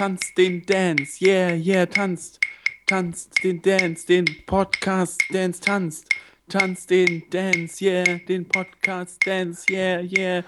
tanzt 0.00 0.32
den 0.38 0.64
Dance, 0.64 1.22
yeah, 1.22 1.52
yeah, 1.52 1.84
tanzt, 1.84 2.40
tanzt 2.86 3.44
den 3.44 3.60
Dance, 3.60 4.06
den 4.06 4.24
Podcast 4.46 5.20
Dance, 5.30 5.60
tanzt, 5.60 6.06
tanzt 6.48 6.88
den 6.88 7.24
Dance, 7.28 7.84
yeah, 7.84 8.18
den 8.26 8.48
Podcast 8.48 9.18
Dance, 9.26 9.66
yeah, 9.70 10.00
yeah, 10.00 10.42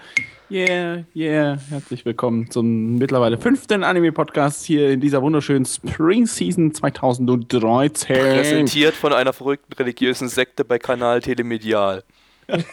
yeah, 0.49 1.03
yeah. 1.13 1.59
Herzlich 1.69 2.03
willkommen 2.03 2.49
zum 2.49 2.95
mittlerweile 2.95 3.37
fünften 3.37 3.83
Anime-Podcast 3.83 4.65
hier 4.65 4.89
in 4.89 4.99
dieser 4.99 5.21
wunderschönen 5.21 5.65
Spring 5.65 6.25
Season 6.25 6.73
2013. 6.73 8.15
Präsentiert 8.15 8.95
von 8.95 9.13
einer 9.13 9.33
verrückten 9.33 9.73
religiösen 9.73 10.29
Sekte 10.29 10.65
bei 10.65 10.79
Kanal 10.79 11.21
Telemedial. 11.21 12.03
Sag 12.47 12.65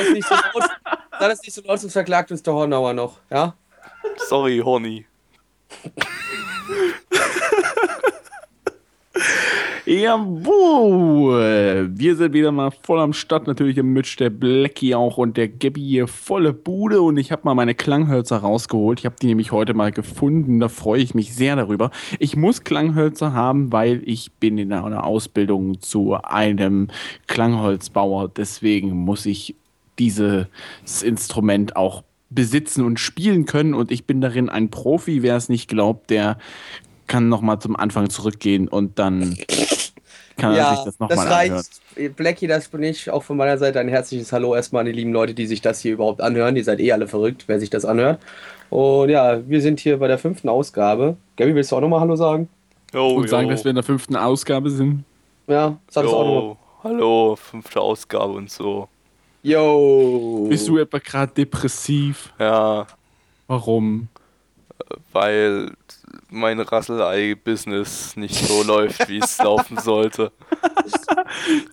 es 0.00 0.10
nicht 0.14 0.26
so 0.26 0.34
laut, 0.34 0.70
sag 1.18 1.32
es 1.32 1.42
nicht 1.42 1.52
so 1.52 1.60
laut, 1.66 1.80
sonst 1.80 1.92
verklagt 1.92 2.30
uns 2.30 2.42
der 2.42 2.54
Hornauer 2.54 2.94
noch, 2.94 3.18
ja? 3.30 3.54
Sorry, 4.28 4.60
Horny. 4.64 5.04
Jawohl, 9.86 11.88
wir 11.94 12.16
sind 12.16 12.34
wieder 12.34 12.52
mal 12.52 12.70
voll 12.82 13.00
am 13.00 13.14
Start. 13.14 13.46
Natürlich 13.46 13.74
der 13.74 13.84
Mitch, 13.84 14.16
der 14.18 14.28
Blackie 14.28 14.94
auch 14.94 15.16
und 15.16 15.38
der 15.38 15.48
Gabby 15.48 15.80
hier 15.80 16.06
volle 16.06 16.52
Bude. 16.52 17.00
Und 17.00 17.16
ich 17.16 17.32
habe 17.32 17.40
mal 17.44 17.54
meine 17.54 17.74
Klanghölzer 17.74 18.36
rausgeholt. 18.36 18.98
Ich 18.98 19.06
habe 19.06 19.16
die 19.20 19.28
nämlich 19.28 19.50
heute 19.50 19.72
mal 19.72 19.90
gefunden. 19.90 20.60
Da 20.60 20.68
freue 20.68 21.00
ich 21.00 21.14
mich 21.14 21.34
sehr 21.34 21.56
darüber. 21.56 21.90
Ich 22.18 22.36
muss 22.36 22.64
Klanghölzer 22.64 23.32
haben, 23.32 23.72
weil 23.72 24.02
ich 24.04 24.32
bin 24.32 24.58
in 24.58 24.74
einer 24.74 25.04
Ausbildung 25.04 25.80
zu 25.80 26.16
einem 26.16 26.88
Klangholzbauer. 27.26 28.28
Deswegen 28.28 28.90
muss 28.90 29.24
ich 29.24 29.54
dieses 29.98 30.46
Instrument 31.02 31.76
auch 31.76 32.04
besitzen 32.30 32.84
und 32.84 33.00
spielen 33.00 33.44
können. 33.46 33.74
Und 33.74 33.90
ich 33.90 34.06
bin 34.06 34.20
darin 34.20 34.48
ein 34.48 34.70
Profi. 34.70 35.22
Wer 35.22 35.36
es 35.36 35.48
nicht 35.48 35.68
glaubt, 35.68 36.10
der 36.10 36.38
kann 37.06 37.28
noch 37.28 37.40
mal 37.40 37.58
zum 37.58 37.76
Anfang 37.76 38.10
zurückgehen 38.10 38.68
und 38.68 38.98
dann 38.98 39.38
kann 40.36 40.54
er 40.54 40.76
sich 40.76 40.84
das 40.84 40.98
noch 41.00 41.08
mal 41.08 41.26
anhören. 41.26 41.52
reicht. 41.52 42.16
Blackie, 42.16 42.46
das 42.46 42.68
bin 42.68 42.82
ich. 42.82 43.10
Auch 43.10 43.22
von 43.22 43.36
meiner 43.36 43.58
Seite 43.58 43.80
ein 43.80 43.88
herzliches 43.88 44.32
Hallo 44.32 44.54
erstmal 44.54 44.80
an 44.80 44.86
die 44.86 44.92
lieben 44.92 45.12
Leute, 45.12 45.34
die 45.34 45.46
sich 45.46 45.60
das 45.60 45.80
hier 45.80 45.94
überhaupt 45.94 46.20
anhören. 46.20 46.54
Ihr 46.56 46.64
seid 46.64 46.80
eh 46.80 46.92
alle 46.92 47.08
verrückt, 47.08 47.44
wer 47.46 47.58
sich 47.58 47.70
das 47.70 47.84
anhört. 47.84 48.20
Und 48.70 49.08
ja, 49.08 49.40
wir 49.48 49.60
sind 49.62 49.80
hier 49.80 49.98
bei 49.98 50.08
der 50.08 50.18
fünften 50.18 50.48
Ausgabe. 50.48 51.16
Gabi, 51.36 51.54
willst 51.54 51.72
du 51.72 51.76
auch 51.76 51.80
nochmal 51.80 52.00
Hallo 52.00 52.16
sagen? 52.16 52.48
Yo, 52.92 53.08
und 53.08 53.28
sagen, 53.28 53.48
yo. 53.48 53.52
dass 53.52 53.64
wir 53.64 53.70
in 53.70 53.76
der 53.76 53.84
fünften 53.84 54.16
Ausgabe 54.16 54.70
sind. 54.70 55.04
Ja, 55.46 55.78
sag 55.88 56.04
es 56.04 56.12
auch 56.12 56.24
nochmal. 56.24 56.56
Hallo, 56.84 57.36
fünfte 57.36 57.80
Ausgabe 57.80 58.34
und 58.34 58.50
so. 58.50 58.88
Yo. 59.42 60.46
Bist 60.48 60.68
du 60.68 60.78
etwa 60.78 60.98
gerade 60.98 61.32
depressiv? 61.32 62.32
Ja, 62.38 62.86
Warum? 63.46 64.08
weil 65.12 65.72
mein 66.30 66.60
Rasselei-Business 66.60 68.16
nicht 68.16 68.34
so 68.34 68.62
läuft, 68.62 69.08
wie 69.08 69.18
es 69.18 69.38
laufen 69.38 69.78
sollte. 69.78 70.32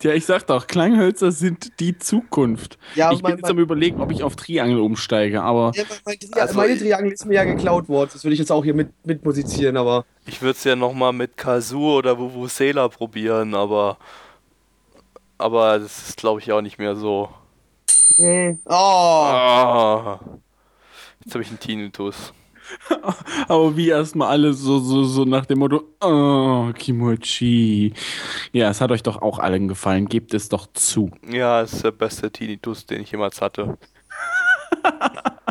Ja, 0.02 0.12
ich 0.14 0.26
sag 0.26 0.46
doch, 0.48 0.68
Klanghölzer 0.68 1.32
sind 1.32 1.80
die 1.80 1.98
Zukunft. 1.98 2.78
Ja, 2.96 3.12
ich 3.12 3.18
bin 3.22 3.32
mein- 3.32 3.38
jetzt 3.38 3.50
am 3.50 3.58
überlegen, 3.58 4.02
ob 4.02 4.12
ich 4.12 4.22
auf 4.22 4.36
Triangel 4.36 4.80
umsteige, 4.80 5.42
aber 5.42 5.72
Ja, 5.76 5.84
mein, 6.06 6.20
Tri 6.20 6.40
Also 6.42 6.56
meine 6.56 6.78
Triangel 6.78 7.12
ist 7.14 7.26
mir 7.26 7.36
ja 7.36 7.44
geklaut 7.46 7.88
worden. 7.88 8.10
Das 8.14 8.24
würde 8.24 8.34
ich 8.34 8.40
jetzt 8.40 8.52
auch 8.52 8.64
hier 8.64 8.74
mit, 8.74 8.90
mit 9.06 9.24
musizieren, 9.24 9.78
aber. 9.78 10.06
Ich 10.26 10.42
würde 10.42 10.52
es 10.58 10.64
ja 10.64 10.76
nochmal 10.76 11.14
mit 11.14 11.38
Kazoo 11.38 11.98
oder 11.98 12.20
Vuvuzela 12.20 12.88
probieren, 12.90 13.56
aber. 13.56 13.98
Aber 15.38 15.80
das 15.80 16.10
ist, 16.10 16.18
glaube 16.18 16.42
ich, 16.42 16.52
auch 16.52 16.62
nicht 16.62 16.78
mehr 16.78 16.96
so. 16.96 17.30
Oh. 18.66 18.72
Ah. 18.72 20.20
Jetzt 21.24 21.34
habe 21.34 21.44
ich 21.44 21.50
einen 21.50 21.60
Tinnitus. 21.60 22.34
Aber 23.48 23.76
wie 23.78 23.90
erstmal 23.90 24.30
alle 24.30 24.54
so, 24.54 24.80
so, 24.80 25.04
so 25.04 25.26
nach 25.26 25.46
dem 25.46 25.60
Motto, 25.60 25.84
oh, 26.02 26.72
Kimochi. 26.74 27.94
Ja, 28.52 28.70
es 28.70 28.82
hat 28.82 28.92
euch 28.92 29.04
doch 29.04 29.22
auch 29.22 29.40
allen 29.40 29.68
gefallen. 29.68 30.08
Gebt 30.08 30.34
es 30.34 30.50
doch 30.50 30.68
zu. 30.74 31.12
Ja, 31.28 31.62
es 31.62 31.74
ist 31.74 31.84
der 31.84 31.92
beste 31.92 32.32
Tinnitus, 32.32 32.86
den 32.86 33.02
ich 33.02 33.12
jemals 33.12 33.42
hatte. 33.42 33.78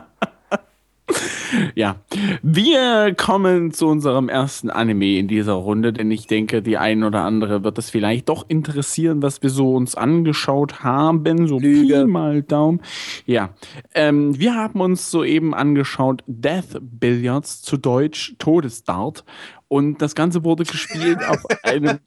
Ja, 1.75 1.97
wir 2.43 3.15
kommen 3.17 3.73
zu 3.73 3.87
unserem 3.87 4.29
ersten 4.29 4.71
Anime 4.71 5.19
in 5.19 5.29
dieser 5.29 5.55
Runde, 5.55 5.93
denn 5.93 6.11
ich 6.11 6.27
denke, 6.27 6.63
die 6.63 6.79
ein 6.79 7.05
oder 7.05 7.23
andere 7.23 7.65
wird 7.65 7.79
es 7.79 7.91
vielleicht 7.91 8.29
doch 8.29 8.45
interessieren, 8.49 9.23
was 9.23 9.43
wir 9.43 9.51
so 9.51 9.75
uns 9.75 9.95
angeschaut 9.95 10.83
haben. 10.83 11.47
So 11.47 11.59
Lüge. 11.59 12.05
Pi 12.05 12.07
mal 12.07 12.43
Daumen. 12.43 12.81
Ja, 13.27 13.51
ähm, 13.95 14.39
wir 14.39 14.55
haben 14.55 14.81
uns 14.81 15.11
soeben 15.11 15.55
angeschaut 15.55 16.23
Death 16.27 16.79
Billiards, 16.81 17.63
zu 17.63 17.77
Deutsch 17.77 18.35
Todesdart. 18.39 19.25
Und 19.69 20.03
das 20.03 20.15
Ganze 20.15 20.45
wurde 20.45 20.65
gespielt 20.65 21.19
auf 21.29 21.45
einem 21.63 21.99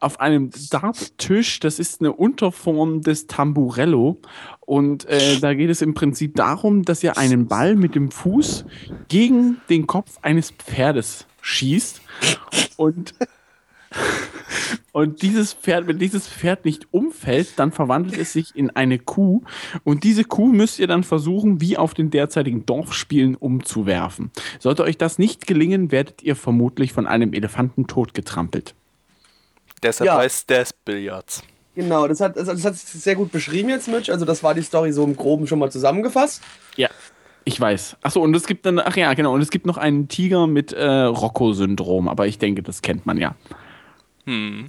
auf 0.00 0.20
einem 0.20 0.50
Darttisch. 0.70 1.60
Das 1.60 1.78
ist 1.78 2.00
eine 2.00 2.12
Unterform 2.12 3.02
des 3.02 3.26
Tamburello. 3.26 4.18
Und 4.60 5.04
äh, 5.06 5.38
da 5.40 5.54
geht 5.54 5.70
es 5.70 5.82
im 5.82 5.94
Prinzip 5.94 6.36
darum, 6.36 6.84
dass 6.84 7.02
ihr 7.02 7.18
einen 7.18 7.48
Ball 7.48 7.76
mit 7.76 7.94
dem 7.94 8.10
Fuß 8.10 8.64
gegen 9.08 9.60
den 9.68 9.86
Kopf 9.86 10.18
eines 10.22 10.50
Pferdes 10.52 11.26
schießt. 11.42 12.00
Und, 12.76 13.14
und 14.92 15.22
dieses 15.22 15.54
Pferd, 15.54 15.86
wenn 15.86 15.98
dieses 15.98 16.28
Pferd 16.28 16.64
nicht 16.64 16.86
umfällt, 16.92 17.58
dann 17.58 17.72
verwandelt 17.72 18.18
es 18.18 18.32
sich 18.32 18.54
in 18.54 18.70
eine 18.70 18.98
Kuh. 18.98 19.42
Und 19.84 20.04
diese 20.04 20.24
Kuh 20.24 20.46
müsst 20.46 20.78
ihr 20.78 20.86
dann 20.86 21.02
versuchen, 21.02 21.60
wie 21.60 21.76
auf 21.76 21.94
den 21.94 22.10
derzeitigen 22.10 22.64
Dorfspielen 22.66 23.34
umzuwerfen. 23.34 24.30
Sollte 24.58 24.84
euch 24.84 24.98
das 24.98 25.18
nicht 25.18 25.46
gelingen, 25.46 25.90
werdet 25.90 26.22
ihr 26.22 26.36
vermutlich 26.36 26.92
von 26.92 27.06
einem 27.06 27.32
Elefanten 27.32 27.86
totgetrampelt. 27.86 28.74
Deshalb 29.82 30.06
Ja. 30.08 30.18
heißt 30.18 30.48
Death 30.50 30.70
Billiards. 30.84 31.42
Genau, 31.74 32.06
das 32.08 32.20
hat, 32.20 32.36
also 32.36 32.52
das 32.52 32.64
hat 32.64 32.76
sehr 32.76 33.14
gut 33.14 33.32
beschrieben 33.32 33.68
jetzt, 33.70 33.88
Mitch. 33.88 34.10
Also, 34.12 34.24
das 34.24 34.42
war 34.42 34.54
die 34.54 34.62
Story 34.62 34.92
so 34.92 35.04
im 35.04 35.16
Groben 35.16 35.46
schon 35.46 35.58
mal 35.58 35.70
zusammengefasst. 35.70 36.42
Ja, 36.76 36.88
ich 37.44 37.58
weiß. 37.60 37.96
Achso, 38.02 38.20
und 38.20 38.34
es 38.36 38.46
gibt 38.46 38.66
dann, 38.66 38.78
ach 38.80 38.96
ja, 38.96 39.14
genau, 39.14 39.32
und 39.32 39.40
es 39.40 39.50
gibt 39.50 39.66
noch 39.66 39.76
einen 39.78 40.08
Tiger 40.08 40.46
mit 40.46 40.72
äh, 40.72 40.84
Rocco-Syndrom, 40.84 42.08
aber 42.08 42.26
ich 42.26 42.38
denke, 42.38 42.62
das 42.62 42.82
kennt 42.82 43.06
man 43.06 43.16
ja. 43.18 43.34
Hm. 44.26 44.66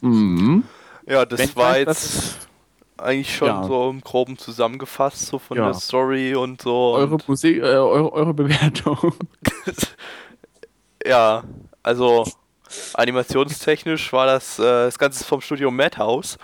Mhm. 0.00 0.64
Ja, 1.06 1.24
das 1.26 1.40
Wenn 1.40 1.56
war 1.56 1.78
jetzt 1.78 2.48
eigentlich 2.96 3.34
schon 3.36 3.48
Ja. 3.48 3.64
so 3.64 3.88
im 3.90 4.00
Groben 4.00 4.36
zusammengefasst, 4.38 5.26
so 5.26 5.38
von 5.38 5.56
Ja. 5.56 5.66
der 5.66 5.74
Story 5.74 6.34
und 6.34 6.62
so. 6.62 6.92
Eure, 6.94 7.14
und, 7.14 7.28
Musik, 7.28 7.58
äh, 7.58 7.62
eure, 7.62 8.12
eure 8.12 8.34
Bewertung. 8.34 9.14
ja, 11.06 11.44
also 11.82 12.26
animationstechnisch 12.94 14.12
war 14.12 14.26
das, 14.26 14.58
äh, 14.58 14.62
das 14.62 14.98
Ganze 14.98 15.24
vom 15.24 15.40
Studio 15.40 15.70
Madhouse. 15.70 16.38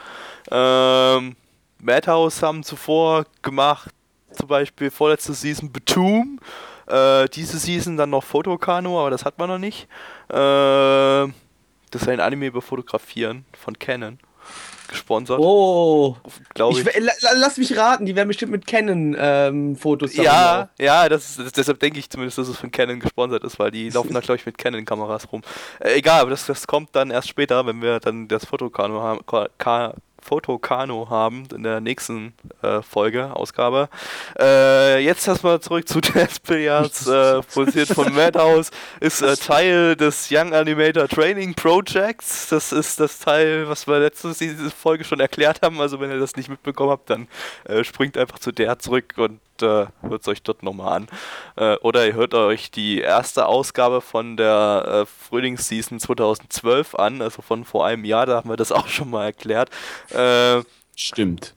Ähm, 0.50 1.36
Madhouse 1.80 2.42
haben 2.42 2.62
zuvor 2.62 3.26
gemacht, 3.42 3.90
zum 4.32 4.48
Beispiel 4.48 4.90
vorletzte 4.90 5.34
Season 5.34 5.70
Batum, 5.70 6.40
äh, 6.86 7.28
diese 7.28 7.58
Season 7.58 7.96
dann 7.96 8.10
noch 8.10 8.24
Fotokano, 8.24 9.00
aber 9.00 9.10
das 9.10 9.24
hat 9.24 9.38
man 9.38 9.48
noch 9.48 9.58
nicht. 9.58 9.88
Äh, 10.28 10.34
das 11.90 12.02
ist 12.02 12.08
ein 12.08 12.20
Anime 12.20 12.46
über 12.46 12.62
Fotografieren 12.62 13.44
von 13.58 13.78
Canon. 13.78 14.18
Gesponsert, 14.88 15.38
Oh. 15.40 16.16
glaube 16.54 16.78
Ich, 16.80 16.86
ich. 16.86 16.98
la- 17.00 17.12
la- 17.20 17.32
lass 17.36 17.56
mich 17.58 17.76
raten, 17.76 18.06
die 18.06 18.14
werden 18.16 18.28
bestimmt 18.28 18.52
mit 18.52 18.66
Canon-Fotos 18.66 20.16
Ja, 20.16 20.68
ja, 20.78 21.08
das 21.08 21.38
ist, 21.38 21.56
deshalb 21.56 21.80
denke 21.80 21.98
ich 21.98 22.08
zumindest, 22.10 22.38
dass 22.38 22.48
es 22.48 22.56
von 22.56 22.70
Canon 22.70 23.00
gesponsert 23.00 23.44
ist, 23.44 23.58
weil 23.58 23.70
die 23.70 23.90
laufen 23.90 24.14
da, 24.14 24.20
glaube 24.20 24.36
ich, 24.36 24.46
mit 24.46 24.58
Canon-Kameras 24.58 25.30
rum. 25.32 25.42
Äh, 25.80 25.94
egal, 25.98 26.20
aber 26.22 26.30
das, 26.30 26.46
das 26.46 26.66
kommt 26.66 26.90
dann 26.94 27.10
erst 27.10 27.28
später, 27.28 27.66
wenn 27.66 27.80
wir 27.82 28.00
dann 28.00 28.28
das 28.28 28.44
Fotokano 28.44 29.02
haben, 29.02 29.20
Ka- 29.58 29.94
Fotokano 30.26 31.08
haben 31.08 31.44
in 31.54 31.62
der 31.62 31.80
nächsten 31.80 32.34
äh, 32.62 32.82
Folge, 32.82 33.34
Ausgabe. 33.34 33.88
Äh, 34.38 34.98
jetzt 35.04 35.26
erstmal 35.28 35.60
zurück 35.60 35.88
zu 35.88 36.00
Death 36.00 36.42
Billiards, 36.42 37.06
äh, 37.06 37.42
produziert 37.42 37.88
von 37.88 38.12
Madhouse, 38.14 38.70
ist 39.00 39.22
äh, 39.22 39.36
Teil 39.36 39.96
des 39.96 40.28
Young 40.30 40.52
Animator 40.52 41.08
Training 41.08 41.54
Projects. 41.54 42.48
Das 42.48 42.72
ist 42.72 42.98
das 42.98 43.20
Teil, 43.20 43.68
was 43.68 43.86
wir 43.86 44.00
letzte 44.00 44.34
diese 44.34 44.70
Folge 44.70 45.04
schon 45.04 45.20
erklärt 45.20 45.62
haben. 45.62 45.80
Also 45.80 46.00
wenn 46.00 46.10
ihr 46.10 46.18
das 46.18 46.36
nicht 46.36 46.48
mitbekommen 46.48 46.90
habt, 46.90 47.08
dann 47.08 47.28
äh, 47.64 47.84
springt 47.84 48.18
einfach 48.18 48.38
zu 48.38 48.50
der 48.52 48.78
zurück 48.78 49.14
und 49.16 49.40
äh, 49.62 49.86
hört 50.02 50.22
es 50.22 50.28
euch 50.28 50.42
dort 50.42 50.62
nochmal 50.62 50.96
an. 50.96 51.06
Äh, 51.56 51.76
oder 51.78 52.06
ihr 52.06 52.14
hört 52.14 52.34
euch 52.34 52.70
die 52.70 53.00
erste 53.00 53.46
Ausgabe 53.46 54.00
von 54.00 54.36
der 54.36 55.04
äh, 55.04 55.06
Frühlingsseason 55.06 56.00
2012 56.00 56.94
an, 56.94 57.22
also 57.22 57.42
von 57.42 57.64
vor 57.64 57.86
einem 57.86 58.04
Jahr, 58.04 58.26
da 58.26 58.36
haben 58.36 58.50
wir 58.50 58.56
das 58.56 58.72
auch 58.72 58.88
schon 58.88 59.10
mal 59.10 59.24
erklärt. 59.24 59.70
Äh, 60.10 60.62
Stimmt. 60.94 61.54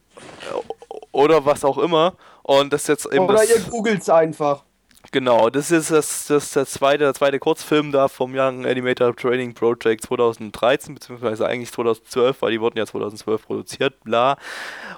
oder 1.12 1.46
was 1.46 1.64
auch 1.64 1.78
immer. 1.78 2.14
Und 2.44 2.74
das 2.74 2.82
ist 2.82 2.88
jetzt 2.88 3.14
eben 3.14 3.26
Oder 3.26 3.36
das, 3.36 3.50
ihr 3.50 3.62
googelt's 3.62 4.10
einfach. 4.10 4.64
Genau, 5.12 5.50
das 5.50 5.72
ist 5.72 5.90
das, 5.90 6.28
das, 6.28 6.52
der, 6.52 6.68
zweite, 6.68 7.00
der 7.00 7.16
zweite 7.16 7.40
Kurzfilm 7.40 7.92
da 7.92 8.08
vom 8.08 8.36
Young 8.36 8.68
Animator 8.68 9.16
Training 9.16 9.56
Project 9.56 10.04
2013, 10.04 10.94
beziehungsweise 10.94 11.48
eigentlich 11.48 11.72
2012, 11.72 12.40
weil 12.44 12.52
die 12.52 12.62
wurden 12.62 12.78
ja 12.78 12.86
2012 12.86 13.44
produziert, 13.44 14.04
bla. 14.04 14.38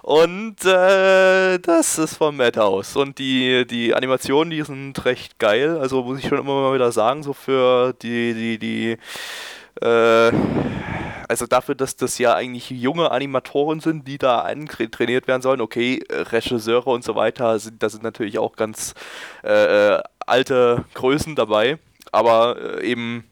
Und 0.01 0.65
äh, 0.65 1.59
das 1.59 1.97
ist 1.97 2.17
von 2.17 2.35
Madhouse. 2.35 2.97
Und 2.97 3.19
die, 3.19 3.65
die 3.65 3.95
Animationen, 3.95 4.51
die 4.51 4.61
sind 4.63 5.05
recht 5.05 5.39
geil. 5.39 5.77
Also 5.77 6.03
muss 6.03 6.19
ich 6.19 6.27
schon 6.27 6.39
immer 6.39 6.61
mal 6.61 6.73
wieder 6.73 6.91
sagen, 6.91 7.23
so 7.23 7.31
für 7.31 7.93
die, 7.93 8.33
die, 8.33 8.57
die, 8.59 8.97
äh, 9.81 10.31
also 11.31 11.45
dafür, 11.45 11.75
dass 11.75 11.95
das 11.95 12.17
ja 12.17 12.35
eigentlich 12.35 12.69
junge 12.71 13.09
Animatoren 13.09 13.79
sind, 13.79 14.05
die 14.05 14.17
da 14.17 14.53
trainiert 14.91 15.27
werden 15.29 15.41
sollen, 15.41 15.61
okay, 15.61 16.03
Regisseure 16.09 16.89
und 16.89 17.05
so 17.05 17.15
weiter, 17.15 17.57
sind, 17.57 17.81
da 17.81 17.87
sind 17.87 18.03
natürlich 18.03 18.37
auch 18.37 18.57
ganz 18.57 18.93
äh, 19.41 19.95
äh, 19.95 20.03
alte 20.19 20.83
Größen 20.93 21.37
dabei, 21.37 21.79
aber 22.11 22.81
äh, 22.81 22.85
eben 22.85 23.23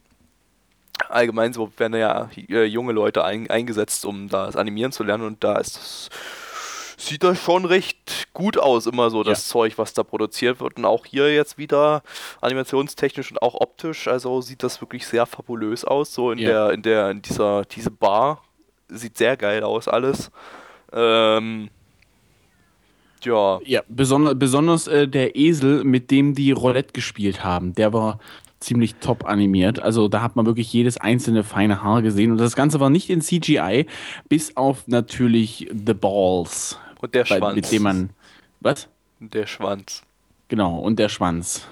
allgemein 1.10 1.52
so 1.52 1.74
werden 1.76 2.00
ja 2.00 2.30
äh, 2.48 2.64
junge 2.64 2.94
Leute 2.94 3.26
ein, 3.26 3.50
eingesetzt, 3.50 4.06
um 4.06 4.30
das 4.30 4.56
Animieren 4.56 4.94
zu 4.94 5.04
lernen. 5.04 5.26
Und 5.26 5.44
da 5.44 5.58
ist 5.58 5.76
das 5.76 6.10
sieht 7.00 7.24
das 7.24 7.42
schon 7.42 7.66
recht 7.66 8.28
gut 8.34 8.58
aus, 8.58 8.86
immer 8.86 9.10
so 9.10 9.24
das 9.24 9.48
ja. 9.48 9.52
Zeug, 9.52 9.78
was 9.78 9.94
da 9.94 10.04
produziert 10.04 10.60
wird. 10.60 10.78
Und 10.78 10.86
auch 10.86 11.06
hier 11.06 11.34
jetzt 11.34 11.58
wieder 11.58 12.04
animationstechnisch 12.42 13.32
und 13.32 13.42
auch 13.42 13.56
optisch, 13.56 14.08
also 14.08 14.42
sieht 14.42 14.64
das 14.64 14.82
wirklich 14.82 15.08
sehr 15.08 15.26
fabulös 15.26 15.86
aus. 15.86 16.14
So 16.14 16.32
in 16.32 16.40
ja. 16.40 16.50
der, 16.50 16.72
in 16.72 16.82
der, 16.82 17.10
in 17.12 17.22
dieser, 17.22 17.64
diese 17.66 17.92
Bar 17.92 18.44
sieht 18.90 19.18
sehr 19.18 19.38
geil 19.38 19.64
aus, 19.64 19.88
alles. 19.88 20.32
Ähm, 20.92 21.70
ja. 23.24 23.60
Ja, 23.66 23.82
besonders, 23.88 24.38
besonders 24.38 24.88
äh, 24.88 25.08
der 25.08 25.36
Esel, 25.36 25.84
mit 25.84 26.12
dem 26.12 26.36
die 26.36 26.52
Roulette 26.52 26.94
gespielt 26.94 27.44
haben, 27.44 27.74
der 27.76 27.94
war 27.94 28.20
ziemlich 28.60 28.96
top 28.96 29.26
animiert. 29.26 29.80
Also 29.80 30.08
da 30.08 30.22
hat 30.22 30.36
man 30.36 30.46
wirklich 30.46 30.72
jedes 30.74 30.98
einzelne 30.98 31.44
feine 31.44 31.82
Haar 31.82 32.02
gesehen. 32.02 32.32
Und 32.32 32.38
das 32.40 32.56
Ganze 32.56 32.80
war 32.80 32.90
nicht 32.90 33.10
in 33.10 33.22
CGI, 33.22 33.86
bis 34.28 34.58
auf 34.58 34.88
natürlich 34.88 35.70
The 35.72 35.94
Balls. 35.94 36.78
Und 37.00 37.16
der 37.16 37.26
Schwanz. 37.26 37.56
Mit 37.56 37.72
dem 37.72 37.84
man. 37.84 38.10
Was? 38.60 38.88
Der 39.20 39.48
Schwanz. 39.48 40.04
Genau, 40.48 40.80
und 40.80 41.00
der 41.00 41.10
Schwanz. 41.10 41.68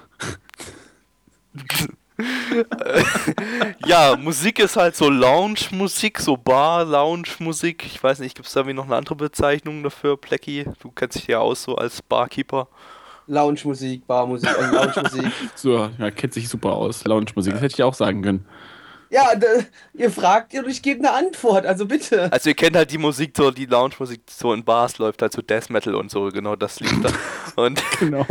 ja, 3.86 4.16
Musik 4.16 4.58
ist 4.58 4.76
halt 4.76 4.96
so 4.96 5.08
Lounge-Musik, 5.08 6.18
so 6.18 6.36
Bar-Lounge-Musik. 6.36 7.86
Ich 7.86 8.02
weiß 8.02 8.18
nicht, 8.20 8.34
gibt 8.34 8.48
es 8.48 8.54
da 8.54 8.66
wie 8.66 8.72
noch 8.72 8.86
eine 8.86 8.96
andere 8.96 9.16
Bezeichnung 9.16 9.82
dafür, 9.82 10.16
Plecky? 10.16 10.64
Du 10.80 10.90
kennst 10.90 11.18
dich 11.18 11.26
ja 11.28 11.38
aus 11.38 11.62
so 11.62 11.76
als 11.76 12.02
Barkeeper. 12.02 12.68
Lounge-Musik, 13.26 14.06
Barmusik, 14.06 14.48
also 14.48 14.74
Lounge-Musik. 14.74 15.32
so, 15.54 15.90
ja, 15.98 16.10
kennt 16.10 16.32
sich 16.32 16.48
super 16.48 16.72
aus. 16.72 17.04
Lounge-Musik, 17.04 17.52
das 17.52 17.62
hätte 17.62 17.74
ich 17.74 17.82
auch 17.82 17.94
sagen 17.94 18.22
können. 18.22 18.46
Ja, 19.10 19.30
ihr 19.94 20.10
fragt 20.10 20.54
und 20.54 20.68
ich 20.68 20.82
gebe 20.82 21.00
eine 21.00 21.12
Antwort, 21.12 21.64
also 21.64 21.86
bitte. 21.86 22.30
Also 22.30 22.50
ihr 22.50 22.54
kennt 22.54 22.76
halt 22.76 22.90
die 22.90 22.98
Musik, 22.98 23.32
so 23.36 23.50
die 23.50 23.64
Lounge-Musik, 23.64 24.22
so 24.28 24.52
in 24.52 24.64
Bars 24.64 24.98
läuft 24.98 25.22
halt 25.22 25.32
so 25.32 25.40
Death 25.40 25.70
Metal 25.70 25.94
und 25.94 26.10
so, 26.10 26.28
genau 26.28 26.56
das 26.56 26.80
liegt 26.80 27.04
da. 27.04 27.10
Und, 27.56 27.82
genau. 27.98 28.24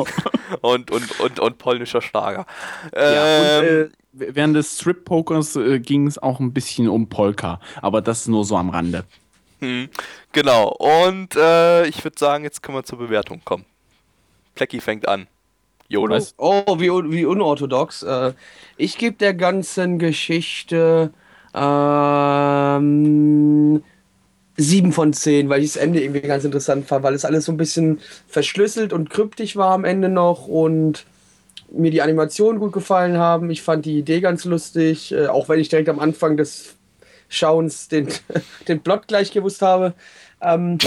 und, 0.61 0.89
und, 0.89 1.19
und, 1.19 1.39
und 1.41 1.57
polnischer 1.57 2.01
Schlager. 2.01 2.45
Ja, 2.95 3.59
ähm, 3.59 3.59
und, 3.59 3.67
äh, 3.67 3.89
während 4.13 4.55
des 4.55 4.79
Strip-Pokers 4.79 5.57
äh, 5.57 5.79
ging 5.81 6.07
es 6.07 6.17
auch 6.17 6.39
ein 6.39 6.53
bisschen 6.53 6.87
um 6.87 7.09
Polka, 7.09 7.59
aber 7.81 8.01
das 8.01 8.27
nur 8.27 8.45
so 8.45 8.55
am 8.55 8.69
Rande. 8.69 9.03
Hm, 9.59 9.89
genau, 10.31 10.69
und 10.69 11.35
äh, 11.35 11.87
ich 11.87 12.01
würde 12.05 12.17
sagen, 12.17 12.45
jetzt 12.45 12.63
können 12.63 12.77
wir 12.77 12.83
zur 12.85 12.99
Bewertung 12.99 13.41
kommen. 13.43 13.65
Plecky 14.55 14.79
fängt 14.79 15.09
an. 15.09 15.27
Jonas. 15.89 16.33
Oh, 16.37 16.79
wie, 16.79 16.89
wie 17.11 17.25
unorthodox. 17.25 18.03
Äh, 18.03 18.33
ich 18.77 18.97
gebe 18.97 19.15
der 19.17 19.33
ganzen 19.33 19.99
Geschichte 19.99 21.11
ähm, 21.53 23.03
7 24.57 24.91
von 24.91 25.13
10, 25.13 25.49
weil 25.49 25.63
ich 25.63 25.73
das 25.73 25.81
Ende 25.81 26.01
irgendwie 26.01 26.21
ganz 26.21 26.43
interessant 26.43 26.87
fand, 26.87 27.03
weil 27.03 27.13
es 27.13 27.25
alles 27.25 27.45
so 27.45 27.51
ein 27.51 27.57
bisschen 27.57 27.99
verschlüsselt 28.27 28.91
und 28.91 29.09
kryptisch 29.09 29.55
war 29.55 29.71
am 29.71 29.85
Ende 29.85 30.09
noch 30.09 30.47
und 30.47 31.05
mir 31.71 31.91
die 31.91 32.01
Animationen 32.01 32.59
gut 32.59 32.73
gefallen 32.73 33.17
haben. 33.17 33.49
Ich 33.49 33.61
fand 33.61 33.85
die 33.85 33.99
Idee 33.99 34.19
ganz 34.19 34.45
lustig, 34.45 35.11
äh, 35.11 35.27
auch 35.27 35.47
wenn 35.49 35.59
ich 35.59 35.69
direkt 35.69 35.89
am 35.89 35.99
Anfang 35.99 36.37
des 36.37 36.75
Schauens 37.29 37.87
den, 37.87 38.07
den 38.67 38.81
Plot 38.81 39.07
gleich 39.07 39.31
gewusst 39.31 39.61
habe. 39.61 39.93
Ähm, 40.41 40.77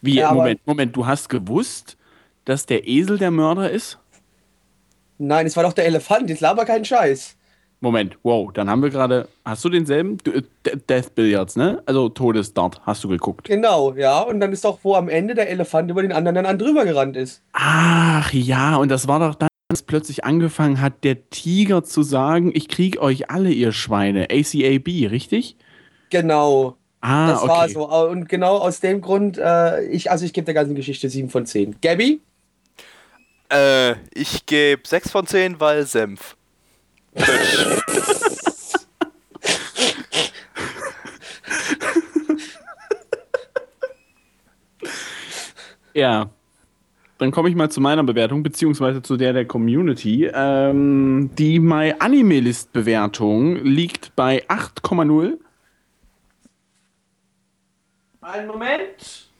Wie, 0.00 0.14
ja, 0.16 0.32
Moment, 0.32 0.60
Moment, 0.66 0.96
du 0.96 1.06
hast 1.06 1.28
gewusst, 1.28 1.96
dass 2.46 2.64
der 2.64 2.88
Esel 2.88 3.18
der 3.18 3.30
Mörder 3.30 3.70
ist? 3.70 3.98
Nein, 5.18 5.46
es 5.46 5.56
war 5.56 5.64
doch 5.64 5.74
der 5.74 5.86
Elefant, 5.86 6.30
jetzt 6.30 6.40
laber 6.40 6.64
keinen 6.64 6.84
Scheiß. 6.84 7.36
Moment, 7.80 8.16
wow, 8.22 8.50
dann 8.52 8.70
haben 8.70 8.82
wir 8.82 8.88
gerade. 8.88 9.28
Hast 9.44 9.62
du 9.64 9.68
denselben? 9.68 10.16
Äh, 10.26 10.42
Death 10.88 11.14
Billiards, 11.14 11.56
ne? 11.56 11.82
Also 11.84 12.08
Todesdart, 12.08 12.80
hast 12.86 13.04
du 13.04 13.08
geguckt. 13.08 13.46
Genau, 13.46 13.92
ja. 13.94 14.20
Und 14.20 14.40
dann 14.40 14.52
ist 14.52 14.64
doch, 14.64 14.78
wo 14.82 14.94
am 14.94 15.10
Ende 15.10 15.34
der 15.34 15.50
Elefant 15.50 15.90
über 15.90 16.00
den 16.00 16.12
anderen 16.12 16.42
dann 16.42 16.58
drüber 16.58 16.86
gerannt 16.86 17.16
ist. 17.16 17.42
Ach 17.52 18.32
ja, 18.32 18.76
und 18.76 18.88
das 18.88 19.08
war 19.08 19.20
doch 19.20 19.34
dann, 19.34 19.50
als 19.70 19.82
plötzlich 19.82 20.24
angefangen 20.24 20.80
hat, 20.80 21.04
der 21.04 21.28
Tiger 21.28 21.84
zu 21.84 22.02
sagen: 22.02 22.50
Ich 22.54 22.68
krieg 22.68 22.98
euch 22.98 23.30
alle, 23.30 23.50
ihr 23.50 23.72
Schweine. 23.72 24.28
ACAB, 24.30 25.10
richtig? 25.10 25.56
Genau. 26.08 26.76
Ah, 27.02 27.28
das 27.28 27.42
okay. 27.42 27.48
war 27.48 27.68
so. 27.68 28.08
Und 28.10 28.28
genau 28.28 28.56
aus 28.56 28.80
dem 28.80 29.02
Grund, 29.02 29.36
äh, 29.36 29.84
ich, 29.88 30.10
also 30.10 30.24
ich 30.24 30.32
gebe 30.32 30.46
der 30.46 30.54
ganzen 30.54 30.74
Geschichte 30.74 31.10
7 31.10 31.28
von 31.28 31.44
10. 31.44 31.76
Gabby? 31.82 32.20
Äh, 33.50 33.92
ich 34.12 34.46
gebe 34.46 34.82
6 34.86 35.10
von 35.10 35.26
10, 35.26 35.60
weil 35.60 35.86
Senf. 35.86 36.36
ja. 45.94 46.30
Dann 47.18 47.30
komme 47.30 47.48
ich 47.48 47.54
mal 47.54 47.70
zu 47.70 47.80
meiner 47.80 48.04
Bewertung, 48.04 48.42
beziehungsweise 48.42 49.00
zu 49.00 49.16
der 49.16 49.32
der 49.32 49.46
Community. 49.46 50.30
Ähm, 50.32 51.30
die 51.38 51.58
My 51.58 51.94
Anime 51.98 52.40
List 52.40 52.74
Bewertung 52.74 53.56
liegt 53.56 54.14
bei 54.16 54.44
8,0. 54.48 55.38
Einen 58.20 58.46
Moment. 58.48 59.30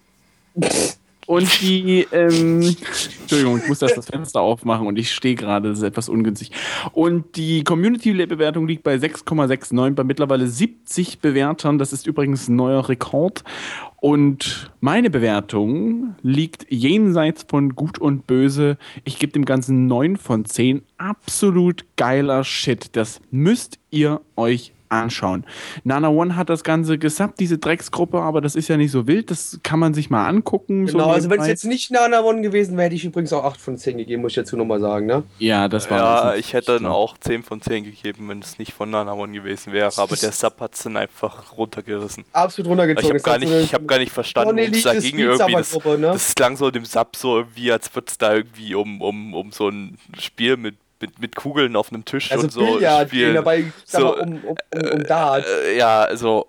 Und 1.27 1.61
die, 1.61 2.07
ähm, 2.13 2.77
Entschuldigung, 3.21 3.59
ich 3.59 3.69
muss 3.69 3.81
das, 3.81 3.95
das 3.95 4.07
Fenster 4.07 4.41
aufmachen 4.41 4.87
und 4.87 4.97
ich 4.97 5.13
stehe 5.13 5.35
gerade, 5.35 5.71
das 5.71 5.79
ist 5.79 5.85
etwas 5.85 6.09
ungünstig. 6.09 6.53
Und 6.93 7.37
die 7.37 7.65
Community-Bewertung 7.65 8.69
liegt 8.69 8.85
bei 8.85 8.95
6,69 8.95 9.95
bei 9.95 10.05
mittlerweile 10.05 10.47
70 10.47 11.19
Bewertern. 11.19 11.79
Das 11.79 11.93
ist 11.93 12.07
übrigens 12.07 12.49
ein 12.49 12.57
neuer 12.57 12.89
Rekord. 12.89 13.43
Und 13.97 14.71
meine 14.79 15.11
Bewertung 15.11 16.15
liegt 16.23 16.67
jenseits 16.71 17.45
von 17.49 17.75
Gut 17.75 17.99
und 17.99 18.29
Böse. 18.29 18.79
Ich 19.05 19.19
gebe 19.19 19.33
dem 19.33 19.45
Ganzen 19.45 19.87
9 19.87 20.17
von 20.17 20.45
10. 20.45 20.83
Absolut 20.97 21.85
geiler 21.97 22.45
Shit. 22.45 22.95
Das 22.95 23.21
müsst 23.33 23.81
ihr 23.91 24.21
euch 24.37 24.73
anschauen. 24.89 25.45
Nana 25.85 26.09
One 26.09 26.37
hat 26.37 26.51
das 26.51 26.65
Ganze 26.65 26.99
gesappt, 26.99 27.41
diese 27.41 27.59
Drecksgruppe, 27.59 28.21
aber 28.21 28.41
das 28.41 28.55
ist 28.55 28.69
ja 28.69 28.77
nicht 28.77 28.91
so 28.91 29.07
wild, 29.07 29.31
das 29.31 29.61
kann 29.63 29.79
man 29.79 29.95
sich 29.95 30.11
mal 30.11 30.27
angucken. 30.27 30.87
Genau, 30.87 31.05
so 31.05 31.11
also 31.11 31.31
wenn 31.31 31.41
es 31.41 31.47
jetzt 31.47 31.65
nicht 31.65 31.91
Nana 31.91 32.23
One 32.23 32.43
gewesen 32.43 32.77
wäre, 32.77 32.87
hätte 32.87 32.95
ich 32.97 33.05
übrigens 33.05 33.33
auch 33.33 33.45
8 33.45 33.61
von 33.61 33.79
10 33.79 33.99
gegeben, 33.99 34.23
muss 34.23 34.33
ich 34.33 34.37
dazu 34.37 34.57
nochmal 34.57 34.81
sagen, 34.81 35.07
ne? 35.07 35.23
Ja, 35.39 35.69
das 35.69 35.91
war 35.91 35.99
Ja, 35.99 36.35
ich 36.35 36.53
hätte 36.53 36.73
dann 36.73 36.87
auch 36.87 37.19
10 37.19 37.43
von 37.43 37.61
10 37.61 37.85
gegeben, 37.85 38.29
wenn 38.29 38.41
es 38.41 38.59
nicht 38.59 38.73
von 38.73 38.91
Nana 38.91 39.13
One 39.13 39.33
gewesen 39.33 39.73
wäre, 39.73 39.91
aber 39.97 40.17
der 40.17 40.33
Sub 40.33 40.61
hat 40.61 40.75
es 40.75 40.83
dann 40.83 40.97
einfach 40.97 41.57
runtergerissen. 41.57 42.25
Absolut 42.33 42.71
runtergezogen. 42.71 43.17
Ich 43.17 43.25
habe 43.25 43.39
gar, 43.39 43.39
nicht, 43.39 43.75
hab 43.75 43.89
gar 43.89 43.99
nicht 43.99 44.13
verstanden, 44.13 44.57
worum 44.57 44.73
es 44.73 44.83
da 44.83 44.95
ging 44.95 45.19
irgendwie. 45.19 45.53
Das, 45.53 45.85
ne? 45.85 45.99
das 45.99 46.35
klang 46.35 46.57
so 46.57 46.71
dem 46.71 46.85
Sub 46.85 47.17
so 47.17 47.39
irgendwie, 47.39 47.73
als 47.73 47.95
würde 47.95 48.07
es 48.09 48.19
da 48.19 48.35
irgendwie 48.35 48.75
um, 48.75 49.01
um, 49.01 49.35
um 49.35 49.53
so 49.53 49.69
ein 49.69 49.99
Spiel 50.19 50.57
mit 50.57 50.77
mit, 51.01 51.21
mit 51.21 51.37
Kugeln 51.37 51.77
auf 51.77 51.93
einem 51.93 52.05
Tisch 52.05 52.33
also 52.33 52.45
und 52.45 52.53
so 52.53 52.61
Billard 52.61 53.09
spielen. 53.09 53.35
Dabei, 53.35 53.73
so, 53.85 54.17
um, 54.17 54.33
um, 54.45 54.57
um, 54.75 54.91
um 54.93 55.05
Dart. 55.05 55.45
Äh, 55.47 55.79
ja, 55.79 56.03
also 56.03 56.47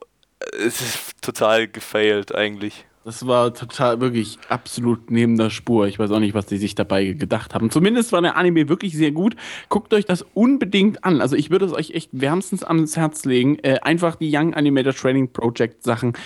es 0.58 0.82
ist 0.82 1.22
total 1.22 1.68
gefailt 1.68 2.34
eigentlich. 2.34 2.86
Das 3.08 3.26
war 3.26 3.54
total 3.54 4.02
wirklich 4.02 4.38
absolut 4.50 5.10
neben 5.10 5.38
der 5.38 5.50
Spur. 5.50 5.88
Ich 5.88 5.98
weiß 5.98 6.12
auch 6.12 6.20
nicht, 6.20 6.34
was 6.34 6.46
die 6.46 6.58
sich 6.58 6.76
dabei 6.76 7.06
gedacht 7.06 7.56
haben. 7.56 7.72
Zumindest 7.72 8.12
war 8.12 8.22
der 8.22 8.36
Anime 8.36 8.68
wirklich 8.68 8.98
sehr 8.98 9.12
gut. 9.12 9.38
Guckt 9.70 9.94
euch 9.94 10.04
das 10.04 10.26
unbedingt 10.34 11.06
an. 11.06 11.22
Also 11.22 11.38
ich 11.38 11.50
würde 11.50 11.66
es 11.66 11.72
euch 11.72 11.92
echt 11.92 12.10
wärmstens 12.12 12.66
ans 12.66 12.98
Herz 12.98 13.24
legen. 13.24 13.60
Äh, 13.60 13.80
einfach 13.82 14.18
die 14.18 14.30
Young 14.36 14.54
Animator 14.54 14.94
Training 14.94 15.32
Project 15.32 15.84
Sachen. 15.84 16.18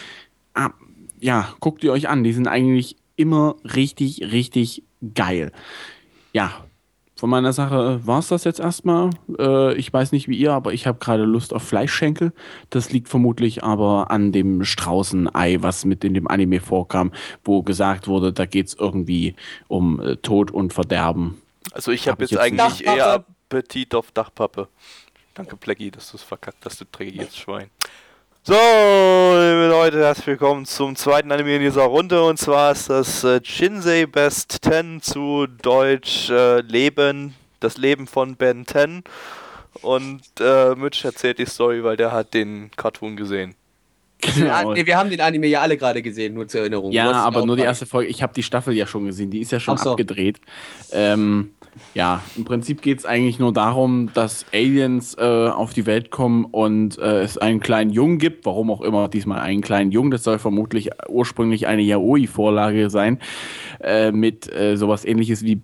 Ah, 0.56 0.72
ja, 1.20 1.54
guckt 1.60 1.84
ihr 1.84 1.92
euch 1.92 2.10
an. 2.10 2.24
Die 2.24 2.34
sind 2.34 2.48
eigentlich 2.48 2.96
immer 3.16 3.58
richtig, 3.64 4.32
richtig 4.32 4.84
geil. 5.14 5.52
Ja, 6.34 6.66
von 7.22 7.30
meiner 7.30 7.54
Sache 7.54 8.00
war 8.04 8.18
es 8.18 8.30
das 8.30 8.46
jetzt 8.46 8.60
erstmal. 8.60 9.12
Äh, 9.38 9.76
ich 9.76 9.94
weiß 9.94 10.12
nicht 10.12 10.28
wie 10.28 10.36
ihr, 10.40 10.54
aber 10.54 10.74
ich 10.74 10.88
habe 10.88 10.98
gerade 10.98 11.22
Lust 11.22 11.54
auf 11.54 11.62
Fleischschenkel. 11.62 12.34
Das 12.72 12.92
liegt 12.92 13.10
vermutlich 13.10 13.64
aber 13.64 14.10
an 14.10 14.32
dem 14.32 14.64
Straußenei, 14.64 15.62
was 15.62 15.86
mit 15.86 16.04
in 16.04 16.16
dem 16.16 16.28
Anime 16.28 16.60
vorkam, 16.62 17.12
wo 17.44 17.62
gesagt 17.62 18.08
wurde, 18.08 18.34
da 18.34 18.48
geht 18.48 18.70
es 18.70 18.74
irgendwie 18.74 19.36
um 19.68 20.00
äh, 20.00 20.16
Tod 20.16 20.50
und 20.50 20.74
Verderben. 20.74 21.40
Also 21.74 21.92
ich 21.92 22.08
habe 22.08 22.14
Hab 22.14 22.22
jetzt 22.22 22.32
jetzt 22.32 22.40
eigentlich 22.40 22.80
nicht. 22.80 22.88
eher 22.88 23.14
Appetit 23.14 23.94
auf 23.94 24.12
Dachpappe. 24.12 24.68
Danke, 25.36 25.58
Blackie, 25.58 25.92
dass 25.92 26.10
du 26.10 26.18
es 26.18 26.24
verkackt 26.24 26.66
hast, 26.66 26.82
du 26.82 26.86
dreckiges 26.92 27.38
Schwein. 27.38 27.70
So, 28.44 28.54
liebe 28.54 29.68
Leute, 29.70 30.00
herzlich 30.00 30.26
willkommen 30.26 30.66
zum 30.66 30.96
zweiten 30.96 31.32
Anime 31.32 31.58
in 31.58 31.62
dieser 31.62 31.84
Runde. 31.84 32.24
Und 32.24 32.40
zwar 32.40 32.72
ist 32.72 32.90
das 32.90 33.24
äh, 33.24 33.40
Shinsei 33.44 34.08
Best 34.08 34.58
10 34.64 35.00
zu 35.00 35.46
Deutsch 35.46 36.32
äh, 36.32 36.62
Leben, 36.62 37.36
das 37.60 37.78
Leben 37.78 38.08
von 38.08 38.36
Ben 38.36 38.66
10. 38.66 39.04
Und 39.84 40.24
äh, 40.40 40.74
Mitch 40.74 41.06
erzählt 41.06 41.38
die 41.38 41.46
Story, 41.46 41.84
weil 41.84 41.98
der 41.98 42.12
hat 42.14 42.34
den 42.34 42.72
Cartoon 42.76 43.16
gesehen. 43.16 43.54
Genau. 44.22 44.76
wir 44.76 44.98
haben 44.98 45.10
den 45.10 45.20
Anime 45.20 45.48
ja 45.48 45.62
alle 45.62 45.78
gerade 45.78 46.02
gesehen, 46.02 46.36
nur 46.36 46.48
zur 46.48 46.62
Erinnerung. 46.62 46.92
Ja, 46.92 47.12
aber 47.12 47.46
nur 47.46 47.56
die 47.56 47.64
erste 47.64 47.86
Folge. 47.86 48.10
Ich 48.10 48.22
habe 48.22 48.34
die 48.34 48.44
Staffel 48.44 48.74
ja 48.76 48.86
schon 48.86 49.06
gesehen, 49.06 49.32
die 49.32 49.40
ist 49.40 49.52
ja 49.52 49.60
schon 49.60 49.78
so. 49.78 49.92
abgedreht. 49.92 50.40
Ähm, 50.92 51.52
ja, 51.94 52.22
im 52.36 52.46
Prinzip 52.46 52.82
geht 52.82 53.00
es 53.00 53.06
eigentlich 53.06 53.40
nur 53.40 53.54
darum, 53.54 54.12
dass 54.14 54.46
Aliens 54.54 55.16
äh, 55.18 55.22
auf 55.22 55.74
die 55.74 55.86
Welt 55.86 56.12
kommen 56.12 56.46
und 56.46 56.98
äh, 56.98 57.22
es 57.22 57.38
einen 57.38 57.60
kleinen 57.60 57.92
Jungen 57.92 58.18
gibt, 58.18 58.46
warum 58.46 58.70
auch 58.72 58.82
immer 58.82 59.08
diesmal 59.08 59.40
einen 59.40 59.62
kleinen 59.62 59.92
Jungen, 59.92 60.12
das 60.12 60.24
soll 60.24 60.38
vermutlich 60.38 60.90
ursprünglich 61.08 61.68
eine 61.68 61.82
Yaoi-Vorlage 61.82 62.90
sein, 62.90 63.20
äh, 63.80 64.12
mit 64.12 64.54
äh, 64.54 64.76
sowas 64.76 65.06
ähnliches 65.06 65.44
wie 65.44 65.62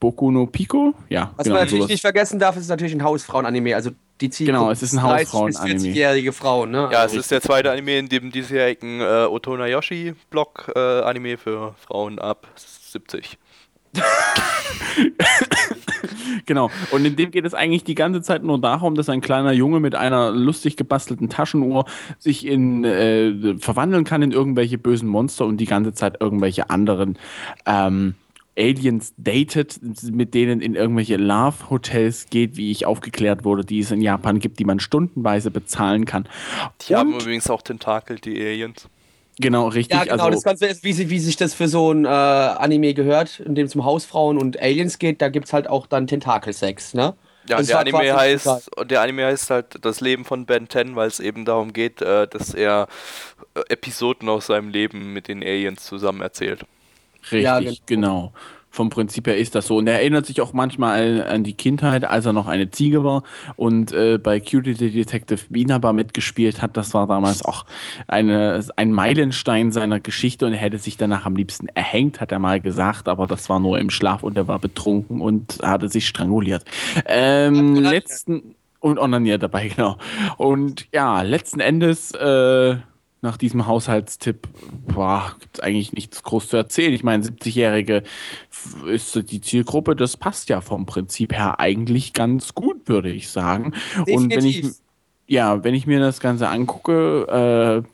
Boku 0.00 0.30
no 0.30 0.46
Pico. 0.46 0.94
Ja, 1.08 1.32
Was 1.36 1.44
genau, 1.44 1.56
man 1.56 1.64
natürlich 1.64 1.82
sowas. 1.82 1.90
nicht 1.90 2.00
vergessen 2.00 2.38
darf, 2.38 2.56
ist 2.56 2.68
natürlich 2.68 2.94
ein 2.94 3.02
Hausfrauen-Anime. 3.02 3.74
Also 3.74 3.90
die 4.20 4.30
Zielgruppe 4.30 4.58
Genau, 4.58 4.70
es 4.70 4.82
ist 4.82 4.94
ein 4.94 5.00
30 5.00 5.32
Hausfrauen-Anime. 5.32 5.74
bis 5.74 5.84
40-jährige 5.84 6.32
Frauen, 6.32 6.70
ne? 6.70 6.88
Ja, 6.92 7.04
es 7.04 7.14
ist 7.14 7.30
der 7.30 7.40
zweite 7.40 7.70
Anime 7.70 7.98
in 7.98 8.08
dem 8.08 8.30
diesjährigen 8.30 9.00
äh, 9.00 9.26
Otona 9.28 9.66
Yoshi 9.66 10.14
Block 10.30 10.72
äh, 10.74 10.78
Anime 10.78 11.36
für 11.38 11.74
Frauen 11.86 12.18
ab 12.18 12.48
70. 12.56 13.38
Genau. 16.46 16.70
Und 16.90 17.04
in 17.04 17.16
dem 17.16 17.30
geht 17.30 17.44
es 17.44 17.54
eigentlich 17.54 17.84
die 17.84 17.94
ganze 17.94 18.22
Zeit 18.22 18.42
nur 18.42 18.58
darum, 18.60 18.94
dass 18.94 19.08
ein 19.08 19.20
kleiner 19.20 19.52
Junge 19.52 19.80
mit 19.80 19.94
einer 19.94 20.30
lustig 20.30 20.76
gebastelten 20.76 21.28
Taschenuhr 21.28 21.84
sich 22.18 22.46
in 22.46 22.84
äh, 22.84 23.58
verwandeln 23.58 24.04
kann 24.04 24.22
in 24.22 24.32
irgendwelche 24.32 24.78
bösen 24.78 25.08
Monster 25.08 25.44
und 25.44 25.58
die 25.58 25.66
ganze 25.66 25.92
Zeit 25.92 26.20
irgendwelche 26.20 26.70
anderen 26.70 27.18
ähm, 27.66 28.14
Aliens 28.58 29.14
datet, 29.16 29.78
mit 30.10 30.34
denen 30.34 30.60
in 30.60 30.74
irgendwelche 30.74 31.16
Love-Hotels 31.16 32.26
geht, 32.30 32.56
wie 32.56 32.70
ich 32.70 32.84
aufgeklärt 32.86 33.44
wurde, 33.44 33.64
die 33.64 33.78
es 33.80 33.90
in 33.90 34.00
Japan 34.00 34.38
gibt, 34.40 34.58
die 34.58 34.64
man 34.64 34.80
stundenweise 34.80 35.50
bezahlen 35.50 36.04
kann. 36.04 36.28
Die 36.88 36.96
haben 36.96 37.14
Und- 37.14 37.22
übrigens 37.22 37.48
auch 37.48 37.62
Tentakel, 37.62 38.18
die 38.18 38.40
Aliens. 38.40 38.88
Genau, 39.40 39.68
richtig. 39.68 39.96
Ja, 39.96 40.02
genau, 40.02 40.24
also, 40.24 40.30
das 40.34 40.42
Ganze 40.42 40.66
ist, 40.66 40.82
wie, 40.82 40.92
sie- 40.92 41.10
wie 41.10 41.20
sich 41.20 41.36
das 41.36 41.54
für 41.54 41.68
so 41.68 41.92
ein 41.92 42.04
äh, 42.04 42.08
Anime 42.08 42.92
gehört, 42.92 43.38
in 43.40 43.54
dem 43.54 43.66
es 43.66 43.74
um 43.76 43.84
Hausfrauen 43.84 44.36
und 44.36 44.60
Aliens 44.60 44.98
geht, 44.98 45.22
da 45.22 45.28
gibt 45.28 45.46
es 45.46 45.52
halt 45.52 45.68
auch 45.70 45.86
dann 45.86 46.08
Tentakelsex, 46.08 46.94
ne? 46.94 47.14
Ja, 47.48 47.56
Das 47.58 47.68
der 47.68 47.74
war 47.76 47.80
Anime 47.82 48.14
heißt 48.16 48.76
und 48.76 48.90
der 48.90 49.00
Anime 49.00 49.24
heißt 49.26 49.48
halt 49.50 49.78
das 49.82 50.00
Leben 50.02 50.24
von 50.26 50.44
Ben 50.44 50.68
10, 50.68 50.96
weil 50.96 51.06
es 51.06 51.18
eben 51.20 51.44
darum 51.44 51.72
geht, 51.72 52.02
äh, 52.02 52.26
dass 52.26 52.52
er 52.52 52.88
äh, 53.54 53.60
Episoden 53.72 54.28
aus 54.28 54.48
seinem 54.48 54.68
Leben 54.70 55.12
mit 55.14 55.28
den 55.28 55.42
Aliens 55.42 55.84
zusammen 55.84 56.20
erzählt. 56.20 56.66
Richtig, 57.22 57.42
Ja, 57.42 57.60
genau. 57.60 57.74
genau. 57.86 58.32
Vom 58.70 58.90
Prinzip 58.90 59.26
her 59.26 59.36
ist 59.36 59.54
das 59.54 59.66
so. 59.66 59.78
Und 59.78 59.86
er 59.86 59.94
erinnert 59.94 60.26
sich 60.26 60.40
auch 60.40 60.52
manchmal 60.52 61.26
an 61.26 61.42
die 61.42 61.54
Kindheit, 61.54 62.04
als 62.04 62.26
er 62.26 62.32
noch 62.34 62.46
eine 62.46 62.70
Ziege 62.70 63.02
war 63.02 63.22
und 63.56 63.92
äh, 63.92 64.18
bei 64.18 64.40
Cutie 64.40 64.74
the 64.74 64.90
Detective 64.90 65.40
Inaba 65.52 65.92
mitgespielt 65.92 66.60
hat. 66.60 66.76
Das 66.76 66.92
war 66.92 67.06
damals 67.06 67.44
auch 67.44 67.64
eine, 68.06 68.62
ein 68.76 68.92
Meilenstein 68.92 69.72
seiner 69.72 70.00
Geschichte 70.00 70.46
und 70.46 70.52
er 70.52 70.58
hätte 70.58 70.78
sich 70.78 70.96
danach 70.98 71.24
am 71.24 71.34
liebsten 71.34 71.68
erhängt, 71.68 72.20
hat 72.20 72.30
er 72.30 72.38
mal 72.38 72.60
gesagt, 72.60 73.08
aber 73.08 73.26
das 73.26 73.48
war 73.48 73.58
nur 73.58 73.78
im 73.78 73.90
Schlaf 73.90 74.22
und 74.22 74.36
er 74.36 74.46
war 74.48 74.58
betrunken 74.58 75.22
und 75.22 75.58
hatte 75.62 75.88
sich 75.88 76.06
stranguliert. 76.06 76.64
Ähm, 77.06 77.74
letzten 77.74 78.54
und 78.80 78.98
onaniert 78.98 79.42
dabei, 79.42 79.68
genau. 79.74 79.96
Und 80.36 80.86
ja, 80.92 81.22
letzten 81.22 81.60
Endes 81.60 82.12
äh, 82.12 82.76
nach 83.20 83.36
diesem 83.36 83.66
Haushaltstipp 83.66 84.48
gibt 84.86 85.54
es 85.54 85.60
eigentlich 85.60 85.92
nichts 85.92 86.22
groß 86.22 86.48
zu 86.48 86.56
erzählen. 86.56 86.92
Ich 86.92 87.02
meine, 87.02 87.24
70-Jährige 87.24 88.02
f- 88.50 88.84
ist 88.86 89.30
die 89.30 89.40
Zielgruppe, 89.40 89.96
das 89.96 90.16
passt 90.16 90.48
ja 90.48 90.60
vom 90.60 90.86
Prinzip 90.86 91.32
her 91.32 91.58
eigentlich 91.58 92.12
ganz 92.12 92.54
gut, 92.54 92.88
würde 92.88 93.10
ich 93.10 93.28
sagen. 93.30 93.74
Und 94.06 94.30
wenn 94.30 94.44
ich, 94.44 94.56
Definitiv. 94.56 94.80
ja, 95.26 95.64
wenn 95.64 95.74
ich 95.74 95.86
mir 95.86 96.00
das 96.00 96.20
Ganze 96.20 96.48
angucke, 96.48 97.82
äh, 97.84 97.88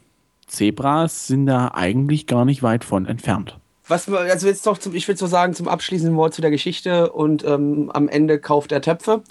Zebras 0.46 1.26
sind 1.26 1.46
da 1.46 1.70
eigentlich 1.74 2.26
gar 2.26 2.44
nicht 2.44 2.62
weit 2.62 2.84
von 2.84 3.06
entfernt. 3.06 3.58
Was 3.86 4.08
also 4.08 4.46
jetzt 4.46 4.66
doch 4.66 4.78
zum, 4.78 4.94
ich 4.94 5.08
würde 5.08 5.18
so 5.18 5.26
sagen, 5.26 5.52
zum 5.52 5.68
abschließenden 5.68 6.16
Wort 6.16 6.32
zu 6.32 6.40
der 6.40 6.50
Geschichte 6.50 7.12
und 7.12 7.44
ähm, 7.44 7.90
am 7.92 8.08
Ende 8.08 8.38
kauft 8.38 8.72
er 8.72 8.80
Töpfe. 8.80 9.22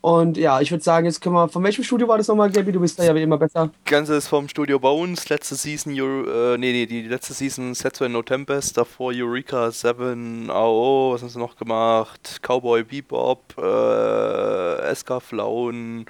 Und 0.00 0.36
ja, 0.36 0.60
ich 0.60 0.70
würde 0.70 0.84
sagen, 0.84 1.06
jetzt 1.06 1.20
können 1.20 1.34
wir. 1.34 1.48
Von 1.48 1.64
welchem 1.64 1.82
Studio 1.82 2.06
war 2.06 2.18
das 2.18 2.28
nochmal, 2.28 2.50
Gabi? 2.50 2.70
Du 2.70 2.80
bist 2.80 2.98
da 2.98 3.04
ja 3.04 3.14
immer 3.14 3.36
besser. 3.36 3.70
Das 3.84 3.90
Ganze 3.90 4.14
ist 4.14 4.28
vom 4.28 4.48
Studio 4.48 4.78
Bones, 4.78 5.28
letzte 5.28 5.56
Season, 5.56 5.92
Euro, 6.00 6.54
äh, 6.54 6.58
nee, 6.58 6.72
nee, 6.72 6.86
die 6.86 7.02
letzte 7.02 7.34
Season 7.34 7.74
Setsu 7.74 8.08
No 8.08 8.22
Tempest, 8.22 8.76
davor 8.76 9.12
Eureka 9.14 9.72
7, 9.72 10.50
AO, 10.50 11.14
was 11.14 11.22
haben 11.22 11.28
sie 11.30 11.38
noch 11.38 11.56
gemacht? 11.56 12.38
Cowboy 12.42 12.84
Bebop, 12.84 13.54
äh, 13.58 14.94
SK 14.94 15.20
Flauen, 15.20 16.06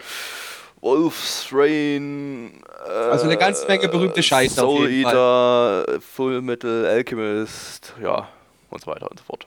Wolf's 0.82 1.48
Rain, 1.50 2.62
äh, 2.86 2.90
Also 2.90 3.24
eine 3.24 3.38
ganze 3.38 3.66
Menge 3.66 3.88
berühmte 3.88 4.22
Scheiße 4.22 4.62
auf 4.64 4.76
Soul 4.76 4.90
jeden 4.90 5.08
Eater, 5.08 5.86
Full 6.00 6.42
Metal 6.42 6.84
Alchemist, 6.84 7.94
ja, 8.02 8.28
und 8.68 8.82
so 8.82 8.90
weiter 8.90 9.10
und 9.10 9.18
so 9.18 9.24
fort. 9.24 9.46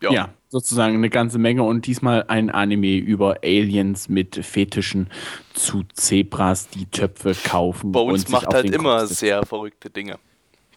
Ja. 0.00 0.30
sozusagen 0.48 0.94
eine 0.94 1.10
ganze 1.10 1.38
Menge 1.38 1.62
und 1.62 1.86
diesmal 1.86 2.24
ein 2.28 2.50
Anime 2.50 2.96
über 2.96 3.38
Aliens 3.42 4.08
mit 4.08 4.36
Fetischen 4.44 5.10
zu 5.54 5.82
Zebras, 5.92 6.68
die 6.68 6.86
Töpfe 6.86 7.34
kaufen. 7.34 7.92
Bones 7.92 8.28
macht 8.28 8.46
halt 8.46 8.66
immer 8.70 9.00
Kopf 9.00 9.10
sehr 9.10 9.44
verrückte 9.44 9.90
Dinge. 9.90 10.18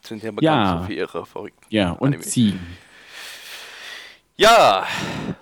Sind 0.04 0.24
ja 0.24 0.32
bekannt 0.32 0.44
Ja. 0.44 0.84
für 0.88 0.94
ihre 0.94 1.26
verrückten 1.26 1.66
Ja, 1.70 1.92
und 1.92 2.08
Anime. 2.08 2.24
Ziegen. 2.24 2.60
Ja, 4.38 4.88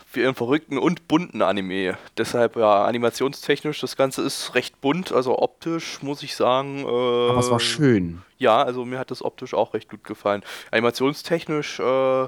für 0.07 0.21
ihren 0.21 0.35
verrückten 0.35 0.77
und 0.77 1.07
bunten 1.07 1.41
Anime. 1.41 1.97
Deshalb 2.17 2.57
ja, 2.57 2.83
animationstechnisch, 2.83 3.79
das 3.79 3.95
Ganze 3.95 4.21
ist 4.23 4.55
recht 4.55 4.81
bunt, 4.81 5.13
also 5.13 5.39
optisch 5.39 6.01
muss 6.03 6.21
ich 6.21 6.35
sagen. 6.35 6.79
Äh, 6.79 7.29
Aber 7.29 7.39
es 7.39 7.49
war 7.49 7.61
schön. 7.61 8.21
Ja, 8.39 8.61
also 8.61 8.83
mir 8.83 8.99
hat 8.99 9.11
das 9.11 9.23
optisch 9.23 9.53
auch 9.53 9.73
recht 9.73 9.89
gut 9.89 10.03
gefallen. 10.03 10.43
Animationstechnisch, 10.71 11.79
äh, 11.79 12.27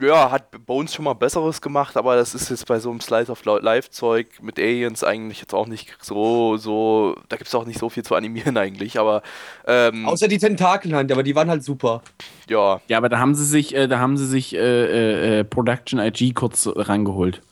ja, 0.00 0.30
hat 0.30 0.64
Bones 0.66 0.94
schon 0.94 1.04
mal 1.04 1.14
Besseres 1.14 1.60
gemacht, 1.60 1.96
aber 1.96 2.16
das 2.16 2.34
ist 2.34 2.50
jetzt 2.50 2.66
bei 2.66 2.78
so 2.78 2.90
einem 2.90 3.00
Slice 3.00 3.30
of 3.30 3.44
Life-Zeug 3.44 4.42
mit 4.42 4.58
Aliens 4.58 5.04
eigentlich 5.04 5.40
jetzt 5.40 5.54
auch 5.54 5.66
nicht 5.66 5.96
so, 6.00 6.56
so, 6.56 7.16
da 7.28 7.36
gibt 7.36 7.48
es 7.48 7.54
auch 7.54 7.66
nicht 7.66 7.78
so 7.78 7.88
viel 7.88 8.02
zu 8.02 8.14
animieren 8.14 8.56
eigentlich, 8.58 8.98
aber 8.98 9.22
ähm, 9.66 10.06
Außer 10.06 10.28
die 10.28 10.38
Tentakelhand, 10.38 11.10
aber 11.12 11.22
die 11.22 11.34
waren 11.34 11.48
halt 11.50 11.64
super. 11.64 12.02
ja, 12.48 12.80
Ja, 12.88 12.98
aber 12.98 13.08
da 13.08 13.18
haben 13.18 13.34
sie 13.34 13.44
sich, 13.44 13.74
äh, 13.74 13.88
da 13.88 13.98
haben 13.98 14.16
sie 14.16 14.26
sich 14.26 14.54
äh, 14.54 14.58
äh, 14.58 15.40
äh, 15.40 15.44
Production 15.44 15.98
IG 15.98 16.32
kurz 16.32 16.68
rangeholt. 16.74 17.42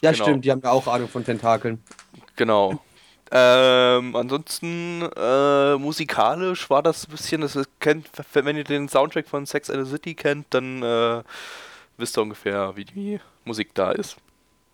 Ja, 0.00 0.12
Genau. 0.12 0.24
stimmt, 0.24 0.44
die 0.44 0.50
haben 0.50 0.60
ja 0.62 0.70
auch 0.70 0.86
Ahnung 0.86 1.08
von 1.08 1.24
Tentakeln. 1.24 1.82
Genau. 2.36 2.80
Ähm, 3.30 4.16
ansonsten 4.16 5.02
äh, 5.16 5.76
musikalisch 5.76 6.70
war 6.70 6.82
das 6.82 7.06
ein 7.06 7.10
bisschen, 7.10 7.40
das 7.42 7.56
ist, 7.56 7.68
kennt, 7.78 8.08
wenn 8.32 8.56
ihr 8.56 8.64
den 8.64 8.88
Soundtrack 8.88 9.28
von 9.28 9.44
Sex 9.44 9.68
and 9.68 9.84
the 9.84 9.90
City 9.90 10.14
kennt, 10.14 10.46
dann 10.50 10.82
äh, 10.82 11.22
wisst 11.98 12.16
ihr 12.18 12.22
ungefähr, 12.22 12.72
wie 12.76 12.84
die 12.84 13.20
Musik 13.44 13.74
da 13.74 13.90
ist. 13.92 14.16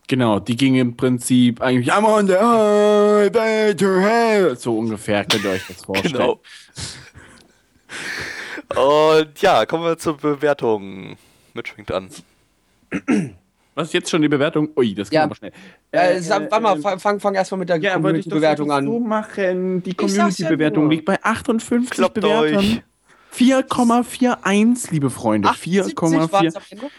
Genau, 0.07 0.39
die 0.39 0.55
ging 0.57 0.75
im 0.77 0.97
Prinzip 0.97 1.63
eigentlich 1.63 1.93
I'm 1.93 2.05
on 2.05 2.27
the 2.27 2.35
highway 2.35 3.75
to 3.75 3.87
hell. 4.01 4.57
So 4.57 4.79
ungefähr 4.79 5.25
könnt 5.25 5.45
ihr 5.45 5.51
euch 5.51 5.67
das 5.67 5.83
vorstellen. 5.83 6.13
Genau. 6.15 6.41
Und 8.77 9.41
ja, 9.41 9.65
kommen 9.67 9.85
wir 9.85 9.97
zur 9.99 10.17
Bewertung. 10.17 11.17
Mitch 11.55 11.73
fängt 11.75 11.91
an. 11.93 12.11
Was 13.75 13.89
ist 13.89 13.95
jetzt 13.95 14.11
schon 14.11 14.23
die 14.23 14.29
Bewertung? 14.29 14.69
Ui, 14.77 14.95
das 14.95 15.09
geht 15.11 15.17
Ja. 15.17 15.25
aber 15.25 15.35
schnell. 15.35 15.53
Äh, 15.91 16.21
sag, 16.21 16.51
warte 16.51 16.63
mal, 16.63 16.79
fang, 16.81 16.99
fang, 17.01 17.21
fang 17.21 17.35
erstmal 17.35 17.59
mit 17.61 17.69
der 17.69 17.79
Ja, 17.79 17.95
Community-Bewertung 17.95 18.71
an. 18.71 18.85
so 18.87 19.01
machen. 19.01 19.83
Die 19.83 19.91
ja 19.91 19.97
Community-Bewertung 19.97 20.85
nur. 20.85 20.93
liegt 20.93 21.05
bei 21.05 21.23
58 21.23 21.91
Kloppt 21.91 22.15
Bewertern. 22.15 22.57
euch. 22.59 22.83
4,41, 23.37 24.93
liebe 24.93 25.11
Freunde. 25.11 25.49
78 25.49 25.97
war's 26.31 26.55
4,4. 26.55 26.91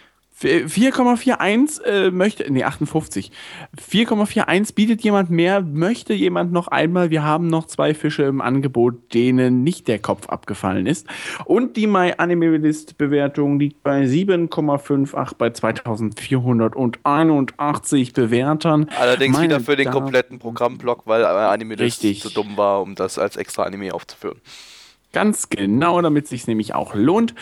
Am 0.43 0.47
Ende? 0.47 0.67
4,41 0.67 1.83
äh, 1.83 2.11
möchte, 2.11 2.51
nee, 2.51 2.63
58. 2.63 3.31
4,41 3.77 4.75
bietet 4.75 5.01
jemand 5.01 5.29
mehr, 5.29 5.61
möchte 5.61 6.13
jemand 6.13 6.51
noch 6.51 6.67
einmal. 6.67 7.09
Wir 7.09 7.23
haben 7.23 7.47
noch 7.47 7.67
zwei 7.67 7.93
Fische 7.93 8.23
im 8.23 8.41
Angebot, 8.41 9.13
denen 9.13 9.63
nicht 9.63 9.87
der 9.87 9.99
Kopf 9.99 10.27
abgefallen 10.27 10.87
ist. 10.87 11.07
Und 11.45 11.77
die 11.77 11.87
My 11.87 12.15
Anime 12.17 12.57
List 12.57 12.97
Bewertung 12.97 13.57
liegt 13.59 13.81
bei 13.83 14.03
7,58 14.03 15.35
bei 15.37 15.51
2481 15.51 18.11
Bewertern. 18.13 18.89
Allerdings 18.99 19.37
Meine 19.37 19.45
wieder 19.45 19.61
für 19.61 19.75
den 19.75 19.91
kompletten 19.91 20.39
Programmblock, 20.39 21.03
weil 21.05 21.23
Anime 21.25 21.77
Richtig. 21.79 22.21
zu 22.21 22.29
dumm 22.29 22.57
war, 22.57 22.81
um 22.81 22.95
das 22.95 23.17
als 23.17 23.37
extra 23.37 23.63
Anime 23.63 23.93
aufzuführen. 23.93 24.41
Ganz 25.15 25.47
genau, 25.47 26.01
damit 26.01 26.27
sich 26.27 26.45
nämlich 26.45 26.75
auch 26.75 26.93
lohnt. 26.93 27.33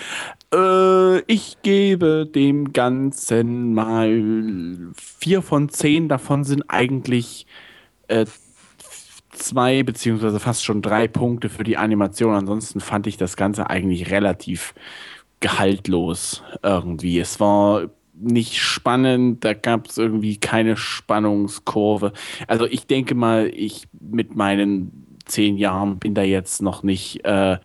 Äh, 0.53 1.21
ich 1.21 1.57
gebe 1.63 2.27
dem 2.27 2.71
Ganzen 2.71 3.73
mal 3.73 4.91
vier 4.95 5.41
von 5.41 5.69
zehn. 5.69 6.07
Davon 6.07 6.43
sind 6.43 6.65
eigentlich 6.67 7.47
äh, 8.09 8.27
zwei 9.31 9.81
beziehungsweise 9.81 10.39
fast 10.39 10.63
schon 10.63 10.83
drei 10.83 11.07
Punkte 11.07 11.49
für 11.49 11.63
die 11.63 11.77
Animation. 11.77 12.35
Ansonsten 12.35 12.79
fand 12.79 13.07
ich 13.07 13.17
das 13.17 13.37
Ganze 13.37 13.71
eigentlich 13.71 14.11
relativ 14.11 14.75
gehaltlos 15.39 16.43
irgendwie. 16.61 17.17
Es 17.17 17.39
war 17.39 17.89
nicht 18.13 18.59
spannend, 18.59 19.43
da 19.43 19.55
gab 19.55 19.87
es 19.87 19.97
irgendwie 19.97 20.37
keine 20.37 20.77
Spannungskurve. 20.77 22.13
Also 22.45 22.67
ich 22.67 22.85
denke 22.85 23.15
mal, 23.15 23.47
ich 23.51 23.87
mit 23.99 24.35
meinen 24.35 25.02
zehn 25.25 25.57
Jahren 25.57 25.99
bin 25.99 26.13
da 26.13 26.21
jetzt 26.21 26.61
noch 26.61 26.83
nicht 26.83 27.23
äh, 27.25 27.57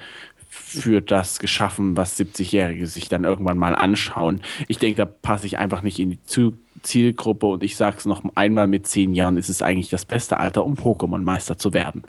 für 0.49 1.01
das 1.01 1.39
geschaffen, 1.39 1.97
was 1.97 2.19
70-Jährige 2.19 2.87
sich 2.87 3.09
dann 3.09 3.25
irgendwann 3.25 3.59
mal 3.59 3.75
anschauen. 3.75 4.43
Ich 4.67 4.79
denke, 4.79 4.97
da 4.97 5.05
passe 5.07 5.47
ich 5.47 5.59
einfach 5.59 5.83
nicht 5.83 5.99
in 5.99 6.11
die 6.11 6.23
Zu 6.25 6.59
Zielgruppe 6.83 7.47
und 7.47 7.63
ich 7.65 7.77
sage 7.77 7.97
es 7.99 8.07
noch 8.07 8.23
einmal, 8.37 8.69
mit 8.69 8.87
zehn 8.87 9.13
Jahren 9.15 9.37
ist 9.37 9.49
es 9.49 9.63
eigentlich 9.63 9.91
das 9.91 10.05
beste 10.05 10.39
Alter, 10.39 10.65
um 10.65 10.75
Pokémon-Meister 10.75 11.59
zu 11.59 11.73
werden. 11.73 12.03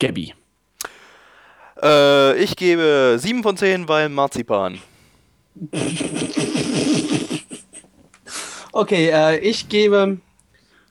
Gabby. 0.00 0.32
Äh, 1.82 2.42
ich 2.42 2.56
gebe 2.56 3.16
7 3.18 3.42
von 3.42 3.56
10, 3.56 3.88
weil 3.88 4.08
Marzipan. 4.08 4.78
Okay, 8.74 9.10
äh, 9.10 9.38
ich 9.38 9.68
gebe, 9.68 10.16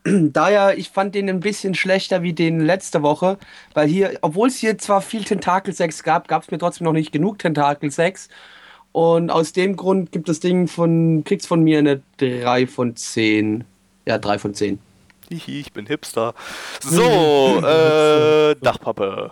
daher, 0.34 0.78
ich 0.78 0.90
fand 0.90 1.16
den 1.16 1.30
ein 1.30 1.40
bisschen 1.40 1.76
schlechter 1.76 2.24
wie 2.24 2.34
den 2.34 2.60
letzte 2.60 3.04
Woche, 3.04 3.38
weil 3.74 3.88
hier, 3.88 4.18
obwohl 4.22 4.48
es 4.48 4.58
hier 4.58 4.78
zwar 4.78 5.02
viel 5.02 5.24
Tentakelsex 5.24 6.04
gab, 6.04 6.28
gab 6.28 6.44
es 6.44 6.52
mir 6.52 6.58
trotzdem 6.58 6.86
noch 6.86 6.94
nicht 6.94 7.12
genug 7.12 7.40
Tentakelsex. 7.40 8.30
Und 8.92 9.30
aus 9.30 9.54
dem 9.54 9.78
Grund 9.78 10.12
gibt 10.12 10.28
das 10.28 10.40
Ding 10.40 10.68
von, 10.68 11.24
kriegt's 11.24 11.48
von 11.48 11.64
mir 11.64 11.80
eine 11.80 12.02
3 12.18 12.68
von 12.68 12.96
10. 12.96 13.64
Ja, 14.06 14.18
3 14.18 14.40
von 14.40 14.54
10. 14.54 14.80
Hihi, 15.30 15.62
ich 15.62 15.72
bin 15.72 15.86
Hipster. 15.86 16.34
So, 16.82 17.62
äh, 17.64 18.56
Dachpappe. 18.56 19.32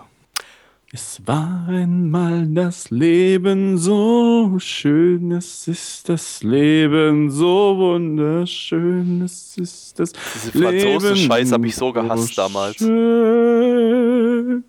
Es 0.91 1.22
war 1.24 1.67
einmal 1.67 2.48
das 2.48 2.89
Leben 2.89 3.77
so 3.77 4.58
schön, 4.58 5.31
es 5.34 5.67
ist 5.67 6.10
das 6.10 6.41
Leben 6.41 7.29
so 7.29 7.77
wunderschön, 7.77 9.22
es 9.22 9.55
ist 9.55 10.00
das 10.00 10.13
Diese 10.13 10.51
franzose 10.51 11.13
Leben 11.13 11.15
Scheiß 11.15 11.51
hab 11.51 11.63
ich 11.63 11.75
so 11.75 11.93
gehasst 11.93 12.36
damals. 12.36 12.77
Schön. 12.77 14.63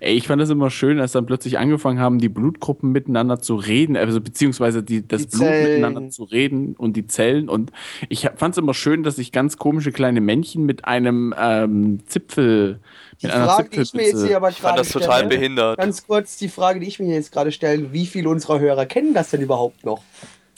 Ey, 0.00 0.14
ich 0.16 0.26
fand 0.26 0.42
das 0.42 0.50
immer 0.50 0.68
schön, 0.68 0.98
als 0.98 1.12
dann 1.12 1.26
plötzlich 1.26 1.60
angefangen 1.60 2.00
haben, 2.00 2.18
die 2.18 2.28
Blutgruppen 2.28 2.90
miteinander 2.90 3.38
zu 3.38 3.54
reden, 3.54 3.96
also 3.96 4.20
beziehungsweise 4.20 4.82
die, 4.82 5.06
das 5.06 5.28
Die 5.28 5.36
Blut 5.36 5.46
Zellen. 5.46 5.80
miteinander 5.80 6.10
zu 6.10 6.24
reden 6.24 6.74
und 6.74 6.96
die 6.96 7.06
Zellen. 7.06 7.48
Und 7.48 7.70
ich 8.08 8.28
fand 8.34 8.54
es 8.54 8.58
immer 8.58 8.74
schön, 8.74 9.04
dass 9.04 9.14
sich 9.14 9.30
ganz 9.30 9.58
komische 9.58 9.92
kleine 9.92 10.20
Männchen 10.20 10.66
mit 10.66 10.86
einem 10.86 11.32
ähm, 11.38 12.00
Zipfel, 12.06 12.80
Die 13.22 13.28
Frage, 13.28 13.68
die 13.70 13.80
ich 13.80 13.94
mir 13.94 14.06
jetzt 14.06 14.26
hier 14.26 14.36
aber 14.36 14.50
Ich 14.50 14.56
fand 14.56 14.76
gerade 14.76 14.78
das 14.78 14.92
total 14.92 15.18
stelle, 15.18 15.28
behindert. 15.28 15.78
ganz 15.78 16.06
kurz 16.06 16.36
die 16.36 16.48
Frage, 16.48 16.80
die 16.80 16.88
ich 16.88 16.98
mir 16.98 17.14
jetzt 17.14 17.32
gerade 17.32 17.52
stelle, 17.52 17.92
wie 17.92 18.06
viele 18.06 18.28
unserer 18.28 18.58
Hörer 18.58 18.86
kennen 18.86 19.14
das 19.14 19.30
denn 19.30 19.40
überhaupt 19.40 19.84
noch? 19.84 20.02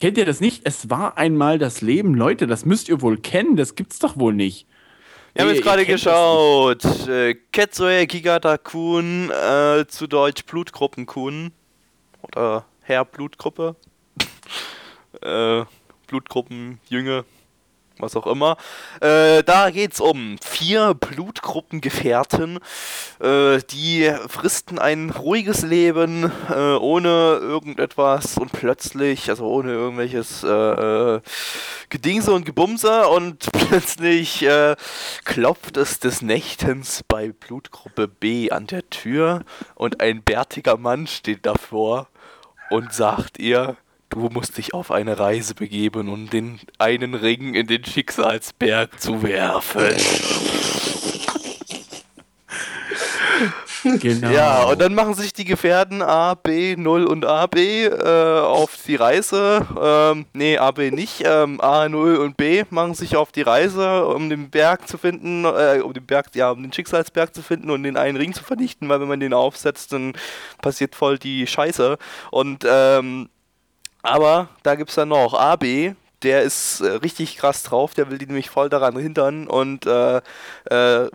Kennt 0.00 0.18
ihr 0.18 0.24
das 0.24 0.40
nicht? 0.40 0.62
Es 0.64 0.90
war 0.90 1.16
einmal 1.18 1.58
das 1.58 1.80
Leben. 1.80 2.14
Leute, 2.14 2.46
das 2.46 2.64
müsst 2.64 2.88
ihr 2.88 3.00
wohl 3.00 3.16
kennen. 3.18 3.56
Das 3.56 3.74
gibt's 3.74 3.98
doch 3.98 4.18
wohl 4.18 4.34
nicht. 4.34 4.66
Wir 5.34 5.44
haben 5.44 5.52
jetzt 5.52 5.62
gerade 5.64 5.84
geschaut. 5.84 6.84
Äh, 7.08 7.34
Ketzoe 7.52 8.06
Kigata-kun, 8.06 9.30
äh, 9.30 9.84
zu 9.86 10.06
Deutsch 10.06 10.44
Blutgruppen-kun. 10.44 11.52
Oder 12.22 12.64
Herr 12.82 13.04
Blutgruppe. 13.04 13.76
äh, 15.22 15.64
Blutgruppen, 16.06 16.78
Jünge, 16.88 17.24
was 17.98 18.16
auch 18.16 18.26
immer. 18.26 18.56
Äh, 19.00 19.42
da 19.44 19.70
geht's 19.70 20.00
um 20.00 20.36
vier 20.42 20.94
Blutgruppengefährten, 20.94 22.58
äh, 23.20 23.58
die 23.70 24.12
fristen 24.28 24.78
ein 24.78 25.10
ruhiges 25.10 25.62
Leben 25.62 26.30
äh, 26.50 26.74
ohne 26.74 27.08
irgendetwas 27.40 28.38
und 28.38 28.52
plötzlich, 28.52 29.30
also 29.30 29.46
ohne 29.46 29.72
irgendwelches 29.72 30.42
äh, 30.42 30.48
äh, 30.48 31.20
Gedingse 31.88 32.32
und 32.32 32.44
Gebumse 32.44 33.08
und 33.08 33.46
plötzlich 33.68 34.42
äh, 34.42 34.76
klopft 35.24 35.76
es 35.76 36.00
des 36.00 36.22
Nächtens 36.22 37.02
bei 37.06 37.32
Blutgruppe 37.32 38.08
B 38.08 38.50
an 38.50 38.66
der 38.66 38.88
Tür 38.90 39.44
und 39.74 40.00
ein 40.00 40.22
bärtiger 40.22 40.76
Mann 40.76 41.06
steht 41.06 41.46
davor 41.46 42.08
und 42.70 42.92
sagt 42.92 43.38
ihr, 43.38 43.76
du 44.14 44.28
musst 44.30 44.56
dich 44.58 44.74
auf 44.74 44.90
eine 44.90 45.18
Reise 45.18 45.54
begeben, 45.54 46.08
um 46.08 46.30
den 46.30 46.60
einen 46.78 47.14
Ring 47.14 47.54
in 47.54 47.66
den 47.66 47.84
Schicksalsberg 47.84 49.00
zu 49.00 49.22
werfen. 49.22 49.94
Genau. 54.00 54.30
Ja, 54.30 54.62
und 54.64 54.80
dann 54.80 54.94
machen 54.94 55.14
sich 55.14 55.34
die 55.34 55.44
Gefährten 55.44 56.00
A, 56.00 56.34
B, 56.34 56.74
0 56.74 57.04
und 57.04 57.26
AB 57.26 57.56
äh, 57.56 58.40
auf 58.40 58.78
die 58.86 58.96
Reise. 58.96 59.66
Ähm, 59.78 60.24
nee, 60.32 60.56
AB 60.56 60.90
nicht. 60.90 61.22
Ähm, 61.24 61.60
A, 61.60 61.88
0 61.88 62.16
und 62.16 62.36
B 62.36 62.64
machen 62.70 62.94
sich 62.94 63.16
auf 63.16 63.30
die 63.30 63.42
Reise, 63.42 64.06
um 64.06 64.30
den 64.30 64.48
Berg 64.48 64.88
zu 64.88 64.96
finden, 64.96 65.44
äh, 65.44 65.80
um 65.82 65.92
den 65.92 66.06
Berg, 66.06 66.34
ja, 66.34 66.50
um 66.50 66.62
den 66.62 66.72
Schicksalsberg 66.72 67.34
zu 67.34 67.42
finden 67.42 67.70
und 67.70 67.82
den 67.82 67.98
einen 67.98 68.16
Ring 68.16 68.32
zu 68.32 68.42
vernichten, 68.42 68.88
weil 68.88 69.00
wenn 69.00 69.08
man 69.08 69.20
den 69.20 69.34
aufsetzt, 69.34 69.92
dann 69.92 70.14
passiert 70.62 70.94
voll 70.94 71.18
die 71.18 71.46
Scheiße. 71.46 71.98
Und 72.30 72.64
ähm, 72.66 73.28
aber 74.04 74.48
da 74.62 74.74
gibt 74.74 74.90
es 74.90 74.96
dann 74.96 75.08
noch 75.08 75.34
AB, 75.34 75.94
der 76.22 76.42
ist 76.42 76.80
äh, 76.80 76.88
richtig 76.88 77.36
krass 77.36 77.62
drauf, 77.62 77.94
der 77.94 78.10
will 78.10 78.18
die 78.18 78.26
nämlich 78.26 78.50
voll 78.50 78.68
daran 78.68 78.96
hindern 78.96 79.46
und 79.46 79.86
äh, 79.86 80.16
äh, 80.16 80.22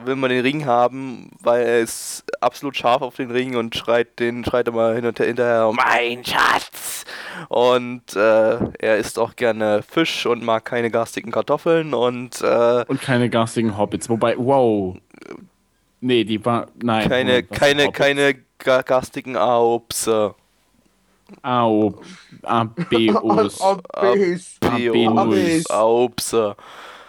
will 0.05 0.15
man 0.15 0.29
den 0.29 0.41
Ring 0.41 0.65
haben, 0.65 1.31
weil 1.41 1.63
er 1.63 1.79
ist 1.79 2.23
absolut 2.41 2.77
scharf 2.77 3.01
auf 3.01 3.15
den 3.15 3.31
Ring 3.31 3.55
und 3.55 3.75
schreit 3.75 4.19
den, 4.19 4.45
schreit 4.45 4.67
immer 4.67 4.93
hin 4.93 5.05
und 5.05 5.19
her 5.19 5.27
hinterher, 5.27 5.71
mein 5.73 6.23
Schatz! 6.23 7.05
Und 7.47 8.15
äh, 8.15 8.57
er 8.79 8.97
isst 8.97 9.17
auch 9.17 9.35
gerne 9.35 9.81
Fisch 9.81 10.25
und 10.25 10.43
mag 10.43 10.65
keine 10.65 10.91
garstigen 10.91 11.31
Kartoffeln 11.31 11.93
und 11.93 12.41
äh, 12.41 12.85
Und 12.87 13.01
keine 13.01 13.29
garstigen 13.29 13.77
Hobbits. 13.77 14.09
Wobei, 14.09 14.35
wow. 14.37 14.97
Nee, 16.01 16.23
die 16.23 16.43
war. 16.45 16.67
Nein. 16.81 17.09
keine, 17.09 17.29
Moment, 17.29 17.51
keine, 17.51 17.91
keine 17.91 18.35
ga 18.57 18.81
garstigen 18.81 19.35
Aopse. 19.35 20.35
Au. 21.41 21.99
ABOs. 22.43 23.61
Obis. 23.61 24.57
AB0. 24.61 25.71
Aopse. 25.71 26.55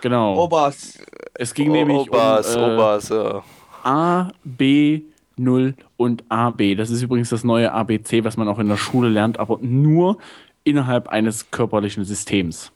Genau. 0.00 0.44
Obers. 0.44 0.98
Es 1.34 1.54
ging 1.54 1.72
nämlich 1.72 1.98
Obers, 1.98 2.56
um 2.56 2.62
äh, 2.62 2.74
Obers, 2.74 3.08
ja. 3.08 3.42
A, 3.82 4.30
B, 4.44 5.02
0 5.36 5.74
und 5.96 6.24
AB. 6.28 6.76
Das 6.76 6.90
ist 6.90 7.02
übrigens 7.02 7.30
das 7.30 7.44
neue 7.44 7.72
ABC, 7.72 8.24
was 8.24 8.36
man 8.36 8.48
auch 8.48 8.58
in 8.58 8.68
der 8.68 8.76
Schule 8.76 9.08
lernt, 9.08 9.38
aber 9.38 9.58
nur 9.60 10.18
innerhalb 10.64 11.08
eines 11.08 11.50
körperlichen 11.50 12.04
Systems. 12.04 12.72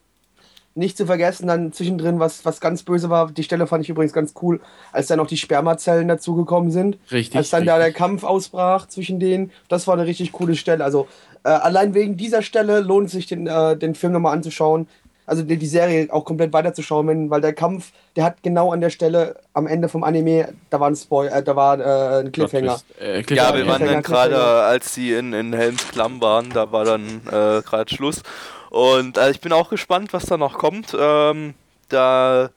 Nicht 0.77 0.97
zu 0.97 1.05
vergessen, 1.05 1.47
dann 1.47 1.71
zwischendrin, 1.71 2.19
was, 2.19 2.43
was 2.43 2.59
ganz 2.59 2.83
böse 2.83 3.09
war, 3.09 3.31
die 3.31 3.43
Stelle 3.43 3.65
fand 3.65 3.85
ich 3.85 3.89
übrigens 3.89 4.11
ganz 4.11 4.33
cool, 4.41 4.59
als 4.91 5.07
dann 5.07 5.19
noch 5.19 5.27
die 5.27 5.37
Spermazellen 5.37 6.09
dazugekommen 6.09 6.69
sind. 6.69 6.97
Richtig, 7.11 7.37
Als 7.37 7.49
dann 7.49 7.65
da 7.65 7.77
der 7.77 7.87
richtig. 7.87 7.97
Kampf 7.97 8.23
ausbrach 8.25 8.87
zwischen 8.87 9.21
denen, 9.21 9.51
das 9.69 9.87
war 9.87 9.93
eine 9.93 10.05
richtig 10.05 10.33
coole 10.33 10.55
Stelle. 10.55 10.83
Also 10.83 11.07
äh, 11.45 11.49
allein 11.49 11.93
wegen 11.93 12.17
dieser 12.17 12.41
Stelle 12.41 12.81
lohnt 12.81 13.07
es 13.07 13.13
sich, 13.13 13.27
den, 13.27 13.47
äh, 13.47 13.77
den 13.77 13.95
Film 13.95 14.13
nochmal 14.13 14.33
anzuschauen. 14.33 14.87
Also 15.27 15.41
die, 15.41 15.57
die 15.57 15.65
Serie 15.65 16.07
auch 16.11 16.23
komplett 16.23 16.53
weiterzuschauen, 16.53 17.07
wenn, 17.07 17.29
weil 17.31 17.41
der 17.41 17.53
Kampf, 17.53 17.91
der 18.15 18.25
hat 18.25 18.43
genau 18.43 18.71
an 18.71 18.81
der 18.81 18.91
Stelle 18.91 19.37
am 19.53 19.65
Ende 19.65 19.89
vom 19.89 20.03
Anime, 20.03 20.53
da 20.69 20.79
war 20.79 20.87
ein 20.87 20.95
Spoil, 20.95 21.29
äh, 21.29 21.41
da 21.41 21.55
war 21.55 21.79
äh, 21.79 22.19
ein 22.19 22.31
Cliffhanger. 22.31 22.79
Äh, 23.01 23.17
Ja, 23.17 23.23
Cliffhanger. 23.23 23.57
wir 23.57 23.67
waren 23.67 23.85
dann 23.85 24.03
gerade, 24.03 24.37
als 24.37 24.93
sie 24.93 25.13
in, 25.13 25.33
in 25.33 25.53
Helms 25.53 25.87
Klamm 25.87 26.21
waren, 26.21 26.51
da 26.51 26.71
war 26.71 26.85
dann 26.85 27.21
äh, 27.27 27.61
gerade 27.63 27.93
Schluss. 27.93 28.21
Und 28.69 29.17
äh, 29.17 29.31
ich 29.31 29.39
bin 29.41 29.51
auch 29.51 29.69
gespannt, 29.69 30.13
was 30.13 30.25
da 30.25 30.37
noch 30.37 30.57
kommt. 30.59 30.95
Ähm, 30.99 31.55
da 31.89 32.49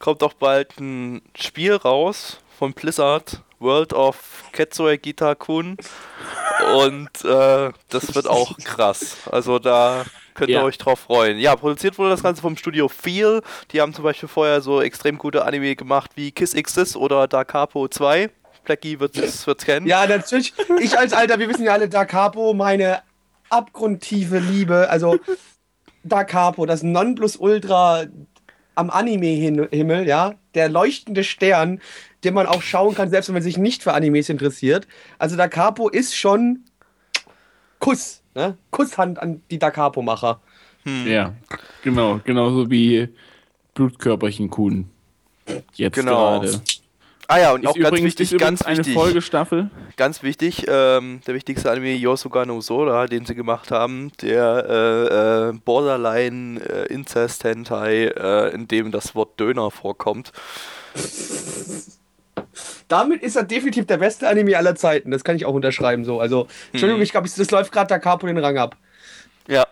kommt 0.00 0.22
auch 0.24 0.32
bald 0.32 0.80
ein 0.80 1.22
Spiel 1.36 1.74
raus 1.76 2.40
von 2.58 2.72
Blizzard, 2.72 3.42
World 3.60 3.92
of 3.92 4.44
Ketsuya 4.52 4.96
Gita 4.96 5.34
Kun. 5.34 5.76
Und 6.76 7.08
äh, 7.24 7.70
das 7.88 8.14
wird 8.14 8.26
auch 8.26 8.56
krass. 8.58 9.16
Also 9.30 9.58
da 9.58 10.04
Könnt 10.34 10.50
Ja. 10.50 10.60
ihr 10.60 10.64
euch 10.64 10.78
drauf 10.78 11.00
freuen. 11.00 11.38
Ja, 11.38 11.56
produziert 11.56 11.98
wurde 11.98 12.10
das 12.10 12.22
Ganze 12.22 12.40
vom 12.40 12.56
Studio 12.56 12.88
Feel. 12.88 13.42
Die 13.72 13.80
haben 13.80 13.92
zum 13.92 14.04
Beispiel 14.04 14.28
vorher 14.28 14.60
so 14.60 14.80
extrem 14.80 15.18
gute 15.18 15.44
Anime 15.44 15.74
gemacht 15.76 16.12
wie 16.14 16.30
Kiss 16.30 16.54
Exist 16.54 16.96
oder 16.96 17.26
Da 17.28 17.44
Capo 17.44 17.88
2. 17.88 18.30
Blackie 18.64 19.00
wird's, 19.00 19.46
wird's 19.46 19.64
kennen. 19.64 19.86
Ja, 19.86 20.06
natürlich. 20.06 20.54
Ich 20.80 20.96
als 20.96 21.12
Alter, 21.12 21.38
wir 21.38 21.48
wissen 21.48 21.64
ja 21.64 21.72
alle, 21.72 21.88
Da 21.88 22.04
Capo, 22.04 22.54
meine 22.54 23.02
abgrundtiefe 23.50 24.38
Liebe. 24.38 24.88
Also, 24.88 25.18
Da 26.04 26.24
Capo, 26.24 26.64
das 26.64 26.82
Nonplusultra 26.82 28.04
am 28.76 28.88
Anime-Himmel, 28.90 30.06
ja. 30.06 30.34
Der 30.54 30.68
leuchtende 30.68 31.24
Stern, 31.24 31.80
den 32.24 32.34
man 32.34 32.46
auch 32.46 32.62
schauen 32.62 32.94
kann, 32.94 33.10
selbst 33.10 33.28
wenn 33.28 33.34
man 33.34 33.42
sich 33.42 33.56
nicht 33.58 33.82
für 33.82 33.92
Animes 33.92 34.28
interessiert. 34.28 34.86
Also, 35.18 35.36
Da 35.36 35.48
Capo 35.48 35.88
ist 35.88 36.16
schon 36.16 36.60
Kuss, 37.78 38.22
ne? 38.34 38.56
Kusshand 38.70 39.20
an 39.20 39.42
die 39.50 39.58
Da 39.58 39.70
Capo-Macher. 39.70 40.40
Ja, 41.06 41.34
genau, 41.82 42.20
genauso 42.24 42.70
wie 42.70 43.08
Blutkörperchen 43.74 44.48
Kuhn. 44.50 44.88
Jetzt 45.74 45.94
Genau. 45.94 46.40
gerade. 46.40 46.60
Ah 47.28 47.38
ja, 47.38 47.52
und 47.52 47.62
Ist 47.62 47.68
auch 47.70 47.74
ganz 47.78 48.02
wichtig, 48.02 48.36
ganz 48.38 48.62
eine 48.62 48.78
wichtig, 48.78 48.94
Folgestaffel. 48.94 49.70
ganz 49.96 50.24
wichtig, 50.24 50.64
ähm, 50.68 51.20
der 51.26 51.34
wichtigste 51.34 51.70
Anime 51.70 51.92
Yosuga 51.94 52.44
no 52.44 52.60
Sora, 52.60 53.06
den 53.06 53.24
sie 53.24 53.36
gemacht 53.36 53.70
haben, 53.70 54.10
der 54.20 54.66
äh, 54.68 55.48
äh, 55.50 55.52
Borderline 55.64 56.60
äh, 56.60 56.92
Incest 56.92 57.44
Hentai, 57.44 58.06
äh, 58.06 58.52
in 58.52 58.66
dem 58.66 58.90
das 58.90 59.14
Wort 59.14 59.38
Döner 59.38 59.70
vorkommt. 59.70 60.32
Damit 62.88 63.22
ist 63.22 63.36
er 63.36 63.44
definitiv 63.44 63.86
der 63.86 63.98
beste 63.98 64.28
Anime 64.28 64.56
aller 64.56 64.74
Zeiten. 64.74 65.10
Das 65.10 65.24
kann 65.24 65.36
ich 65.36 65.44
auch 65.46 65.54
unterschreiben 65.54 66.04
so. 66.04 66.20
Also, 66.20 66.48
Entschuldigung, 66.72 66.98
Mhm. 66.98 67.04
ich 67.04 67.12
glaube, 67.12 67.28
das 67.34 67.50
läuft 67.50 67.72
gerade 67.72 67.88
Da 67.88 67.98
Capo 67.98 68.26
den 68.26 68.38
Rang 68.38 68.58
ab. 68.58 68.76
Ja, 69.46 69.64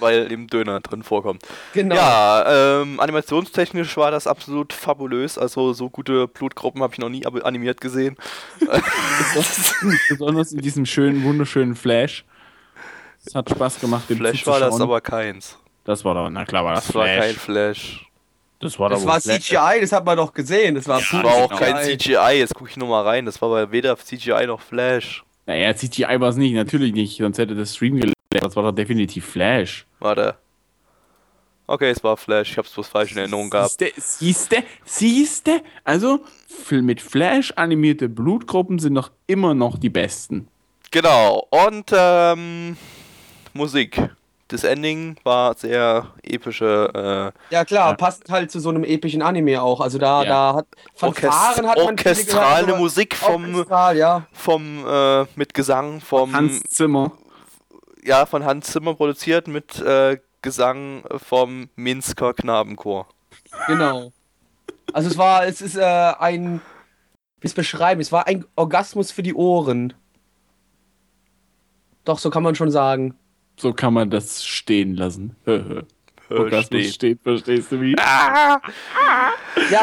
weil 0.00 0.30
eben 0.30 0.46
Döner 0.46 0.80
drin 0.80 1.02
vorkommt. 1.02 1.42
Genau. 1.72 1.94
Ja, 1.94 2.82
ähm, 2.82 3.00
animationstechnisch 3.00 3.96
war 3.96 4.10
das 4.10 4.26
absolut 4.26 4.72
fabulös. 4.72 5.38
Also 5.38 5.72
so 5.72 5.88
gute 5.88 6.28
Blutgruppen 6.28 6.82
habe 6.82 6.92
ich 6.92 6.98
noch 6.98 7.08
nie 7.08 7.24
animiert 7.26 7.80
gesehen. 7.80 8.16
Besonders 10.08 10.52
in 10.52 10.60
diesem 10.60 10.86
schönen, 10.86 11.24
wunderschönen 11.24 11.74
Flash. 11.76 12.24
Es 13.24 13.34
hat 13.34 13.50
Spaß 13.50 13.80
gemacht, 13.80 14.08
dem 14.08 14.18
Flash 14.18 14.46
war 14.46 14.60
das 14.60 14.80
aber 14.80 15.00
keins. 15.00 15.58
Das 15.84 16.04
war 16.04 16.14
doch, 16.14 16.28
na 16.30 16.44
klar 16.44 16.64
war 16.64 16.74
das, 16.74 16.86
Das 16.86 16.94
war 16.94 17.06
kein 17.06 17.34
Flash. 17.34 18.05
Das 18.60 18.78
war 18.78 18.88
Das 18.88 19.02
doch 19.02 19.08
war. 19.08 19.20
CGI, 19.20 19.80
das 19.80 19.92
hat 19.92 20.04
man 20.04 20.16
doch 20.16 20.32
gesehen. 20.32 20.74
Das 20.74 20.88
war 20.88 20.98
Das 20.98 21.08
pur 21.08 21.22
war 21.24 21.34
auch 21.34 21.48
genau. 21.48 21.60
kein 21.60 21.84
CGI. 21.84 22.38
Jetzt 22.38 22.54
gucke 22.54 22.70
ich 22.70 22.76
nur 22.76 22.88
mal 22.88 23.02
rein. 23.02 23.26
Das 23.26 23.40
war 23.42 23.48
aber 23.50 23.70
weder 23.72 23.96
CGI 23.96 24.46
noch 24.46 24.60
Flash. 24.60 25.24
Naja, 25.46 25.74
CGI 25.74 26.18
war 26.20 26.30
es 26.30 26.36
nicht, 26.36 26.54
natürlich 26.54 26.92
nicht, 26.92 27.18
sonst 27.18 27.38
hätte 27.38 27.54
das 27.54 27.74
Stream 27.76 27.96
gelegt. 27.96 28.16
Das 28.30 28.56
war 28.56 28.64
doch 28.64 28.72
definitiv 28.72 29.24
Flash. 29.26 29.86
Warte. 30.00 30.34
Okay, 31.68 31.90
es 31.90 32.02
war 32.02 32.16
Flash. 32.16 32.52
Ich 32.52 32.58
hab's 32.58 32.70
bloß 32.70 32.88
falsch 32.88 33.12
in 33.12 33.18
Erinnerung 33.18 33.50
gehabt. 33.50 33.70
Siehste, 33.78 33.92
siehste, 34.00 34.62
siehste? 34.84 35.62
Also, 35.84 36.20
mit 36.70 37.00
Flash 37.00 37.52
animierte 37.56 38.08
Blutgruppen 38.08 38.78
sind 38.78 38.94
doch 38.94 39.10
immer 39.26 39.54
noch 39.54 39.78
die 39.78 39.90
besten. 39.90 40.48
Genau. 40.90 41.46
Und 41.50 41.90
ähm, 41.92 42.76
Musik. 43.52 44.00
Das 44.48 44.62
Ending 44.62 45.16
war 45.24 45.54
sehr 45.56 46.12
epische 46.22 47.32
äh, 47.50 47.54
Ja 47.54 47.64
klar, 47.64 47.90
Ja. 47.90 47.96
passt 47.96 48.30
halt 48.30 48.50
zu 48.52 48.60
so 48.60 48.68
einem 48.68 48.84
epischen 48.84 49.20
Anime 49.22 49.60
auch. 49.60 49.80
Also 49.80 49.98
da, 49.98 50.22
Ja. 50.22 50.28
da 50.28 50.54
hat 50.58 50.66
Fanfaren 50.94 51.66
hat 51.66 51.76
man 51.78 51.86
orchestrale 51.86 52.66
gehört, 52.66 52.80
Musik 52.80 53.16
vom, 53.16 53.44
Orchestral, 53.54 53.96
ja. 53.96 54.26
vom 54.32 54.86
äh, 54.86 55.24
mit 55.34 55.52
Gesang 55.52 56.00
vom 56.00 56.32
Hans 56.32 56.62
Zimmer. 56.64 57.10
ja 58.04 58.24
von 58.26 58.44
Hans 58.44 58.70
Zimmer 58.70 58.94
produziert 58.94 59.48
mit 59.48 59.80
äh, 59.80 60.18
Gesang 60.42 61.02
vom 61.16 61.68
Minsker 61.74 62.32
Knabenchor. 62.32 63.08
Genau. 63.66 64.12
Also 64.92 65.08
es 65.10 65.18
war, 65.18 65.44
es 65.44 65.60
ist 65.60 65.76
äh, 65.76 65.82
ein, 65.82 66.60
wie 67.40 67.48
es 67.48 67.54
beschreiben, 67.54 68.00
es 68.00 68.12
war 68.12 68.28
ein 68.28 68.44
Orgasmus 68.54 69.10
für 69.10 69.24
die 69.24 69.34
Ohren. 69.34 69.92
Doch, 72.04 72.20
so 72.20 72.30
kann 72.30 72.44
man 72.44 72.54
schon 72.54 72.70
sagen. 72.70 73.16
So 73.56 73.72
kann 73.72 73.94
man 73.94 74.10
das 74.10 74.44
stehen 74.44 74.96
lassen. 74.96 75.34
Orgasmus 76.28 76.82
steht. 76.82 76.94
steht, 76.94 77.22
verstehst 77.22 77.72
du 77.72 77.80
wie? 77.80 77.94
Ja, 77.96 78.60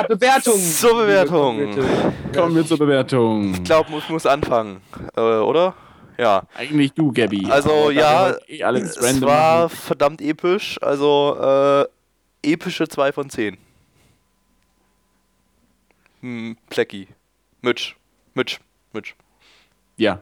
Bewertung. 0.08 0.60
Zur 0.60 0.96
Bewertung. 0.96 1.58
Bitte. 1.58 2.14
Kommen 2.36 2.56
wir 2.56 2.66
zur 2.66 2.78
Bewertung. 2.78 3.54
Ich 3.54 3.64
glaube, 3.64 3.90
muss 3.90 4.08
muss 4.10 4.26
anfangen, 4.26 4.82
äh, 5.16 5.22
oder? 5.22 5.74
Ja. 6.18 6.44
Eigentlich 6.56 6.94
du, 6.94 7.12
Gabby. 7.12 7.48
Also, 7.50 7.90
ja, 7.90 8.36
Eh 8.48 8.64
alles 8.64 8.98
Es 8.98 9.04
random 9.04 9.30
war 9.30 9.64
machen. 9.64 9.76
verdammt 9.76 10.22
episch, 10.22 10.78
also 10.82 11.38
äh, 12.44 12.52
epische 12.52 12.88
2 12.88 13.12
von 13.14 13.30
10. 13.30 13.58
Hm, 16.22 16.58
Plecki. 16.70 17.08
Mitch. 17.62 17.96
Mitch. 18.36 18.60
Mitch. 18.94 19.16
Ja. 19.98 20.20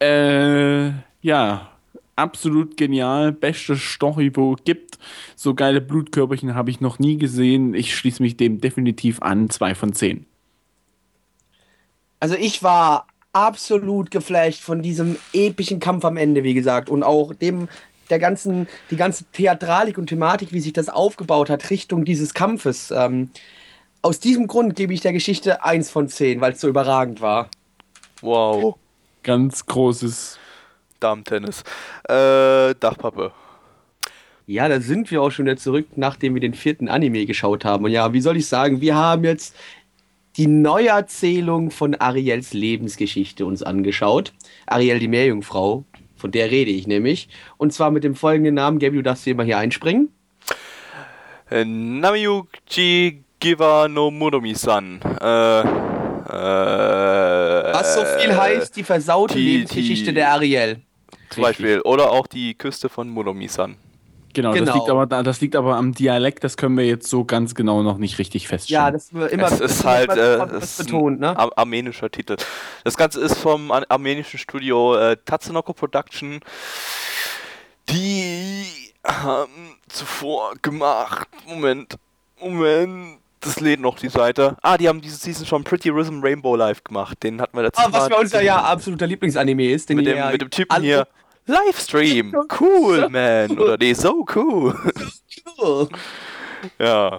Äh, 0.00 0.90
ja. 1.22 1.71
Absolut 2.22 2.76
genial. 2.76 3.32
Beste 3.32 3.76
Story, 3.76 4.30
wo 4.32 4.54
es 4.54 4.62
gibt. 4.62 4.96
So 5.34 5.54
geile 5.54 5.80
Blutkörperchen 5.80 6.54
habe 6.54 6.70
ich 6.70 6.80
noch 6.80 7.00
nie 7.00 7.18
gesehen. 7.18 7.74
Ich 7.74 7.96
schließe 7.96 8.22
mich 8.22 8.36
dem 8.36 8.60
definitiv 8.60 9.20
an. 9.22 9.50
Zwei 9.50 9.74
von 9.74 9.92
zehn. 9.92 10.24
Also 12.20 12.36
ich 12.36 12.62
war 12.62 13.08
absolut 13.32 14.12
geflasht 14.12 14.60
von 14.60 14.82
diesem 14.82 15.16
epischen 15.32 15.80
Kampf 15.80 16.04
am 16.04 16.16
Ende, 16.16 16.44
wie 16.44 16.54
gesagt, 16.54 16.90
und 16.90 17.02
auch 17.02 17.34
dem 17.34 17.68
der 18.08 18.20
ganzen 18.20 18.68
die 18.92 18.96
ganze 18.96 19.24
Theatralik 19.32 19.98
und 19.98 20.06
Thematik, 20.06 20.52
wie 20.52 20.60
sich 20.60 20.72
das 20.72 20.88
aufgebaut 20.88 21.50
hat 21.50 21.70
Richtung 21.70 22.04
dieses 22.04 22.34
Kampfes. 22.34 22.92
Ähm, 22.92 23.30
aus 24.00 24.20
diesem 24.20 24.46
Grund 24.46 24.76
gebe 24.76 24.94
ich 24.94 25.00
der 25.00 25.12
Geschichte 25.12 25.64
eins 25.64 25.90
von 25.90 26.08
zehn, 26.08 26.40
weil 26.40 26.52
es 26.52 26.60
so 26.60 26.68
überragend 26.68 27.20
war. 27.20 27.50
Wow. 28.20 28.76
Ganz 29.24 29.66
großes. 29.66 30.38
Damen-Tennis. 31.02 31.62
Äh, 32.08 32.74
Dachpappe. 32.80 33.32
Ja, 34.46 34.68
da 34.68 34.80
sind 34.80 35.10
wir 35.10 35.22
auch 35.22 35.30
schon 35.30 35.46
wieder 35.46 35.56
zurück, 35.56 35.86
nachdem 35.96 36.34
wir 36.34 36.40
den 36.40 36.54
vierten 36.54 36.88
Anime 36.88 37.26
geschaut 37.26 37.64
haben. 37.64 37.84
Und 37.84 37.92
ja, 37.92 38.12
wie 38.12 38.20
soll 38.20 38.36
ich 38.36 38.46
sagen, 38.48 38.80
wir 38.80 38.94
haben 38.96 39.24
jetzt 39.24 39.54
die 40.36 40.46
Neuerzählung 40.46 41.70
von 41.70 41.94
Ariels 41.94 42.52
Lebensgeschichte 42.52 43.46
uns 43.46 43.62
angeschaut. 43.62 44.32
Ariel, 44.66 44.98
die 44.98 45.08
Meerjungfrau, 45.08 45.84
von 46.16 46.30
der 46.30 46.50
rede 46.50 46.70
ich 46.70 46.86
nämlich. 46.86 47.28
Und 47.56 47.72
zwar 47.72 47.90
mit 47.90 48.04
dem 48.04 48.14
folgenden 48.14 48.54
Namen. 48.54 48.78
Gabi, 48.78 48.96
du 48.96 49.02
darfst 49.02 49.24
hier 49.24 49.34
mal 49.34 49.46
hier 49.46 49.58
einspringen. 49.58 50.10
Äh, 51.50 51.64
Namiyuki 51.64 53.22
Giwa 53.40 53.88
no 53.88 54.10
Muromi-san. 54.10 55.00
Äh, 55.20 55.60
äh, 55.60 55.64
Was 57.72 57.94
so 57.94 58.04
viel 58.18 58.36
heißt, 58.36 58.76
die 58.76 58.84
versaute 58.84 59.34
die- 59.34 59.52
Lebensgeschichte 59.58 60.10
die- 60.10 60.14
der 60.14 60.32
Ariel. 60.32 60.80
Zum 61.34 61.42
Beispiel. 61.42 61.80
Oder 61.82 62.10
auch 62.10 62.26
die 62.26 62.54
Küste 62.54 62.88
von 62.88 63.08
Muromi-san. 63.08 63.76
Genau, 64.34 64.50
Das, 64.52 64.60
Genau. 64.60 64.74
liegt 64.74 64.88
aber, 64.88 65.06
da- 65.06 65.22
das 65.22 65.40
liegt 65.42 65.54
aber 65.56 65.76
am 65.76 65.92
Dialekt. 65.92 66.42
Das 66.42 66.56
können 66.56 66.76
wir 66.78 66.86
jetzt 66.86 67.06
so 67.10 67.24
ganz 67.26 67.54
genau 67.54 67.82
noch 67.82 67.98
nicht 67.98 68.18
richtig 68.18 68.48
feststellen. 68.48 68.82
Ja, 68.84 68.90
das 68.90 69.12
wird 69.12 69.30
immer 69.30 69.46
es 69.52 69.60
ist 69.60 69.84
halt 69.84 70.10
immer 70.12 70.50
äh, 70.54 70.58
ist 70.58 70.78
betont, 70.78 71.18
ein 71.18 71.20
ne? 71.20 71.38
ar 71.38 71.50
armenischer 71.56 72.10
Titel. 72.10 72.36
Das 72.82 72.96
Ganze 72.96 73.20
ist 73.20 73.36
vom 73.36 73.70
ar 73.70 73.84
armenischen 73.90 74.38
Studio 74.38 74.94
äh, 74.96 75.18
Tatsunoko 75.22 75.74
Production. 75.74 76.40
Die 77.88 78.64
haben 79.06 79.76
zuvor 79.88 80.54
gemacht. 80.62 81.28
Moment, 81.46 81.96
Moment. 82.40 83.18
Das 83.40 83.58
lädt 83.58 83.80
noch 83.80 83.98
die 83.98 84.08
Seite. 84.08 84.56
Ah, 84.62 84.78
die 84.78 84.88
haben 84.88 85.00
diese 85.00 85.16
Season 85.16 85.44
schon 85.44 85.64
Pretty 85.64 85.88
Rhythm 85.88 86.20
Rainbow 86.22 86.54
Live 86.54 86.84
gemacht. 86.84 87.20
Den 87.24 87.40
hatten 87.42 87.56
wir 87.56 87.64
letztes 87.64 87.84
Ah, 87.84 87.88
was 87.92 88.02
Mal. 88.02 88.10
bei 88.10 88.20
uns 88.20 88.32
ja, 88.32 88.40
ja 88.40 88.62
absoluter 88.62 89.06
Lieblingsanime 89.08 89.68
ist. 89.72 89.88
Den 89.88 89.96
mit 89.96 90.06
wir 90.06 90.14
dem, 90.14 90.30
mit 90.30 90.40
dem 90.40 90.50
Typen 90.50 90.70
alle- 90.70 90.84
hier. 90.84 91.08
Livestream. 91.46 92.30
So 92.30 92.44
Cool, 92.60 93.08
man. 93.08 93.58
Oder 93.58 93.76
nee, 93.78 93.94
so 93.94 94.24
cool. 94.34 94.74
Oh. 95.58 95.86
Ja. 96.78 97.18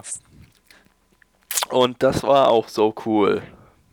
Und 1.70 2.02
das 2.02 2.22
war 2.22 2.48
auch 2.48 2.68
so 2.68 2.94
cool. 3.04 3.42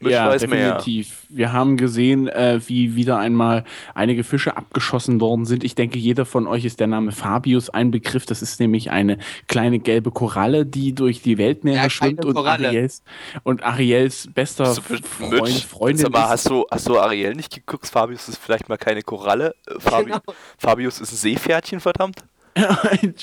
Mitch 0.01 0.13
ja, 0.13 0.27
weiß 0.27 0.47
mehr. 0.47 0.75
definitiv. 0.77 1.25
Wir 1.29 1.53
haben 1.53 1.77
gesehen, 1.77 2.27
äh, 2.27 2.59
wie 2.67 2.95
wieder 2.95 3.17
einmal 3.19 3.63
einige 3.93 4.23
Fische 4.23 4.57
abgeschossen 4.57 5.21
worden 5.21 5.45
sind. 5.45 5.63
Ich 5.63 5.75
denke, 5.75 5.97
jeder 5.99 6.25
von 6.25 6.47
euch 6.47 6.65
ist 6.65 6.79
der 6.79 6.87
Name 6.87 7.11
Fabius 7.11 7.69
ein 7.69 7.91
Begriff. 7.91 8.25
Das 8.25 8.41
ist 8.41 8.59
nämlich 8.59 8.91
eine 8.91 9.17
kleine 9.47 9.79
gelbe 9.79 10.11
Koralle, 10.11 10.65
die 10.65 10.93
durch 10.93 11.21
die 11.21 11.37
Weltmeere 11.37 11.77
Ja, 11.83 11.89
schwimmt 11.89 12.25
und 12.25 12.33
Koralle. 12.33 12.67
Ariels, 12.69 13.03
und 13.43 13.63
Ariels 13.63 14.27
bester 14.33 14.65
Hast 14.65 14.81
du- 14.89 14.97
Freund, 14.97 15.49
Freundin 15.63 15.97
Sag 16.05 16.11
mal, 16.11 16.23
ist. 16.25 16.29
hast 16.31 16.49
du, 16.49 16.65
hast 16.69 16.87
du 16.89 16.99
Ariel 16.99 17.33
nicht 17.35 17.53
geguckt? 17.53 17.87
Fabius 17.87 18.27
ist 18.29 18.37
vielleicht 18.37 18.67
mal 18.69 18.77
keine 18.77 19.01
Koralle. 19.01 19.53
Äh, 19.67 19.79
Fabi 19.79 20.05
Genau. 20.05 20.19
Fabius 20.57 20.99
ist 20.99 21.11
ein 21.13 21.17
Seepferdchen, 21.17 21.79
verdammt. 21.79 22.17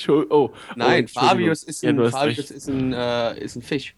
Oh, 0.07 0.23
oh, 0.29 0.49
Nein, 0.75 1.01
Entschuldigung. 1.01 1.29
Fabius 1.29 1.63
ist 1.63 1.83
Ja, 1.83 1.89
ein, 1.91 1.99
hast 1.99 2.11
Fabius 2.11 2.37
recht. 2.39 2.51
ist 2.51 2.67
ein, 2.69 2.93
äh, 2.93 3.39
ist 3.39 3.55
ein 3.55 3.61
Fisch. 3.61 3.93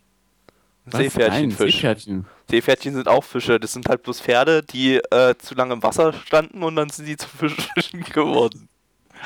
Was? 0.86 0.94
Nein, 0.94 1.04
Seepferdchenfisch. 1.04 1.74
Seepferdchen. 1.76 2.26
Seepferdchen 2.50 2.94
sind 2.96 3.08
auch 3.08 3.24
Fische. 3.24 3.60
Das 3.60 3.74
sind 3.74 3.88
halt 3.88 4.04
bloß 4.04 4.20
Pferde, 4.22 4.64
die 4.64 4.96
äh, 4.96 5.36
zu 5.38 5.54
lange 5.56 5.74
im 5.74 5.84
Wasser 5.84 6.12
standen 6.14 6.64
und 6.64 6.76
dann 6.76 6.90
sind 6.90 7.06
sie 7.06 7.18
zu 7.18 7.28
Fischen 7.28 8.02
geworden. 8.04 8.68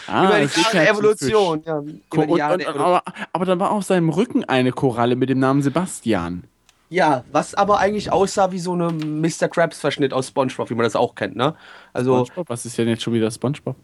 Ah, 0.08 0.26
über 0.26 0.40
die 0.46 0.62
Jahre 0.62 0.76
ja 0.86 0.92
Evolution. 0.92 1.64
Ja, 1.66 1.80
über 1.80 2.26
die 2.26 2.32
und, 2.32 2.38
Jahre 2.38 2.54
und, 2.56 2.62
Evolution. 2.62 2.86
aber, 2.86 3.04
aber 3.32 3.46
dann 3.46 3.60
war 3.60 3.72
auf 3.72 3.86
seinem 3.86 4.10
Rücken 4.10 4.44
eine 4.44 4.74
Koralle 4.74 5.16
mit 5.16 5.30
dem 5.30 5.40
Namen 5.40 5.62
Sebastian. 5.62 6.44
ja, 6.90 7.24
was 7.32 7.56
aber 7.56 7.80
eigentlich 7.80 8.12
aussah 8.12 8.52
wie 8.52 8.60
so 8.60 8.74
eine 8.74 8.92
Mr. 8.92 9.48
Krabs-Verschnitt 9.48 10.12
aus 10.12 10.28
Spongebob, 10.28 10.70
wie 10.70 10.76
man 10.76 10.84
das 10.84 10.98
auch 10.98 11.16
kennt, 11.16 11.38
ne? 11.38 11.56
Also, 11.94 12.26
SpongeBob? 12.26 12.50
Was 12.50 12.66
ist 12.66 12.78
denn 12.78 12.90
jetzt 12.90 13.04
schon 13.04 13.14
wieder 13.14 13.32
SpongeBob? 13.32 13.78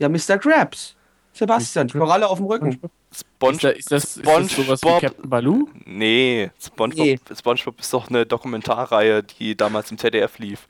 ja, 0.00 0.08
Mr. 0.08 0.38
Krabs. 0.38 0.96
Sebastian, 1.34 1.88
die 1.88 1.98
Koralle 1.98 2.28
auf 2.28 2.38
dem 2.38 2.46
Rücken. 2.46 2.80
Sponge 3.12 3.54
Ist, 3.56 3.64
da, 3.64 3.68
ist, 3.70 3.92
das, 3.92 4.04
ist 4.16 4.26
das 4.26 4.48
sowas 4.52 4.82
wie 4.82 4.86
SpongeBob- 4.86 5.00
Captain 5.00 5.28
Baloo? 5.28 5.68
Nee, 5.84 6.50
SpongeBob, 6.64 7.04
Nee. 7.06 7.18
SpongeBob 7.36 7.80
ist 7.80 7.92
doch 7.92 8.08
eine 8.08 8.24
Dokumentarreihe, 8.24 9.22
die 9.22 9.56
damals 9.56 9.90
im 9.90 9.98
ZDF 9.98 10.38
lief. 10.38 10.66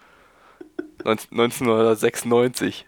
19, 1.05 1.31
1996. 1.39 2.87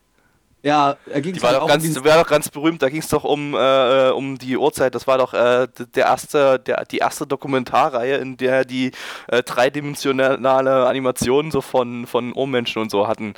Ja, 0.63 0.97
er 1.09 1.21
ging 1.21 1.35
Die 1.35 1.43
war 1.43 1.53
doch, 1.53 1.69
ganz, 1.69 1.85
die 1.85 2.05
war 2.05 2.19
doch 2.25 2.29
ganz 2.29 2.49
berühmt, 2.49 2.83
da 2.83 2.89
ging 2.89 2.99
es 2.99 3.09
doch 3.09 3.23
um, 3.23 3.55
äh, 3.55 4.09
um 4.11 4.37
die 4.37 4.57
Uhrzeit. 4.57 4.95
Das 4.97 5.07
war 5.07 5.19
doch 5.19 5.33
äh, 5.33 5.69
der 5.95 6.07
erste, 6.07 6.59
der, 6.59 6.85
die 6.87 6.99
erste 6.99 7.25
Dokumentarreihe, 7.27 8.17
in 8.17 8.37
der 8.37 8.65
die 8.65 8.91
äh, 9.29 9.43
dreidimensionale 9.45 10.87
Animationen 10.89 11.53
so 11.53 11.61
von, 11.61 12.07
von 12.07 12.33
Urmenschen 12.33 12.83
und 12.83 12.91
so 12.91 13.07
hatten. 13.07 13.35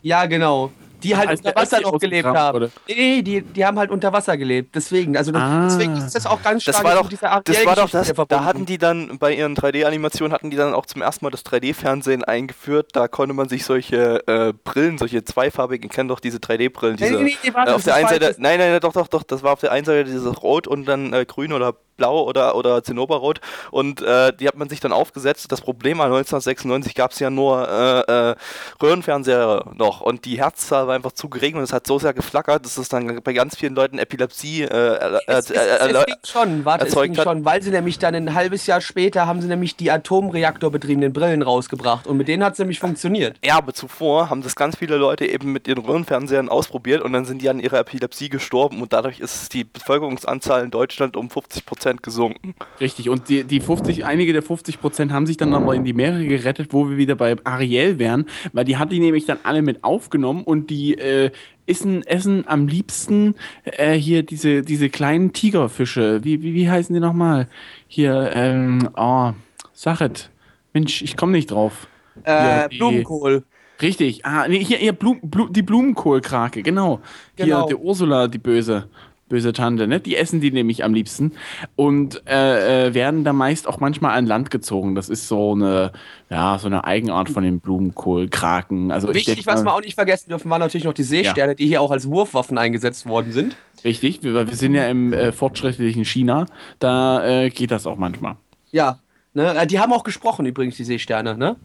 Ja, 0.00 0.24
genau. 0.26 0.70
Die 1.04 1.16
halt 1.16 1.30
unter 1.30 1.54
Wasser 1.54 1.80
noch 1.80 1.98
gelebt 1.98 2.26
haben. 2.26 2.54
wurde. 2.54 2.70
Nee, 2.88 3.22
die, 3.22 3.42
die 3.42 3.64
haben 3.64 3.78
halt 3.78 3.90
unter 3.90 4.12
Wasser 4.12 4.36
gelebt. 4.36 4.74
Deswegen, 4.74 5.16
also 5.16 5.32
Ah. 5.34 5.64
deswegen 5.64 5.96
ist 5.96 6.14
das 6.14 6.26
auch 6.26 6.42
ganz 6.42 6.62
stark 6.62 6.76
Das 6.76 6.84
war 6.84 6.94
doch, 6.94 7.08
dieser 7.08 7.40
das 7.44 7.66
war 7.66 7.76
doch 7.76 7.90
das, 7.90 8.12
da 8.28 8.44
hatten 8.44 8.66
die 8.66 8.78
dann 8.78 9.18
bei 9.18 9.34
ihren 9.34 9.54
3D-Animationen 9.54 10.32
hatten 10.32 10.50
die 10.50 10.56
dann 10.56 10.74
auch 10.74 10.86
zum 10.86 11.02
ersten 11.02 11.24
Mal 11.24 11.30
das 11.30 11.44
3D-Fernsehen 11.44 12.24
eingeführt. 12.24 12.90
Da 12.92 13.08
konnte 13.08 13.34
man 13.34 13.48
sich 13.48 13.64
solche 13.64 14.26
äh, 14.26 14.52
Brillen, 14.64 14.98
solche 14.98 15.24
zweifarbigen, 15.24 15.90
kennen 15.90 16.08
doch 16.08 16.20
diese 16.20 16.38
3D-Brillen, 16.38 16.96
Nee, 16.98 17.08
diese, 17.08 17.22
nee, 17.22 17.36
nee, 17.42 17.54
warte, 17.54 17.72
äh, 17.72 17.74
auf 17.74 17.84
der 17.84 17.94
einen 17.94 18.08
Seite, 18.08 18.34
nein, 18.38 18.58
nein, 18.58 18.80
doch, 18.80 18.92
doch, 18.92 19.08
doch, 19.08 19.22
das 19.22 19.42
war 19.42 19.52
auf 19.52 19.60
der 19.60 19.72
einen 19.72 19.84
Seite 19.84 20.04
dieses 20.04 20.42
Rot 20.42 20.66
und 20.66 20.86
dann 20.86 21.12
äh, 21.12 21.24
Grün 21.24 21.52
oder 21.52 21.74
Blau 21.96 22.24
oder, 22.24 22.56
oder 22.56 22.82
Zinnoberrot 22.82 23.40
und 23.70 24.02
äh, 24.02 24.32
die 24.36 24.48
hat 24.48 24.56
man 24.56 24.68
sich 24.68 24.80
dann 24.80 24.92
aufgesetzt. 24.92 25.52
Das 25.52 25.60
Problem 25.60 25.98
war, 25.98 26.06
1996 26.06 26.92
gab 26.96 27.12
es 27.12 27.20
ja 27.20 27.30
nur 27.30 27.68
äh, 27.68 28.30
äh, 28.30 28.34
Röhrenfernseher 28.82 29.64
noch 29.74 30.00
und 30.00 30.24
die 30.24 30.38
Herzzahl 30.38 30.88
war 30.88 30.93
einfach 30.94 31.12
zu 31.12 31.28
gering 31.28 31.56
und 31.56 31.62
es 31.62 31.72
hat 31.72 31.86
so 31.86 31.98
sehr 31.98 32.14
geflackert, 32.14 32.64
dass 32.64 32.78
es 32.78 32.88
dann 32.88 33.20
bei 33.22 33.32
ganz 33.32 33.56
vielen 33.56 33.74
Leuten 33.74 33.98
Epilepsie 33.98 34.62
äh, 34.62 34.66
äh, 34.66 35.18
Es, 35.26 35.50
es, 35.50 35.60
es 35.60 36.06
ging 36.06 36.16
schon, 36.24 36.64
warte, 36.64 36.84
es 36.86 36.90
erzeugt 36.90 37.08
ging 37.08 37.18
hat. 37.18 37.24
schon, 37.24 37.44
weil 37.44 37.62
sie 37.62 37.70
nämlich 37.70 37.98
dann 37.98 38.14
ein 38.14 38.34
halbes 38.34 38.66
Jahr 38.66 38.80
später 38.80 39.26
haben 39.26 39.40
sie 39.40 39.48
nämlich 39.48 39.76
die 39.76 39.90
atomreaktorbetriebenen 39.90 41.12
Brillen 41.12 41.42
rausgebracht 41.42 42.06
und 42.06 42.16
mit 42.16 42.28
denen 42.28 42.44
hat 42.44 42.54
es 42.54 42.58
nämlich 42.58 42.78
funktioniert. 42.78 43.36
Ja, 43.44 43.56
aber 43.58 43.74
zuvor 43.74 44.30
haben 44.30 44.42
das 44.42 44.56
ganz 44.56 44.76
viele 44.76 44.96
Leute 44.96 45.26
eben 45.26 45.52
mit 45.52 45.68
ihren 45.68 45.84
Röhrenfernsehern 45.84 46.48
ausprobiert 46.48 47.02
und 47.02 47.12
dann 47.12 47.24
sind 47.24 47.42
die 47.42 47.48
an 47.48 47.60
ihrer 47.60 47.80
Epilepsie 47.80 48.28
gestorben 48.28 48.80
und 48.82 48.92
dadurch 48.92 49.20
ist 49.20 49.52
die 49.54 49.64
Bevölkerungsanzahl 49.64 50.64
in 50.64 50.70
Deutschland 50.70 51.16
um 51.16 51.28
50% 51.28 52.02
gesunken. 52.02 52.54
Richtig, 52.80 53.08
und 53.08 53.28
die, 53.28 53.44
die 53.44 53.60
50, 53.60 54.04
einige 54.04 54.32
der 54.32 54.42
50 54.42 54.80
Prozent 54.80 55.12
haben 55.12 55.26
sich 55.26 55.36
dann 55.36 55.54
aber 55.54 55.74
in 55.74 55.84
die 55.84 55.92
Meere 55.92 56.24
gerettet, 56.24 56.72
wo 56.72 56.88
wir 56.88 56.96
wieder 56.96 57.14
bei 57.14 57.36
Ariel 57.44 57.98
wären, 57.98 58.26
weil 58.52 58.64
die 58.64 58.76
hat 58.76 58.92
die 58.92 59.00
nämlich 59.00 59.26
dann 59.26 59.38
alle 59.42 59.62
mit 59.62 59.84
aufgenommen 59.84 60.44
und 60.44 60.70
die 60.70 60.73
äh, 60.98 61.30
essen, 61.66 62.06
essen 62.06 62.44
am 62.46 62.68
liebsten 62.68 63.34
äh, 63.64 63.94
hier 63.94 64.22
diese, 64.22 64.62
diese 64.62 64.90
kleinen 64.90 65.32
Tigerfische. 65.32 66.22
Wie, 66.24 66.42
wie, 66.42 66.54
wie 66.54 66.70
heißen 66.70 66.94
die 66.94 67.00
nochmal? 67.00 67.48
Hier, 67.88 68.30
ähm, 68.34 68.88
oh, 68.96 69.32
Sachet. 69.72 70.30
Mensch, 70.72 71.02
ich 71.02 71.16
komme 71.16 71.32
nicht 71.32 71.50
drauf. 71.50 71.86
Äh, 72.24 72.68
die- 72.68 72.78
Blumenkohl. 72.78 73.44
Richtig, 73.82 74.24
ah, 74.24 74.46
nee, 74.46 74.62
hier, 74.62 74.78
hier 74.78 74.92
Blum, 74.92 75.18
Blum, 75.20 75.52
die 75.52 75.62
Blumenkohlkrake, 75.62 76.62
genau. 76.62 77.00
Genau. 77.34 77.66
Hier, 77.66 77.76
die 77.76 77.82
Ursula, 77.82 78.28
die 78.28 78.38
böse, 78.38 78.88
böse 79.34 79.52
Tante, 79.52 79.88
ne? 79.88 79.98
Die 79.98 80.14
essen 80.14 80.40
die 80.40 80.52
nämlich 80.52 80.84
am 80.84 80.94
liebsten 80.94 81.32
und 81.74 82.22
äh, 82.28 82.86
äh, 82.86 82.94
werden 82.94 83.24
da 83.24 83.32
meist 83.32 83.66
auch 83.66 83.80
manchmal 83.80 84.16
an 84.16 84.26
Land 84.26 84.52
gezogen. 84.52 84.94
Das 84.94 85.08
ist 85.08 85.26
so 85.26 85.54
eine, 85.54 85.90
ja, 86.30 86.56
so 86.60 86.68
eine 86.68 86.84
Eigenart 86.84 87.28
von 87.28 87.42
den 87.42 87.58
Blumenkohlkraken. 87.58 88.92
Also 88.92 89.08
ich 89.08 89.16
Wichtig, 89.16 89.34
denk 89.34 89.46
was 89.48 89.64
wir 89.64 89.74
auch 89.74 89.80
nicht 89.80 89.96
vergessen 89.96 90.28
dürfen, 90.28 90.48
waren 90.50 90.60
natürlich 90.60 90.84
noch 90.84 90.92
die 90.92 91.02
Seesterne, 91.02 91.56
die 91.56 91.66
hier 91.66 91.82
auch 91.82 91.90
als 91.90 92.08
Wurfwaffen 92.08 92.58
eingesetzt 92.58 93.06
worden 93.06 93.32
sind. 93.32 93.56
Richtig, 93.84 94.22
wir, 94.22 94.46
wir 94.46 94.54
sind 94.54 94.76
ja 94.76 94.86
im 94.86 95.12
äh, 95.12 95.32
fortschrittlichen 95.32 96.04
China, 96.04 96.46
da 96.78 97.26
äh, 97.26 97.50
geht 97.50 97.72
das 97.72 97.88
auch 97.88 97.96
manchmal. 97.96 98.36
Ja, 98.70 99.00
ne? 99.32 99.52
äh, 99.56 99.66
Die 99.66 99.80
haben 99.80 99.92
auch 99.92 100.04
gesprochen 100.04 100.46
übrigens, 100.46 100.76
die 100.76 100.84
Seesterne, 100.84 101.36
ne? 101.36 101.56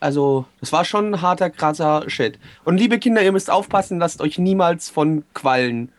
Also, 0.00 0.44
das 0.60 0.70
war 0.70 0.84
schon 0.84 1.14
ein 1.14 1.22
harter, 1.22 1.48
krasser 1.48 2.04
Shit. 2.08 2.38
Und 2.64 2.76
liebe 2.76 2.98
Kinder, 2.98 3.22
ihr 3.22 3.32
müsst 3.32 3.50
aufpassen, 3.50 3.98
lasst 3.98 4.20
euch 4.20 4.38
niemals 4.38 4.90
von 4.90 5.24
Quallen 5.32 5.90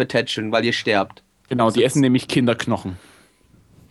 betätscheln, 0.00 0.50
weil 0.50 0.64
ihr 0.64 0.72
sterbt. 0.72 1.22
Genau, 1.48 1.70
die 1.70 1.84
essen 1.84 2.00
nämlich 2.00 2.26
Kinderknochen. 2.26 2.96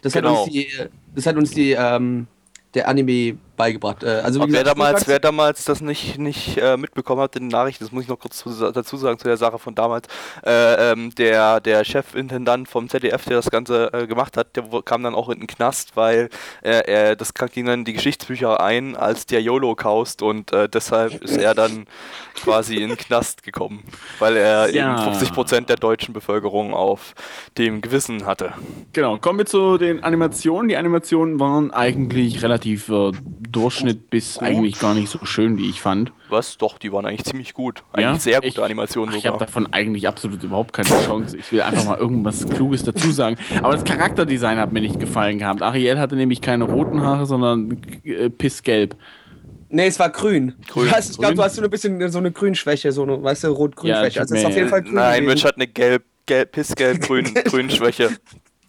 Das 0.01 0.13
Genau. 0.13 0.31
hat 0.31 0.43
uns 0.45 0.51
die, 0.53 0.67
das 1.15 1.25
hat 1.25 1.35
uns 1.37 1.51
die, 1.51 1.71
ähm, 1.71 2.27
der 2.73 2.87
Anime 2.87 3.37
beigebracht. 3.59 4.03
Äh, 4.03 4.21
also, 4.23 4.39
wie 4.39 4.45
Und 4.45 4.53
wer 4.53 4.63
gesagt, 4.63 4.77
damals, 4.79 5.07
wer 5.07 5.19
damals 5.19 5.65
das 5.65 5.81
nicht, 5.81 6.17
nicht 6.17 6.57
äh, 6.57 6.77
mitbekommen 6.77 7.21
hat 7.21 7.35
in 7.35 7.43
den 7.43 7.49
Nachrichten, 7.49 7.83
das 7.83 7.91
muss 7.91 8.03
ich 8.03 8.09
noch 8.09 8.17
kurz 8.17 8.37
zu, 8.37 8.49
dazu 8.71 8.95
sagen 8.97 9.19
zu 9.19 9.27
der 9.27 9.35
Sache 9.37 9.59
von 9.59 9.75
damals, 9.75 10.07
äh, 10.45 10.91
ähm, 10.93 11.13
der, 11.15 11.59
der 11.59 11.83
Chefintendant 11.83 12.69
vom 12.69 12.87
ZDF, 12.87 13.25
der 13.25 13.35
das 13.35 13.51
Ganze 13.51 13.91
äh, 13.93 14.07
gemacht 14.07 14.37
hat, 14.37 14.55
der 14.55 14.63
kam 14.85 15.03
dann 15.03 15.13
auch 15.13 15.27
in 15.29 15.39
den 15.39 15.47
Knast, 15.47 15.97
weil 15.97 16.29
äh, 16.63 16.81
er, 16.89 17.15
das 17.17 17.33
ging 17.33 17.65
dann 17.65 17.79
in 17.79 17.85
die 17.85 17.93
Geschichtsbücher 17.93 18.61
ein 18.61 18.95
als 18.95 19.25
der 19.25 19.41
YOLO-Kaust 19.41 20.21
und 20.21 20.53
äh, 20.53 20.69
deshalb 20.69 21.21
ist 21.21 21.37
er 21.37 21.53
dann 21.53 21.85
quasi 22.35 22.77
in 22.77 22.89
den 22.89 22.97
Knast 22.97 23.43
gekommen, 23.43 23.83
weil 24.19 24.37
er 24.37 24.73
Ja. 24.73 25.05
eben 25.05 25.15
50% 25.15 25.65
der 25.65 25.75
deutschen 25.75 26.13
Bevölkerung 26.13 26.73
auf 26.73 27.13
dem 27.57 27.81
Gewissen 27.81 28.25
hatte. 28.25 28.53
Genau, 28.93 29.17
kommen 29.17 29.39
wir 29.39 29.45
zu 29.45 29.77
den 29.77 30.01
Animationen. 30.03 30.69
Die 30.69 30.77
Animationen 30.77 31.39
waren 31.41 31.71
eigentlich 31.71 32.41
relativ 32.41 32.87
äh, 32.89 33.11
Durchschnitt 33.51 34.09
bis 34.09 34.37
eigentlich 34.37 34.79
gar 34.79 34.93
nicht 34.93 35.09
so 35.09 35.19
schön, 35.25 35.57
wie 35.57 35.69
ich 35.69 35.81
fand. 35.81 36.11
Was? 36.29 36.57
Doch, 36.57 36.77
die 36.77 36.91
waren 36.91 37.05
eigentlich 37.05 37.23
ziemlich 37.25 37.53
gut. 37.53 37.83
Eigentlich 37.93 38.03
Ja? 38.05 38.19
sehr 38.19 38.35
gute 38.35 38.47
Ich- 38.47 38.59
Animationen 38.61 39.13
Ach, 39.13 39.17
Ich 39.17 39.25
habe 39.25 39.35
sogar. 39.35 39.47
davon 39.47 39.73
eigentlich 39.73 40.07
absolut 40.07 40.43
überhaupt 40.43 40.73
keine 40.73 40.89
Chance. 40.89 41.37
Ich 41.37 41.51
will 41.51 41.61
einfach 41.61 41.85
mal 41.85 41.97
irgendwas 41.97 42.47
Kluges 42.47 42.83
dazu 42.83 43.11
sagen. 43.11 43.37
Aber 43.63 43.73
das 43.73 43.83
Charakterdesign 43.83 44.57
hat 44.57 44.71
mir 44.71 44.81
nicht 44.81 44.99
gefallen 44.99 45.39
gehabt. 45.39 45.61
Ariel 45.61 45.99
hatte 45.99 46.15
nämlich 46.15 46.41
keine 46.41 46.65
roten 46.65 47.01
Haare, 47.01 47.25
sondern 47.25 47.81
äh, 48.03 48.29
pissgelb. 48.29 48.95
Nee, 49.69 49.87
es 49.87 49.99
war 49.99 50.09
grün. 50.09 50.55
Grün. 50.67 50.85
Du 50.87 50.91
hast, 50.91 51.11
ich 51.11 51.17
glaube, 51.17 51.33
Grün? 51.33 51.37
du 51.37 51.43
hast 51.43 51.55
so 51.55 51.61
ein 51.63 51.69
bisschen 51.69 52.09
so 52.11 52.17
eine 52.17 52.31
Grünschwäche, 52.31 52.91
so 52.91 53.03
eine, 53.03 53.21
weißt 53.21 53.43
du, 53.43 53.49
rot-grün-Schwäche. 53.49 54.15
Ja, 54.15 54.21
also 54.21 54.33
es 54.35 54.41
ist 54.41 54.47
auf 54.47 54.55
jeden 54.55 54.69
Fall 54.69 54.81
grün. 54.81 54.95
Nein. 54.95 55.25
Mitch 55.25 55.43
hat 55.45 55.55
eine 55.57 55.67
gelb, 55.67 56.03
gelb 56.25 56.51
pissgelb, 56.51 57.01
grün, 57.01 57.25
grün 57.45 57.69
Schwäche. 57.69 58.09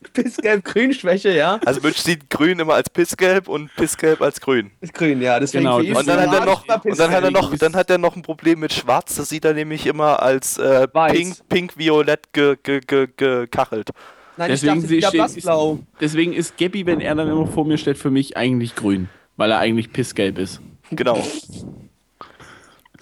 Pissgelb-Grün-Schwäche, 0.14 1.30
ja. 1.34 1.60
Also 1.64 1.80
Mitch 1.82 2.00
sieht 2.00 2.30
grün 2.30 2.58
immer 2.58 2.74
als 2.74 2.88
pissgelb 2.88 3.48
und 3.48 3.74
pissgelb 3.76 4.22
als 4.22 4.40
grün. 4.40 4.70
Ist 4.80 4.94
grün, 4.94 5.20
ja. 5.20 5.38
Deswegen 5.38 5.64
Genau, 5.64 5.78
und 5.78 6.08
dann 6.08 6.18
ist 6.18 6.26
hat 6.28 6.40
er 6.40 6.46
noch, 6.46 6.64
und 6.84 6.98
dann 6.98 7.10
hat 7.10 7.22
er 7.24 7.30
noch, 7.30 7.56
dann 7.56 7.76
hat 7.76 7.90
er 7.90 7.98
noch 7.98 8.16
ein 8.16 8.22
Problem 8.22 8.60
mit 8.60 8.72
Schwarz. 8.72 9.16
Das 9.16 9.28
sieht 9.28 9.44
er 9.44 9.52
nämlich 9.52 9.86
immer 9.86 10.22
als 10.22 10.56
äh, 10.58 10.88
pink, 10.88 11.36
pink, 11.48 11.76
violett 11.76 12.32
ge, 12.32 12.56
ge, 12.62 12.80
ge, 12.80 13.08
gekachelt. 13.16 13.90
Nein, 14.36 14.48
Deswegen 14.48 14.76
ich 14.90 15.02
dachte, 15.02 15.16
ich- 15.16 15.22
blassblau. 15.22 15.80
Deswegen 16.00 16.32
ist 16.32 16.56
Gabby, 16.56 16.86
wenn 16.86 17.00
er 17.00 17.14
dann 17.14 17.28
immer 17.28 17.46
vor 17.46 17.66
mir 17.66 17.76
steht, 17.76 17.98
für 17.98 18.10
mich 18.10 18.36
eigentlich 18.38 18.74
grün. 18.74 19.10
Weil 19.36 19.50
er 19.50 19.58
eigentlich 19.58 19.92
pissgelb 19.92 20.38
ist. 20.38 20.60
Genau. 20.90 21.22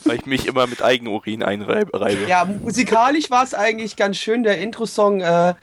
Weil 0.05 0.17
ich 0.17 0.27
mich 0.27 0.47
immer 0.47 0.67
mit 0.67 0.83
Eigenurin 0.83 1.43
einreibe. 1.43 1.91
Ja, 2.29 2.45
musikalisch 2.45 3.31
war 3.31 3.45
es 3.45 3.55
eigentlich 3.55 3.97
ganz 3.97 4.17
schön. 4.17 4.43
Der 4.43 4.59
Intro-Song, 4.59 5.21
äh, 5.21 5.55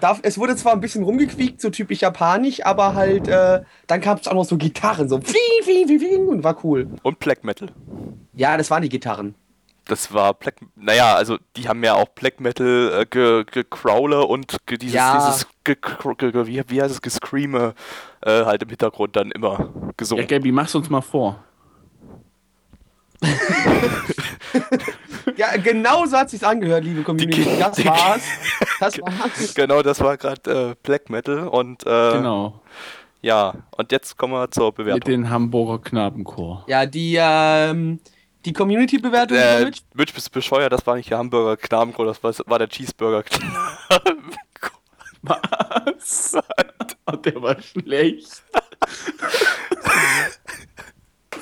darf, 0.00 0.20
es 0.22 0.38
wurde 0.38 0.56
zwar 0.56 0.72
ein 0.72 0.80
bisschen 0.80 1.04
rumgequiekt, 1.04 1.60
so 1.60 1.70
typisch 1.70 2.00
japanisch, 2.00 2.64
aber 2.64 2.94
halt, 2.94 3.28
äh, 3.28 3.60
dann 3.86 4.00
kam 4.00 4.18
es 4.18 4.26
auch 4.28 4.34
noch 4.34 4.44
so 4.44 4.56
Gitarren, 4.56 5.08
so 5.08 5.16
und 5.16 6.44
war 6.44 6.56
cool. 6.64 6.86
Und 7.02 7.18
Black 7.18 7.44
Metal. 7.44 7.68
Ja, 8.34 8.56
das 8.56 8.70
waren 8.70 8.82
die 8.82 8.88
Gitarren. 8.88 9.34
Das 9.86 10.12
war 10.14 10.32
Black, 10.34 10.56
naja, 10.76 11.16
also 11.16 11.38
die 11.56 11.68
haben 11.68 11.82
ja 11.82 11.94
auch 11.94 12.08
Black 12.10 12.40
Metal 12.40 13.00
äh, 13.00 13.06
ge, 13.06 13.44
gecrawle 13.44 14.24
und 14.24 14.56
ge, 14.66 14.78
dieses, 14.78 14.94
Ja. 14.94 15.16
dieses 15.28 15.46
ge, 15.64 15.76
ge, 16.16 16.30
ge, 16.30 16.46
wie, 16.46 16.62
wie 16.68 16.80
heißt 16.80 16.94
es, 16.94 17.02
Gescreame 17.02 17.74
äh, 18.20 18.44
halt 18.44 18.62
im 18.62 18.68
Hintergrund 18.68 19.16
dann 19.16 19.32
immer 19.32 19.58
Ja, 19.58 19.90
gesungen. 19.96 20.26
Gabby, 20.28 20.52
mach's 20.52 20.74
uns 20.74 20.88
mal 20.88 21.00
vor. 21.00 21.42
Ja, 25.42 25.56
genau 25.56 26.06
so 26.06 26.16
hat 26.16 26.30
sich's 26.30 26.44
angehört, 26.44 26.84
liebe 26.84 27.02
Community. 27.02 27.42
Die- 27.42 27.58
Das 27.58 27.76
die- 27.76 27.84
war's. 27.84 28.22
Das 28.78 28.98
war's. 29.00 29.54
genau, 29.54 29.82
das 29.82 29.98
war 30.00 30.16
gerade 30.16 30.70
äh, 30.70 30.74
Black 30.84 31.10
Metal 31.10 31.48
und 31.48 31.84
äh, 31.84 32.12
Genau. 32.12 32.60
ja, 33.22 33.52
und 33.76 33.90
jetzt 33.90 34.16
kommen 34.16 34.34
wir 34.34 34.48
zur 34.52 34.66
Mit 34.68 34.74
Bewertung. 34.76 35.00
dem 35.10 35.30
Hamburger 35.30 35.82
Knabenchor. 35.82 36.64
Ja, 36.68 36.86
die, 36.86 37.16
ähm, 37.18 37.98
die 38.44 38.52
Community-Bewertung 38.52 39.36
Äh, 39.36 39.64
Mitch, 39.64 39.80
Mitch, 39.94 40.12
bist 40.14 40.28
du 40.28 40.30
bescheuert, 40.30 40.72
das 40.72 40.86
war 40.86 40.94
nicht 40.94 41.10
der 41.10 41.18
Hamburger 41.18 41.56
Knabenkohl, 41.56 42.06
das 42.06 42.22
war, 42.22 42.32
war 42.46 42.58
der 42.60 42.68
Cheeseburger 42.68 43.24
Knabenkohl. 43.24 44.30
Was? 45.22 46.36
Der 47.24 47.42
war 47.42 47.60
schlecht. 47.62 48.42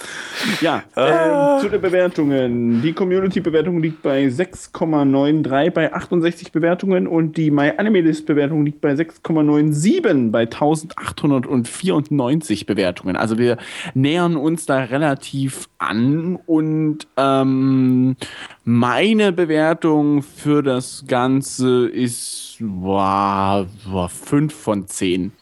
Ja, 0.61 0.83
ähm, 0.97 1.61
zu 1.61 1.69
den 1.69 1.81
Bewertungen. 1.81 2.83
Die 2.83 2.93
Community-Bewertung 2.93 3.81
liegt 3.81 4.03
bei 4.03 4.27
6,93 4.27 5.71
bei 5.71 5.93
68 5.93 6.53
Bewertungen 6.53 7.07
und 7.07 7.37
die 7.37 7.51
MyAnimeList-Bewertung 7.51 8.65
liegt 8.65 8.81
bei 8.81 8.93
6,97 8.93 10.31
bei 10.31 10.41
1894 10.41 12.67
Bewertungen. 12.67 13.17
Also 13.17 13.39
wir 13.39 13.59
nähern 13.95 14.37
uns 14.37 14.67
da 14.67 14.79
relativ 14.79 15.69
an 15.79 16.37
und 16.47 17.07
ähm, 17.17 18.17
meine 18.65 19.33
Bewertung 19.33 20.23
für 20.23 20.63
das 20.63 21.05
Ganze 21.07 21.89
ist 21.89 22.57
war, 22.61 23.67
war 23.87 24.09
5 24.09 24.55
von 24.55 24.87
10 24.87 25.33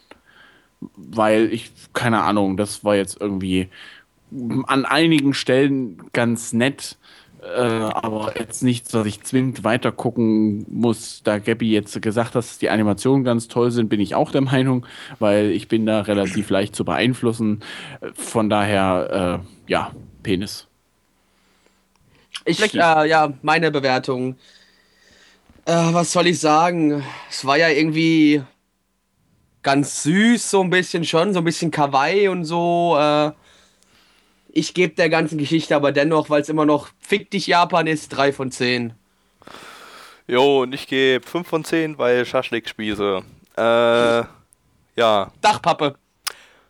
weil 0.95 1.51
ich, 1.51 1.71
keine 1.93 2.21
Ahnung, 2.21 2.57
das 2.57 2.83
war 2.83 2.95
jetzt 2.95 3.19
irgendwie 3.19 3.69
an 4.67 4.85
einigen 4.85 5.33
Stellen 5.33 6.01
ganz 6.13 6.53
nett, 6.53 6.97
äh, 7.41 7.61
aber 7.61 8.37
jetzt 8.37 8.63
nichts, 8.63 8.93
was 8.93 9.05
ich 9.07 9.23
zwingend 9.23 9.63
weiter 9.63 9.91
gucken 9.91 10.65
muss. 10.69 11.21
Da 11.23 11.39
Gabby 11.39 11.71
jetzt 11.71 12.01
gesagt 12.01 12.29
hat, 12.29 12.35
dass 12.35 12.57
die 12.57 12.69
Animationen 12.69 13.23
ganz 13.23 13.47
toll 13.47 13.71
sind, 13.71 13.89
bin 13.89 13.99
ich 13.99 14.15
auch 14.15 14.31
der 14.31 14.41
Meinung, 14.41 14.85
weil 15.19 15.51
ich 15.51 15.67
bin 15.67 15.85
da 15.85 16.01
relativ 16.01 16.49
leicht 16.49 16.75
zu 16.75 16.83
beeinflussen. 16.85 17.61
Von 18.13 18.49
daher, 18.49 19.41
äh, 19.41 19.71
ja, 19.71 19.91
Penis. 20.21 20.67
Ich, 22.45 22.61
äh, 22.73 22.77
ja, 23.07 23.33
meine 23.41 23.71
Bewertung. 23.71 24.35
Äh, 25.65 25.93
was 25.93 26.11
soll 26.11 26.27
ich 26.27 26.39
sagen? 26.39 27.03
Es 27.29 27.45
war 27.45 27.57
ja 27.57 27.69
irgendwie 27.69 28.41
ganz 29.61 30.03
süß, 30.03 30.49
so 30.49 30.61
ein 30.61 30.69
bisschen 30.69 31.03
schon, 31.05 31.33
so 31.33 31.39
ein 31.39 31.45
bisschen 31.45 31.71
Kawaii 31.71 32.27
und 32.27 32.45
so. 32.45 32.97
Äh, 32.97 33.31
ich 34.51 34.73
gebe 34.73 34.95
der 34.95 35.09
ganzen 35.09 35.37
Geschichte 35.37 35.75
aber 35.75 35.91
dennoch, 35.91 36.29
weil 36.29 36.41
es 36.41 36.49
immer 36.49 36.65
noch 36.65 36.89
Fick 36.99 37.31
dich 37.31 37.47
Japan 37.47 37.87
ist, 37.87 38.09
3 38.09 38.33
von 38.33 38.51
10. 38.51 38.93
Jo, 40.27 40.61
und 40.61 40.73
ich 40.73 40.87
gebe 40.87 41.25
5 41.25 41.47
von 41.47 41.63
10, 41.63 41.97
weil 41.97 42.25
Schaschlik-Spieße. 42.25 43.23
Äh, 43.57 44.23
ja. 44.95 45.31
Dachpappe. 45.41 45.95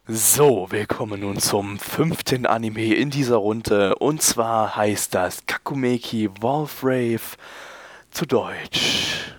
So, 0.08 0.68
wir 0.72 0.88
kommen 0.88 1.20
nun 1.20 1.38
zum 1.38 1.78
fünften 1.78 2.46
Anime 2.46 2.96
in 2.96 3.12
dieser 3.12 3.36
Runde. 3.36 3.96
Und 3.96 4.22
zwar 4.22 4.76
heißt 4.76 5.14
das 5.14 5.46
Kakumeki 5.46 6.30
Wolfrave 6.40 7.38
zu 8.10 8.26
Deutsch. 8.26 9.36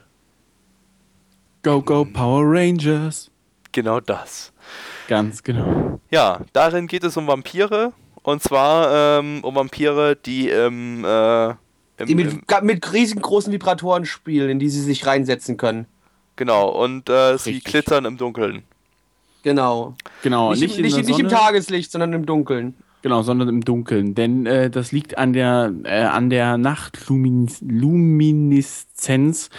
Go, 1.63 1.83
go, 1.83 2.05
Power 2.05 2.43
Rangers. 2.45 3.31
Genau 3.73 4.01
das. 4.01 4.53
Ganz 5.09 5.43
genau. 5.43 6.01
Ja, 6.11 6.41
darin 6.53 6.87
geht 6.87 7.05
es 7.05 7.17
um 7.17 7.27
Vampire. 7.27 7.93
Und 8.23 8.43
zwar 8.43 9.21
ähm, 9.21 9.43
um 9.43 9.55
Vampire, 9.55 10.17
die 10.17 10.49
im, 10.49 11.05
äh, 11.05 11.51
im, 11.51 11.57
Die 12.07 12.15
mit, 12.15 12.63
mit 12.63 12.93
riesengroßen 12.93 13.53
Vibratoren 13.53 14.05
spielen, 14.05 14.51
in 14.51 14.59
die 14.59 14.69
sie 14.69 14.83
sich 14.83 15.07
reinsetzen 15.07 15.57
können. 15.57 15.87
genau, 16.37 16.69
und 16.69 17.09
äh, 17.09 17.39
sie 17.39 17.61
glitzern 17.61 18.05
im 18.05 18.17
Dunkeln. 18.17 18.63
Genau. 19.43 19.95
Genau, 20.23 20.51
nicht, 20.51 20.61
nicht, 20.61 20.81
nicht, 20.81 20.99
in 20.99 21.07
nicht 21.07 21.19
im. 21.19 21.29
Tageslicht, 21.29 21.91
sondern 21.91 22.13
im 22.13 22.27
Dunkeln. 22.27 22.75
Genau, 23.03 23.23
sondern 23.23 23.49
im 23.49 23.65
Dunkeln. 23.65 24.15
Denn 24.15 24.45
äh, 24.45 24.69
das 24.69 24.93
liegt 24.93 25.17
an 25.17 25.33
der, 25.33 25.73
äh, 25.85 26.03
an 26.03 26.29
der 26.29 26.59
Nachtlumineszenz 29.01 29.51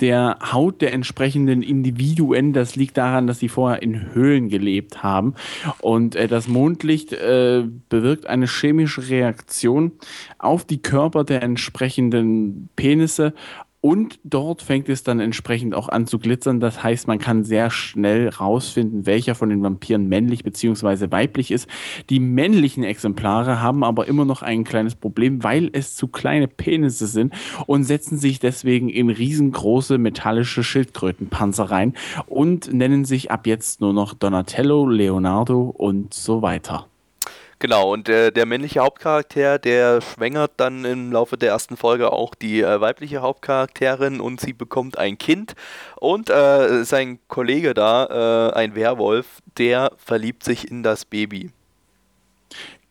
der 0.00 0.38
Haut 0.52 0.80
der 0.80 0.92
entsprechenden 0.92 1.62
Individuen. 1.62 2.52
Das 2.52 2.76
liegt 2.76 2.96
daran, 2.96 3.26
dass 3.26 3.38
sie 3.38 3.48
vorher 3.48 3.82
in 3.82 4.12
Höhlen 4.14 4.48
gelebt 4.48 5.02
haben. 5.02 5.34
Und 5.80 6.14
äh, 6.16 6.28
das 6.28 6.48
Mondlicht 6.48 7.12
äh, 7.12 7.64
bewirkt 7.88 8.26
eine 8.26 8.46
chemische 8.46 9.08
Reaktion 9.08 9.92
auf 10.38 10.64
die 10.64 10.82
Körper 10.82 11.24
der 11.24 11.42
entsprechenden 11.42 12.68
Penisse. 12.76 13.34
Und 13.82 14.20
dort 14.24 14.60
fängt 14.60 14.90
es 14.90 15.04
dann 15.04 15.20
entsprechend 15.20 15.74
auch 15.74 15.88
an 15.88 16.06
zu 16.06 16.18
glitzern. 16.18 16.60
Das 16.60 16.82
heißt, 16.82 17.08
man 17.08 17.18
kann 17.18 17.44
sehr 17.44 17.70
schnell 17.70 18.28
rausfinden, 18.28 19.06
welcher 19.06 19.34
von 19.34 19.48
den 19.48 19.62
Vampiren 19.62 20.06
männlich 20.06 20.44
bzw. 20.44 21.10
weiblich 21.10 21.50
ist. 21.50 21.66
Die 22.10 22.20
männlichen 22.20 22.84
Exemplare 22.84 23.62
haben 23.62 23.82
aber 23.82 24.06
immer 24.06 24.26
noch 24.26 24.42
ein 24.42 24.64
kleines 24.64 24.94
Problem, 24.94 25.42
weil 25.42 25.70
es 25.72 25.96
zu 25.96 26.08
kleine 26.08 26.46
Penisse 26.46 27.06
sind 27.06 27.32
und 27.66 27.84
setzen 27.84 28.18
sich 28.18 28.38
deswegen 28.38 28.90
in 28.90 29.08
riesengroße 29.08 29.96
metallische 29.96 30.62
Schildkrötenpanzer 30.62 31.64
rein 31.64 31.94
und 32.26 32.72
nennen 32.72 33.06
sich 33.06 33.30
ab 33.30 33.46
jetzt 33.46 33.80
nur 33.80 33.94
noch 33.94 34.12
Donatello, 34.12 34.86
Leonardo 34.86 35.62
und 35.62 36.12
so 36.12 36.42
weiter. 36.42 36.86
Genau, 37.62 37.92
und 37.92 38.08
äh, 38.08 38.32
der 38.32 38.46
männliche 38.46 38.80
Hauptcharakter, 38.80 39.58
der 39.58 40.00
schwängert 40.00 40.52
dann 40.56 40.86
im 40.86 41.12
Laufe 41.12 41.36
der 41.36 41.50
ersten 41.50 41.76
Folge 41.76 42.10
auch 42.10 42.34
die 42.34 42.62
äh, 42.62 42.80
weibliche 42.80 43.20
Hauptcharakterin 43.20 44.18
und 44.18 44.40
sie 44.40 44.54
bekommt 44.54 44.96
ein 44.96 45.18
Kind. 45.18 45.54
Und 45.96 46.30
äh, 46.30 46.84
sein 46.84 47.18
Kollege 47.28 47.74
da, 47.74 48.48
äh, 48.48 48.54
ein 48.54 48.74
Werwolf, 48.74 49.40
der 49.58 49.92
verliebt 49.98 50.42
sich 50.42 50.70
in 50.70 50.82
das 50.82 51.04
Baby. 51.04 51.50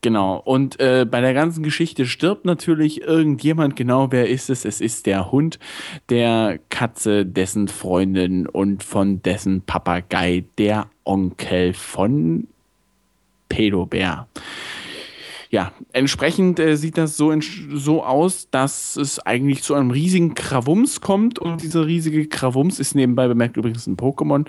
Genau. 0.02 0.38
Und 0.38 0.80
äh, 0.80 1.08
bei 1.10 1.20
der 1.20 1.34
ganzen 1.34 1.64
Geschichte 1.64 2.06
stirbt 2.06 2.46
natürlich 2.46 3.02
irgendjemand. 3.02 3.76
Genau, 3.76 4.12
wer 4.12 4.30
ist 4.30 4.52
es? 4.52 4.66
Es 4.66 4.82
ist 4.82 5.08
der 5.08 5.32
Hund 5.32 5.58
der 6.10 6.60
Katze, 6.70 7.26
dessen 7.26 7.70
Freundin 7.70 8.46
und 8.46 8.84
von 8.84 9.24
dessen 9.24 9.64
Papagei, 9.64 10.46
der 10.60 10.92
Onkel 11.06 11.74
von 11.74 12.48
Pedobär. 13.50 14.28
Ja, 15.52 15.72
entsprechend 15.94 16.60
äh, 16.60 16.78
sieht 16.78 16.96
das 17.00 17.18
so, 17.18 17.34
so 17.74 18.04
aus, 18.04 18.50
dass 18.52 18.96
es 18.96 19.18
eigentlich 19.20 19.64
zu 19.64 19.74
einem 19.74 19.90
riesigen 19.90 20.36
Krawums 20.36 21.02
kommt. 21.02 21.40
Und 21.40 21.64
dieser 21.64 21.88
riesige 21.88 22.28
Krawums 22.28 22.80
ist 22.80 22.94
nebenbei 22.94 23.28
bemerkt 23.28 23.58
übrigens 23.58 23.88
ein 23.88 23.98
Pokémon 23.98 24.46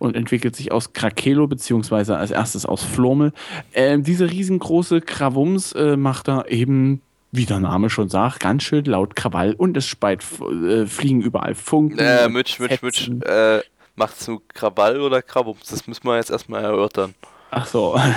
und 0.00 0.16
entwickelt 0.16 0.56
sich 0.56 0.72
aus 0.72 0.92
Krakelo, 0.92 1.46
beziehungsweise 1.46 2.16
als 2.16 2.32
erstes 2.32 2.66
aus 2.66 2.82
Flormel. 2.82 3.32
Äh, 3.72 4.00
dieser 4.00 4.28
riesengroße 4.28 5.00
Krawums 5.02 5.72
äh, 5.72 5.96
macht 5.96 6.26
da 6.26 6.44
eben, 6.46 7.00
wie 7.30 7.46
der 7.46 7.60
Name 7.60 7.88
schon 7.88 8.08
sagt, 8.08 8.40
ganz 8.40 8.64
schön 8.64 8.86
laut 8.86 9.14
Krawall 9.14 9.52
und 9.52 9.76
es 9.76 9.86
speit, 9.86 10.24
äh, 10.68 10.84
fliegen 10.86 11.20
überall 11.20 11.54
Funken. 11.54 12.00
Äh, 12.00 12.28
Mitch, 12.28 12.60
Mitch, 12.60 12.80
Mitch, 12.82 13.04
Fetzen. 13.04 13.22
äh, 13.22 13.60
macht's 13.94 14.26
nur 14.26 14.42
Krawall 14.48 15.00
oder 15.00 15.22
Krawums? 15.22 15.68
Das 15.68 15.86
müssen 15.86 16.04
wir 16.08 16.16
jetzt 16.16 16.30
erstmal 16.30 16.64
erörtern. 16.64 17.14
Ach 17.50 17.66
so. 17.66 17.98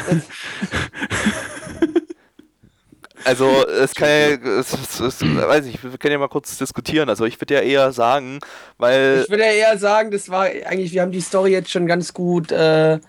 Also, 3.25 3.65
es 3.67 3.95
kann 3.95 4.09
ja, 4.09 4.59
es, 4.59 4.73
es, 4.73 4.99
es, 4.99 5.21
weiß 5.21 5.65
ich, 5.67 5.81
wir 5.81 5.97
können 5.97 6.11
ja 6.11 6.17
mal 6.17 6.27
kurz 6.27 6.57
diskutieren. 6.57 7.07
Also, 7.07 7.23
ich 7.23 7.39
würde 7.39 7.53
ja 7.53 7.61
eher 7.61 7.93
sagen, 7.93 8.39
weil. 8.77 9.21
Ich 9.23 9.29
würde 9.29 9.43
ja 9.45 9.51
eher 9.51 9.77
sagen, 9.77 10.11
das 10.11 10.27
war 10.27 10.41
eigentlich, 10.43 10.91
wir 10.91 11.01
haben 11.01 11.13
die 11.13 11.21
Story 11.21 11.51
jetzt 11.51 11.71
schon 11.71 11.87
ganz 11.87 12.13
gut. 12.13 12.51
Äh, 12.51 12.99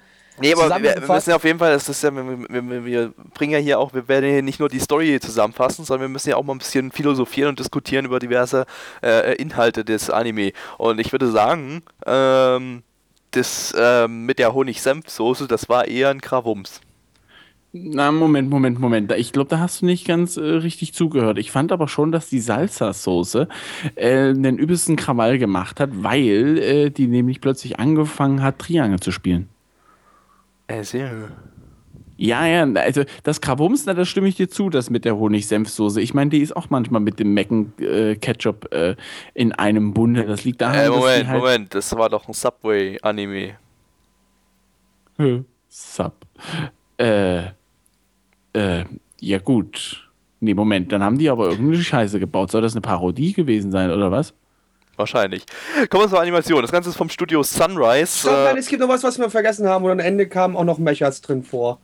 Nee, 0.40 0.52
aber 0.52 0.62
wir, 0.62 0.68
wir 0.68 0.68
zusammengefasst. 0.68 1.08
müssen 1.10 1.30
ja 1.30 1.36
auf 1.36 1.44
jeden 1.44 1.58
Fall, 1.60 1.72
das 1.72 1.88
ist 1.88 2.02
ja, 2.02 2.12
wir, 2.12 2.24
wir, 2.48 2.84
wir 2.84 3.14
bringen 3.34 3.52
ja 3.52 3.58
hier 3.58 3.78
auch, 3.78 3.94
wir 3.94 4.08
werden 4.08 4.28
hier 4.28 4.42
nicht 4.42 4.58
nur 4.58 4.68
die 4.68 4.80
Story 4.80 5.20
zusammenfassen, 5.20 5.84
sondern 5.84 6.08
wir 6.08 6.12
müssen 6.12 6.30
ja 6.30 6.36
auch 6.36 6.42
mal 6.42 6.54
ein 6.54 6.58
bisschen 6.58 6.90
philosophieren 6.90 7.50
und 7.50 7.60
diskutieren 7.60 8.04
über 8.04 8.18
diverse 8.18 8.66
äh, 9.02 9.34
Inhalte 9.36 9.84
des 9.84 10.10
Anime. 10.10 10.52
Und 10.76 10.98
ich 10.98 11.12
würde 11.12 11.30
sagen, 11.30 11.82
ähm, 12.04 12.82
das 13.36 13.74
ähm, 13.78 14.26
mit 14.26 14.38
der 14.38 14.54
Honig-Senf-Soße, 14.54 15.46
das 15.46 15.68
war 15.68 15.86
eher 15.86 16.10
ein 16.10 16.20
Krawums. 16.20 16.80
Na, 17.76 18.12
Moment, 18.12 18.48
Moment, 18.50 18.78
Moment. 18.78 19.10
Ich 19.12 19.32
glaube, 19.32 19.50
da 19.50 19.58
hast 19.58 19.82
du 19.82 19.86
nicht 19.86 20.06
ganz 20.06 20.36
äh, 20.36 20.42
richtig 20.42 20.94
zugehört. 20.94 21.38
Ich 21.38 21.50
fand 21.50 21.72
aber 21.72 21.88
schon, 21.88 22.12
dass 22.12 22.28
die 22.28 22.38
Salsa-Soße 22.38 23.48
äh, 23.96 24.32
den 24.32 24.58
übelsten 24.58 24.94
Krawall 24.94 25.38
gemacht 25.38 25.80
hat, 25.80 25.90
weil 25.92 26.58
äh, 26.58 26.90
die 26.90 27.08
nämlich 27.08 27.40
plötzlich 27.40 27.80
angefangen 27.80 28.42
hat, 28.42 28.60
Triangel 28.60 29.00
zu 29.00 29.10
spielen. 29.10 29.48
Äh, 30.68 30.84
sehr. 30.84 31.30
Ja, 32.16 32.46
ja, 32.46 32.62
also 32.74 33.02
das 33.24 33.40
Krawums, 33.40 33.86
na, 33.86 33.94
da 33.94 34.04
stimme 34.04 34.28
ich 34.28 34.36
dir 34.36 34.48
zu, 34.48 34.70
das 34.70 34.88
mit 34.88 35.04
der 35.04 35.16
Honig-Senf-Soße. 35.16 36.00
Ich 36.00 36.14
meine, 36.14 36.30
die 36.30 36.40
ist 36.40 36.54
auch 36.56 36.70
manchmal 36.70 37.00
mit 37.00 37.18
dem 37.18 37.34
Mecken-Ketchup 37.34 38.72
äh, 38.72 38.94
in 39.34 39.52
einem 39.52 39.92
Bunde. 39.94 40.24
Das 40.24 40.44
liegt 40.44 40.60
daran, 40.60 40.74
Äh, 40.76 40.78
dass 40.86 40.94
die 40.94 41.00
Moment, 41.00 41.28
halt 41.28 41.40
Moment, 41.40 41.74
das 41.74 41.96
war 41.96 42.08
doch 42.08 42.28
ein 42.28 42.32
Subway-Anime. 42.34 43.56
Hä? 45.18 45.42
Sub. 45.68 46.14
Äh, 46.98 47.46
äh, 48.52 48.84
ja 49.20 49.38
gut. 49.38 50.08
Nee, 50.40 50.54
Moment, 50.54 50.92
dann 50.92 51.02
haben 51.02 51.18
die 51.18 51.28
aber 51.30 51.48
irgendeine 51.48 51.82
Scheiße 51.82 52.20
gebaut. 52.20 52.50
Soll 52.50 52.62
das 52.62 52.74
eine 52.74 52.80
Parodie 52.80 53.32
gewesen 53.32 53.72
sein, 53.72 53.90
oder 53.90 54.12
was? 54.12 54.34
Wahrscheinlich. 54.96 55.44
Kommen 55.90 56.04
wir 56.04 56.08
zur 56.08 56.20
Animation. 56.20 56.62
Das 56.62 56.70
Ganze 56.70 56.90
ist 56.90 56.96
vom 56.96 57.08
Studio 57.08 57.42
Sunrise. 57.42 58.18
Stopp, 58.20 58.32
nein, 58.44 58.56
Äh, 58.56 58.60
es 58.60 58.68
gibt 58.68 58.80
noch 58.80 58.88
was, 58.88 59.02
was 59.02 59.18
wir 59.18 59.28
vergessen 59.30 59.66
haben 59.66 59.84
und 59.84 59.90
am 59.90 59.98
Ende 59.98 60.28
kamen 60.28 60.54
auch 60.54 60.64
noch 60.64 60.78
Mechas 60.78 61.20
drin 61.20 61.42
vor. 61.42 61.80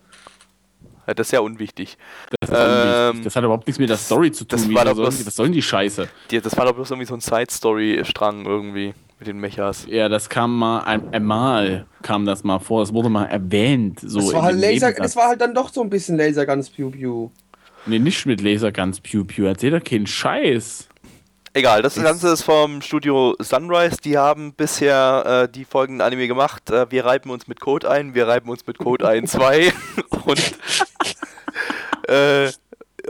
Ja, 1.11 1.15
das 1.15 1.27
ist 1.27 1.33
ja 1.33 1.41
unwichtig. 1.41 1.99
Das, 2.41 2.51
ist 2.51 2.57
unwichtig. 2.57 3.19
Ähm, 3.19 3.25
das 3.25 3.37
hat 3.37 3.43
überhaupt 3.43 3.67
nichts 3.67 3.81
mit 3.81 3.91
der 3.91 3.97
Story 3.97 4.31
zu 4.31 4.45
das 4.45 4.63
tun. 4.63 4.71
Wie 4.71 4.75
war 4.77 4.85
doch 4.85 4.93
bloß- 4.93 5.19
die, 5.19 5.27
was 5.27 5.35
sollen 5.35 5.53
die 5.53 5.63
Scheiße? 5.63 6.09
Die, 6.31 6.41
das 6.41 6.57
war 6.57 6.67
doch 6.67 6.73
bloß 6.73 6.91
irgendwie 6.91 7.07
so 7.07 7.15
ein 7.15 7.21
Side-Story-Strang 7.21 8.47
irgendwie 8.47 8.95
mit 9.19 9.27
den 9.27 9.39
Mechas. 9.39 9.87
Ja, 9.89 10.09
das 10.09 10.29
kam 10.29 10.57
mal 10.57 10.83
ein, 10.85 11.13
einmal 11.13 11.87
kam 12.03 12.27
das 12.27 12.45
mal 12.45 12.61
vor. 12.61 12.81
Das 12.83 12.95
wurde 12.95 13.09
mal 13.09 13.27
erwähnt. 13.27 13.99
So 14.01 14.21
das, 14.21 14.33
war 14.33 14.35
in 14.35 14.43
halt 14.43 14.55
dem 14.55 14.61
Laser, 14.61 14.93
das 14.93 15.17
war 15.17 15.29
halt 15.29 15.41
dann 15.41 15.53
doch 15.53 15.73
so 15.73 15.83
ein 15.83 15.91
bisschen 15.91 16.17
Laserguns 16.17 16.71
Pew 16.71 16.91
Pew. 16.91 17.31
Nee, 17.87 17.99
nicht 17.99 18.25
mit 18.27 18.41
Laserguns 18.41 19.01
Pew 19.01 19.25
Pew. 19.25 19.47
Erzähl 19.47 19.73
doch 19.73 19.83
keinen 19.83 20.07
Scheiß. 20.07 20.90
Egal, 21.53 21.83
das 21.83 21.97
Ganze 21.97 22.29
ist 22.29 22.43
vom 22.43 22.81
Studio 22.81 23.35
Sunrise. 23.41 23.97
Die 24.05 24.17
haben 24.17 24.55
bisher 24.55 25.49
äh, 25.49 25.53
die 25.53 25.65
folgenden 25.65 26.01
Anime 26.01 26.29
gemacht. 26.29 26.71
Äh, 26.71 26.89
wir 26.93 27.05
reiben 27.05 27.31
uns 27.31 27.49
mit 27.49 27.59
Code 27.59 27.91
ein, 27.91 28.15
wir 28.15 28.29
reiben 28.29 28.49
uns 28.49 28.65
mit 28.69 28.79
Code 28.79 29.09
ein 29.09 29.27
2 29.27 29.73
und 30.27 30.59
äh, 32.09 32.53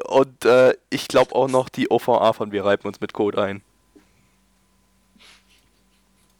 und 0.08 0.44
äh, 0.46 0.74
ich 0.88 1.06
glaube 1.06 1.34
auch 1.34 1.48
noch 1.48 1.68
die 1.68 1.90
OVA 1.90 2.32
von 2.32 2.50
Wir 2.50 2.64
reiben 2.64 2.88
uns 2.88 3.00
mit 3.00 3.12
Code 3.12 3.42
ein. 3.42 3.62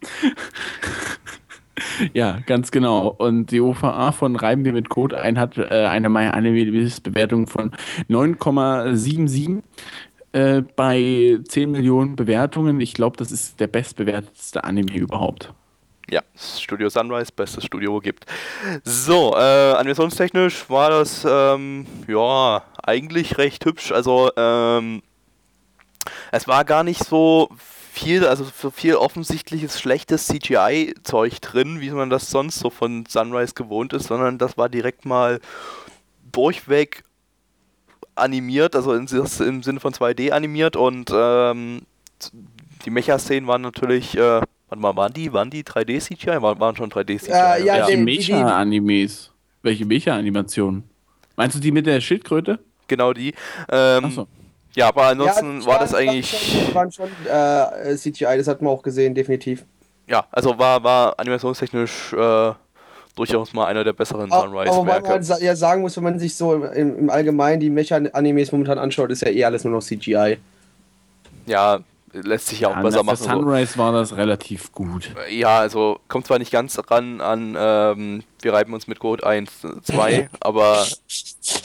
Ja, 2.12 2.40
ganz 2.46 2.70
genau. 2.70 3.08
Und 3.08 3.50
die 3.50 3.60
OVA 3.60 4.12
von 4.12 4.36
Reiben 4.36 4.64
wir 4.64 4.72
mit 4.72 4.88
Code 4.88 5.20
ein 5.20 5.38
hat 5.38 5.58
äh, 5.58 5.86
eine 5.86 6.08
meiner 6.08 6.34
Anime-Bewertung 6.34 7.46
von 7.46 7.72
9,77 8.08 9.62
äh, 10.32 10.62
bei 10.76 11.38
10 11.48 11.70
Millionen 11.70 12.16
Bewertungen. 12.16 12.80
Ich 12.80 12.94
glaube, 12.94 13.16
das 13.16 13.32
ist 13.32 13.58
der 13.60 13.66
bestbewertetste 13.66 14.64
Anime 14.64 14.96
überhaupt. 14.96 15.52
Ja, 16.10 16.22
Studio 16.36 16.88
Sunrise, 16.88 17.30
bestes 17.34 17.64
Studio 17.64 18.00
gibt. 18.00 18.26
So, 18.84 19.34
äh, 19.36 19.72
animationstechnisch 19.74 20.68
war 20.68 20.90
das 20.90 21.24
ähm, 21.28 21.86
ja 22.08 22.64
eigentlich 22.82 23.38
recht 23.38 23.64
hübsch. 23.64 23.92
Also 23.92 24.30
ähm, 24.36 25.02
es 26.32 26.48
war 26.48 26.64
gar 26.64 26.82
nicht 26.82 27.04
so 27.04 27.48
viel, 27.92 28.26
also 28.26 28.44
so 28.44 28.70
viel 28.70 28.96
offensichtliches 28.96 29.80
schlechtes 29.80 30.26
CGI-Zeug 30.26 31.40
drin, 31.40 31.80
wie 31.80 31.90
man 31.90 32.10
das 32.10 32.30
sonst 32.30 32.58
so 32.58 32.70
von 32.70 33.04
Sunrise 33.06 33.54
gewohnt 33.54 33.92
ist, 33.92 34.08
sondern 34.08 34.38
das 34.38 34.56
war 34.56 34.68
direkt 34.68 35.04
mal 35.04 35.40
durchweg 36.32 37.04
animiert, 38.20 38.76
also 38.76 38.92
in, 38.94 39.06
im 39.06 39.62
Sinne 39.62 39.80
von 39.80 39.92
2D 39.92 40.30
animiert 40.30 40.76
und 40.76 41.10
ähm, 41.14 41.82
die 42.84 42.90
Mecha-Szenen 42.90 43.46
waren 43.48 43.62
natürlich 43.62 44.16
äh, 44.16 44.40
Warte 44.70 44.82
mal, 44.82 44.94
waren 44.94 45.12
die, 45.12 45.32
waren 45.32 45.50
die 45.50 45.64
3D-CGI? 45.64 46.40
War, 46.42 46.60
waren 46.60 46.76
schon 46.76 46.90
3D-CGI? 46.90 47.30
Äh, 47.32 47.64
ja, 47.66 47.74
Welche 47.88 47.96
die- 47.96 48.04
Mecha-Animes? 48.04 49.32
Welche 49.62 49.84
Mecha-Animationen? 49.84 50.84
Meinst 51.34 51.56
du 51.56 51.60
die 51.60 51.72
mit 51.72 51.86
der 51.86 52.00
Schildkröte? 52.00 52.60
Genau 52.86 53.12
die. 53.12 53.34
Ähm, 53.68 54.04
Achso. 54.04 54.28
Ja, 54.76 54.86
aber 54.88 55.06
ansonsten 55.06 55.60
Ja, 55.62 55.66
war 55.66 55.78
das 55.80 55.92
eigentlich. 55.92 56.72
Waren 56.72 56.92
schon, 56.92 57.08
waren 57.24 57.72
schon 57.82 57.90
äh, 57.92 57.96
CGI, 57.96 58.36
das 58.36 58.46
hat 58.46 58.62
man 58.62 58.72
auch 58.72 58.82
gesehen, 58.82 59.12
definitiv. 59.12 59.64
Ja, 60.06 60.24
also 60.30 60.56
war, 60.56 60.82
war 60.84 61.18
animationstechnisch 61.18 62.12
äh, 62.12 62.52
durchaus 63.26 63.52
mal 63.52 63.66
einer 63.66 63.84
der 63.84 63.92
besseren 63.92 64.30
Aber 64.32 64.44
aber 64.44 64.84
man 64.84 65.02
Sunrise-Werke. 65.02 65.44
ja 65.44 65.56
sagen 65.56 65.82
muss, 65.82 65.96
wenn 65.96 66.04
man 66.04 66.18
sich 66.18 66.34
so 66.34 66.54
im, 66.64 66.98
im 66.98 67.10
Allgemeinen 67.10 67.60
die 67.60 67.70
Mecha-Animes 67.70 68.52
momentan 68.52 68.78
anschaut, 68.78 69.10
ist 69.10 69.22
ja 69.22 69.28
eh 69.28 69.44
alles 69.44 69.64
nur 69.64 69.72
noch 69.74 69.82
CGI. 69.82 70.38
Ja, 71.46 71.80
lässt 72.12 72.48
sich 72.48 72.60
ja 72.60 72.68
auch 72.68 72.76
Ja, 72.76 72.82
besser 72.82 73.02
machen. 73.02 73.16
So. 73.16 73.24
Sunrise 73.24 73.78
war 73.78 73.92
das 73.92 74.16
relativ 74.16 74.72
gut. 74.72 75.10
Ja, 75.30 75.58
also 75.58 76.00
kommt 76.08 76.26
zwar 76.26 76.38
nicht 76.38 76.50
ganz 76.50 76.78
ran 76.90 77.20
an, 77.20 77.56
ähm, 77.58 78.22
wir 78.42 78.52
reiben 78.52 78.72
uns 78.74 78.86
mit 78.86 78.98
Code 78.98 79.26
1, 79.26 79.50
2, 79.82 80.28
aber 80.40 80.84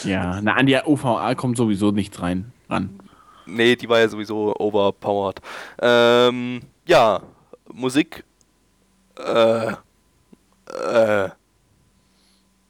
Ja, 0.03 0.39
na, 0.41 0.53
an 0.53 0.65
die 0.65 0.77
OVA 0.77 1.33
kommt 1.35 1.57
sowieso 1.57 1.91
nichts 1.91 2.21
rein. 2.21 2.51
Ran. 2.69 2.99
nee, 3.45 3.75
die 3.75 3.87
war 3.89 3.99
ja 3.99 4.07
sowieso 4.07 4.55
overpowered. 4.57 5.39
Ähm, 5.81 6.61
ja, 6.87 7.21
Musik. 7.71 8.23
Äh, 9.17 9.67
äh, 10.67 11.29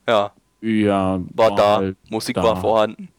ja, 0.08 0.32
Ja, 0.62 1.22
war 1.34 1.52
da. 1.56 1.78
halt 1.78 1.98
Musik 2.10 2.36
da. 2.36 2.44
war 2.44 2.56
vorhanden. 2.58 3.10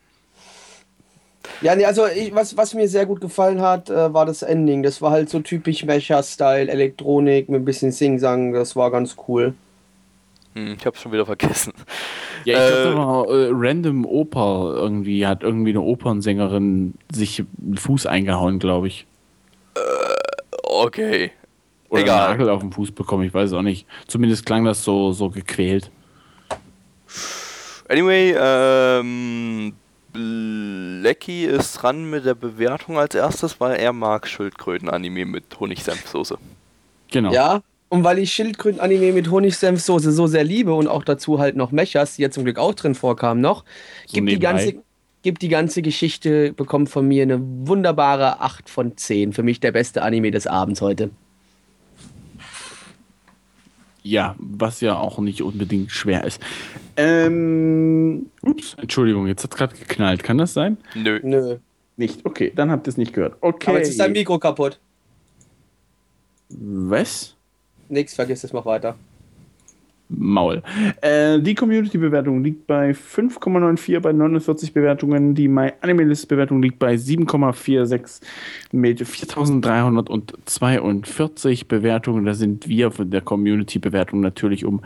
Ja, 1.61 1.75
nee, 1.77 1.85
also 1.87 2.07
ich, 2.07 2.35
was, 2.35 2.57
was 2.57 2.75
mir 2.75 2.89
sehr 2.89 3.07
gut 3.07 3.21
gefallen 3.21 3.61
hat, 3.61 3.89
äh, 3.89 4.13
war 4.13 4.27
das 4.27 4.43
Ending. 4.43 4.83
Das 4.83 5.01
war 5.01 5.11
halt 5.11 5.31
so 5.31 5.41
typisch 5.41 5.85
Mecha-Style, 5.85 6.71
Elektronik 6.71 7.49
mit 7.49 7.63
ein 7.63 7.65
bisschen 7.65 7.93
Sing-Sang, 7.93 8.53
das 8.53 8.77
war 8.77 8.91
ganz 8.91 9.17
cool. 9.29 9.55
Hm, 10.55 10.77
ich 10.79 10.87
hab's 10.87 11.01
schon 11.03 11.13
wieder 11.13 11.27
vergessen. 11.27 11.73
Ja, 12.45 12.55
ich 12.59 12.61
Äh, 12.65 12.95
war 12.97 13.29
äh, 13.29 13.51
Random 13.53 14.05
Oper 14.07 14.73
irgendwie 14.77 15.27
hat 15.27 15.43
irgendwie 15.43 15.71
eine 15.71 15.83
Opernsängerin 15.83 16.95
sich 17.13 17.41
einen 17.63 17.77
Fuß 17.77 18.07
eingehauen, 18.07 18.59
glaube 18.59 18.89
ich. 18.89 19.07
Okay. 20.63 21.33
Oder 21.89 22.03
Egal. 22.03 22.29
einen 22.29 22.39
Nagel 22.39 22.49
auf 22.51 22.61
den 22.61 22.73
Fuß 22.73 22.93
bekommen, 22.93 23.25
ich 23.25 23.35
weiß 23.35 23.53
auch 23.53 23.63
nicht. 23.63 23.87
Zumindest 24.07 24.45
klang 24.47 24.65
das 24.65 24.83
so, 24.85 25.13
so 25.13 25.31
gequält. 25.31 25.91
Anyway, 27.89 28.35
ähm, 28.39 29.73
Blacky 30.13 31.45
ist 31.45 31.75
dran 31.75 32.09
mit 32.09 32.25
der 32.25 32.35
Bewertung 32.35 32.99
als 32.99 33.15
erstes, 33.15 33.61
weil 33.61 33.77
er 33.77 33.93
mag 33.93 34.27
Schildkröten-Anime 34.27 35.25
mit 35.25 35.45
Honigsenfsoße. 35.59 36.39
Genau. 37.11 37.33
Ja, 37.33 37.63
und 37.89 38.03
weil 38.03 38.19
ich 38.19 38.33
Schildkröten-Anime 38.33 39.13
mit 39.13 39.31
Honigsenfsoße 39.31 40.11
so 40.11 40.27
sehr 40.27 40.45
liebe 40.45 40.75
und 40.75 40.89
auch 40.89 41.05
dazu 41.05 41.39
halt 41.39 41.57
noch 41.57 41.71
Mechas, 41.71 42.17
die 42.17 42.23
ja 42.23 42.31
zum 42.31 42.45
Glück 42.45 42.59
auch 42.59 42.75
drin 42.75 42.95
vorkamen 42.95 43.41
noch, 43.41 43.65
So 44.07 44.15
gibt, 44.15 44.31
die 44.31 44.39
ganze, 44.41 44.75
gibt 45.23 45.43
die 45.43 45.49
ganze 45.49 45.83
Geschichte, 45.83 46.53
bekommt 46.53 46.89
von 46.89 47.07
mir 47.07 47.23
eine 47.23 47.39
wunderbare 47.41 48.41
8 48.41 48.69
von 48.69 48.97
10. 48.97 49.33
Für 49.33 49.45
mich 49.45 49.61
der 49.61 49.71
beste 49.71 50.03
Anime 50.03 50.33
des 50.33 50.47
Abends 50.49 50.81
heute. 50.81 51.11
Ja, 54.07 54.37
was 54.39 54.81
ja 54.83 54.97
auch 54.97 55.19
nicht 55.19 55.43
unbedingt 55.43 55.91
schwer 55.91 56.23
ist. 56.23 56.41
Ähm, 56.97 58.27
ups, 58.41 58.77
Entschuldigung, 58.81 59.27
jetzt 59.27 59.43
hat 59.43 59.51
es 59.53 59.57
gerade 59.57 59.77
geknallt. 59.77 60.23
Kann 60.23 60.39
das 60.39 60.55
sein? 60.55 60.77
Nö. 60.95 61.19
Nö. 61.25 61.57
Nicht. 61.97 62.25
Okay, 62.25 62.53
dann 62.55 62.71
habt 62.71 62.87
ihr 62.87 62.91
es 62.91 62.99
nicht 62.99 63.13
gehört. 63.13 63.37
Okay. 63.41 63.69
Aber 63.69 63.79
jetzt 63.79 63.89
ist 63.89 63.99
dein 63.99 64.13
Mikro 64.13 64.39
kaputt. 64.39 64.79
Was? 66.51 67.35
Nix, 67.89 68.15
vergiss 68.15 68.45
es, 68.45 68.53
mach 68.53 68.65
weiter. 68.65 68.95
Maul. 70.09 70.63
Äh, 71.01 71.41
die 71.41 71.55
Community-Bewertung 71.55 72.45
liegt 72.45 72.67
bei 72.67 72.91
5,94 72.93 74.01
bei 74.01 74.13
49 74.13 74.73
Bewertungen. 74.73 75.35
Die 75.35 75.49
MyAnimeList-Bewertung 75.49 76.63
liegt 76.63 76.79
bei 76.79 76.95
7,46 76.95 78.23
mit 78.73 79.03
4.342 79.03 81.67
Bewertungen. 81.67 82.25
Da 82.25 82.33
sind 82.35 82.69
wir 82.69 82.93
von 82.93 83.11
der 83.11 83.23
Community-Bewertung 83.23 84.21
natürlich 84.21 84.65
um 84.65 84.83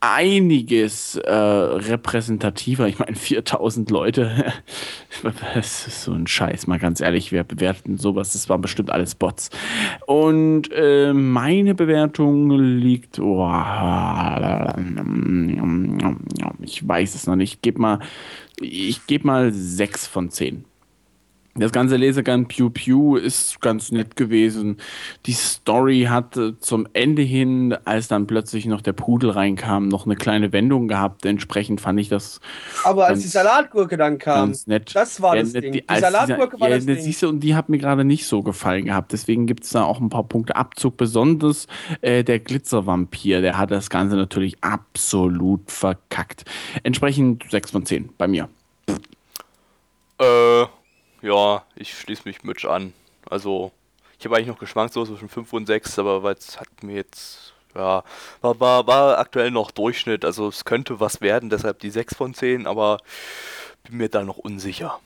einiges 0.00 1.16
äh, 1.16 1.30
repräsentativer. 1.30 2.88
Ich 2.88 2.98
meine, 2.98 3.16
4000 3.16 3.90
Leute. 3.90 4.52
Das 5.54 5.86
ist 5.86 6.04
so 6.04 6.12
ein 6.12 6.26
Scheiß, 6.26 6.66
mal 6.66 6.78
ganz 6.78 7.00
ehrlich. 7.00 7.30
Wir 7.30 7.44
bewerten 7.44 7.98
sowas. 7.98 8.32
Das 8.32 8.48
waren 8.48 8.62
bestimmt 8.62 8.90
alles 8.90 9.14
Bots. 9.14 9.50
Und 10.06 10.70
äh, 10.72 11.12
meine 11.12 11.74
Bewertung 11.74 12.50
liegt. 12.50 13.18
Oh, 13.18 13.46
ich 16.60 16.88
weiß 16.88 17.14
es 17.14 17.26
noch 17.26 17.36
nicht. 17.36 17.54
Ich 17.54 17.62
gebe 17.62 17.80
mal, 17.80 17.98
ich 18.60 19.06
gebe 19.06 19.26
mal 19.26 19.52
6 19.52 20.06
von 20.06 20.30
10. 20.30 20.64
Das 21.56 21.72
ganze 21.72 21.96
Lesegun 21.96 22.46
Pew 22.46 22.70
Pew 22.70 23.16
ist 23.16 23.60
ganz 23.60 23.90
nett 23.90 24.14
gewesen. 24.14 24.76
Die 25.26 25.32
Story 25.32 26.06
hatte 26.08 26.56
zum 26.60 26.86
Ende 26.92 27.22
hin, 27.22 27.76
als 27.84 28.06
dann 28.06 28.28
plötzlich 28.28 28.66
noch 28.66 28.80
der 28.80 28.92
Pudel 28.92 29.30
reinkam, 29.30 29.88
noch 29.88 30.06
eine 30.06 30.14
kleine 30.14 30.52
Wendung 30.52 30.86
gehabt. 30.86 31.26
Entsprechend 31.26 31.80
fand 31.80 31.98
ich 31.98 32.08
das 32.08 32.40
Aber 32.84 33.06
als 33.08 33.22
die 33.22 33.28
Salatgurke 33.28 33.96
dann 33.96 34.18
kam, 34.18 34.52
das 34.94 35.20
war 35.20 35.34
Ja, 35.34 35.42
das 35.42 35.52
ne, 35.52 35.60
Ding. 35.60 35.72
die- 35.72 35.84
Die 35.86 35.98
Salatgurke 36.00 36.56
dieser- 36.56 36.60
war 36.60 36.68
ja, 36.70 36.76
das 36.76 36.86
ne, 36.86 36.94
Ding. 36.94 37.04
Siehst 37.04 37.22
du, 37.22 37.28
und 37.28 37.40
die 37.40 37.56
hat 37.56 37.68
mir 37.68 37.78
gerade 37.78 38.04
nicht 38.04 38.26
so 38.26 38.42
gefallen 38.42 38.84
gehabt. 38.84 39.12
Deswegen 39.12 39.46
gibt 39.46 39.64
es 39.64 39.70
da 39.70 39.82
auch 39.82 40.00
ein 40.00 40.08
paar 40.08 40.24
Punkte 40.24 40.54
Abzug. 40.54 40.96
Besonders 40.96 41.66
äh, 42.00 42.22
der 42.22 42.38
Glitzervampir, 42.38 43.40
der 43.40 43.58
hat 43.58 43.72
das 43.72 43.90
Ganze 43.90 44.14
natürlich 44.14 44.56
absolut 44.62 45.68
verkackt. 45.68 46.44
Entsprechend 46.84 47.44
6 47.50 47.72
von 47.72 47.84
10 47.84 48.10
bei 48.16 48.28
mir. 48.28 48.48
Äh, 50.18 50.66
ja, 51.22 51.64
ich 51.76 51.98
schließe 51.98 52.22
mich 52.24 52.42
Mitch 52.42 52.68
an. 52.68 52.92
Also, 53.28 53.72
ich 54.18 54.24
habe 54.24 54.36
eigentlich 54.36 54.48
noch 54.48 54.58
geschwankt 54.58 54.94
so 54.94 55.04
zwischen 55.04 55.28
5 55.28 55.52
und 55.52 55.66
6, 55.66 55.98
aber 55.98 56.22
weil 56.22 56.34
es 56.34 56.60
hat 56.60 56.82
mir 56.82 56.96
jetzt, 56.96 57.54
ja, 57.74 58.04
war, 58.40 58.60
war, 58.60 58.86
war 58.86 59.18
aktuell 59.18 59.50
noch 59.50 59.70
Durchschnitt. 59.70 60.24
Also, 60.24 60.48
es 60.48 60.64
könnte 60.64 61.00
was 61.00 61.20
werden, 61.20 61.50
deshalb 61.50 61.80
die 61.80 61.90
6 61.90 62.16
von 62.16 62.34
10, 62.34 62.66
aber 62.66 62.98
bin 63.84 63.98
mir 63.98 64.08
da 64.08 64.22
noch 64.22 64.38
unsicher. 64.38 65.00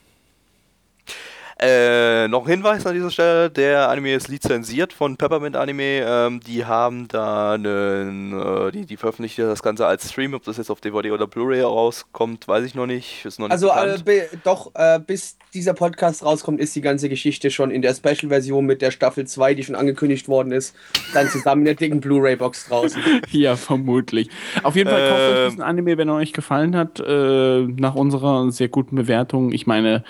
Äh, 1.57 2.27
noch 2.27 2.45
ein 2.45 2.49
Hinweis 2.51 2.85
an 2.85 2.93
dieser 2.93 3.09
Stelle: 3.09 3.49
Der 3.49 3.89
Anime 3.89 4.13
ist 4.13 4.27
lizenziert 4.27 4.91
von 4.91 5.15
Peppermint 5.15 5.55
Anime. 5.55 6.03
Ähm, 6.05 6.41
die 6.41 6.65
haben 6.65 7.07
da 7.07 7.53
einen, 7.53 8.37
äh, 8.37 8.71
die, 8.71 8.85
die 8.85 8.97
veröffentlichen 8.97 9.45
das 9.47 9.63
Ganze 9.63 9.87
als 9.87 10.11
Stream. 10.11 10.33
Ob 10.33 10.43
das 10.43 10.57
jetzt 10.57 10.69
auf 10.69 10.81
DVD 10.81 11.11
oder 11.11 11.27
Blu-ray 11.27 11.61
rauskommt, 11.61 12.47
weiß 12.47 12.65
ich 12.65 12.75
noch 12.75 12.87
nicht. 12.87 13.23
Ist 13.23 13.39
noch 13.39 13.47
nicht 13.47 13.53
Also 13.53 13.69
äh, 13.69 14.27
doch, 14.43 14.71
äh, 14.75 14.99
bis 14.99 15.37
dieser 15.53 15.73
Podcast 15.73 16.25
rauskommt, 16.25 16.59
ist 16.59 16.75
die 16.75 16.81
ganze 16.81 17.07
Geschichte 17.07 17.49
schon 17.49 17.71
in 17.71 17.81
der 17.81 17.93
Special-Version 17.95 18.65
mit 18.65 18.81
der 18.81 18.91
Staffel 18.91 19.25
2, 19.25 19.53
die 19.53 19.63
schon 19.63 19.75
angekündigt 19.75 20.27
worden 20.27 20.51
ist, 20.51 20.75
dann 21.13 21.29
zusammen 21.29 21.61
in 21.61 21.65
der 21.67 21.75
dicken 21.75 22.01
Blu-ray-Box 22.01 22.67
draußen. 22.67 23.01
Ja, 23.31 23.55
vermutlich. 23.55 24.29
Auf 24.63 24.75
jeden 24.75 24.89
Fall 24.89 25.09
kauft 25.09 25.21
euch 25.21 25.37
Ähm. 25.37 25.49
diesen 25.49 25.61
Anime, 25.61 25.97
wenn 25.97 26.09
er 26.09 26.15
euch 26.15 26.33
gefallen 26.33 26.75
hat, 26.75 26.99
äh, 26.99 27.61
nach 27.61 27.95
unserer 27.95 28.51
sehr 28.51 28.67
guten 28.67 28.95
Bewertung. 28.95 29.51
Ich 29.51 29.67
meine, 29.67 30.03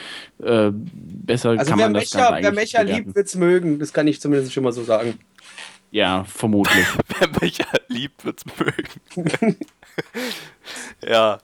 äh, 0.43 0.71
besser 1.35 1.49
Also 1.51 1.69
kann 1.71 1.79
wer 1.79 1.85
man 1.85 1.93
das 1.93 2.13
Mecha, 2.13 2.29
Ganze 2.29 2.43
wer 2.43 2.51
Mecha 2.51 2.81
liebt, 2.81 3.15
wird's 3.15 3.35
mögen. 3.35 3.79
Das 3.79 3.93
kann 3.93 4.07
ich 4.07 4.21
zumindest 4.21 4.53
schon 4.53 4.63
mal 4.63 4.73
so 4.73 4.83
sagen. 4.83 5.19
Ja, 5.91 6.25
vermutlich. 6.25 6.85
Wer 7.19 7.29
mich 7.39 7.59
ja 7.59 7.67
liebt, 7.87 8.25
wird's 8.25 8.43
mögen. 8.59 8.89
ja. 11.07 11.39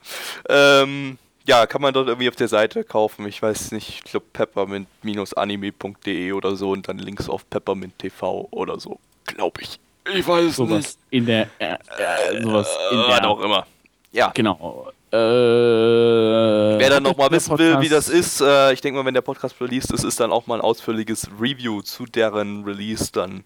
Ähm, 0.50 1.18
ja, 1.48 1.66
kann 1.68 1.82
man 1.82 1.94
dort 1.94 2.10
irgendwie 2.10 2.28
auf 2.28 2.36
der 2.36 2.50
Seite 2.50 2.84
kaufen. 2.84 3.26
Ich 3.28 3.42
weiß 3.42 3.72
nicht, 3.72 3.88
ich 3.90 4.04
glaube 4.04 4.26
peppermint-anime.de 4.34 6.32
oder 6.34 6.58
so 6.58 6.72
und 6.72 6.90
dann 6.90 6.98
Links 6.98 7.30
auf 7.30 7.50
Peppermint 7.50 7.98
TV 7.98 8.48
oder 8.52 8.78
so. 8.80 9.00
Glaube 9.26 9.62
ich. 9.62 9.80
Ich 10.14 10.28
weiß 10.28 10.46
es 10.46 10.56
sowas 10.58 10.98
in 11.12 11.26
der, 11.26 11.48
äh, 11.60 11.76
äh, 11.76 12.42
sowas 12.42 12.70
in 12.92 13.00
Äh, 13.00 13.08
der, 13.08 13.18
was 13.18 13.24
auch 13.24 13.40
immer. 13.42 13.66
Ja. 14.12 14.32
genau. 14.34 14.92
Äh, 15.14 15.18
Wer 15.18 16.90
dann 16.90 17.04
nochmal 17.04 17.30
wissen 17.32 17.58
will, 17.58 17.72
wie 17.82 17.90
Podcast- 17.90 17.92
das 17.92 18.10
ist, 18.10 18.42
äh, 18.42 18.74
ich 18.74 18.82
denke 18.82 19.00
mal, 19.00 19.06
wenn 19.06 19.14
der 19.14 19.22
Podcast 19.22 19.60
released 19.62 19.92
ist, 19.92 20.04
ist 20.04 20.20
dann 20.20 20.32
auch 20.32 20.48
mal 20.48 20.56
ein 20.56 20.62
ausführliches 20.62 21.30
Review 21.40 21.82
zu 21.82 22.06
deren 22.06 22.64
Release 22.64 23.12
dann 23.12 23.44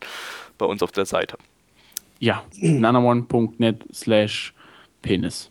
bei 0.58 0.66
uns 0.66 0.84
auf 0.84 0.92
der 0.92 1.06
Seite. 1.06 1.38
Ja, 2.20 2.44
nanaone.net 2.62 3.84
slash 3.94 4.54
penis. 5.02 5.50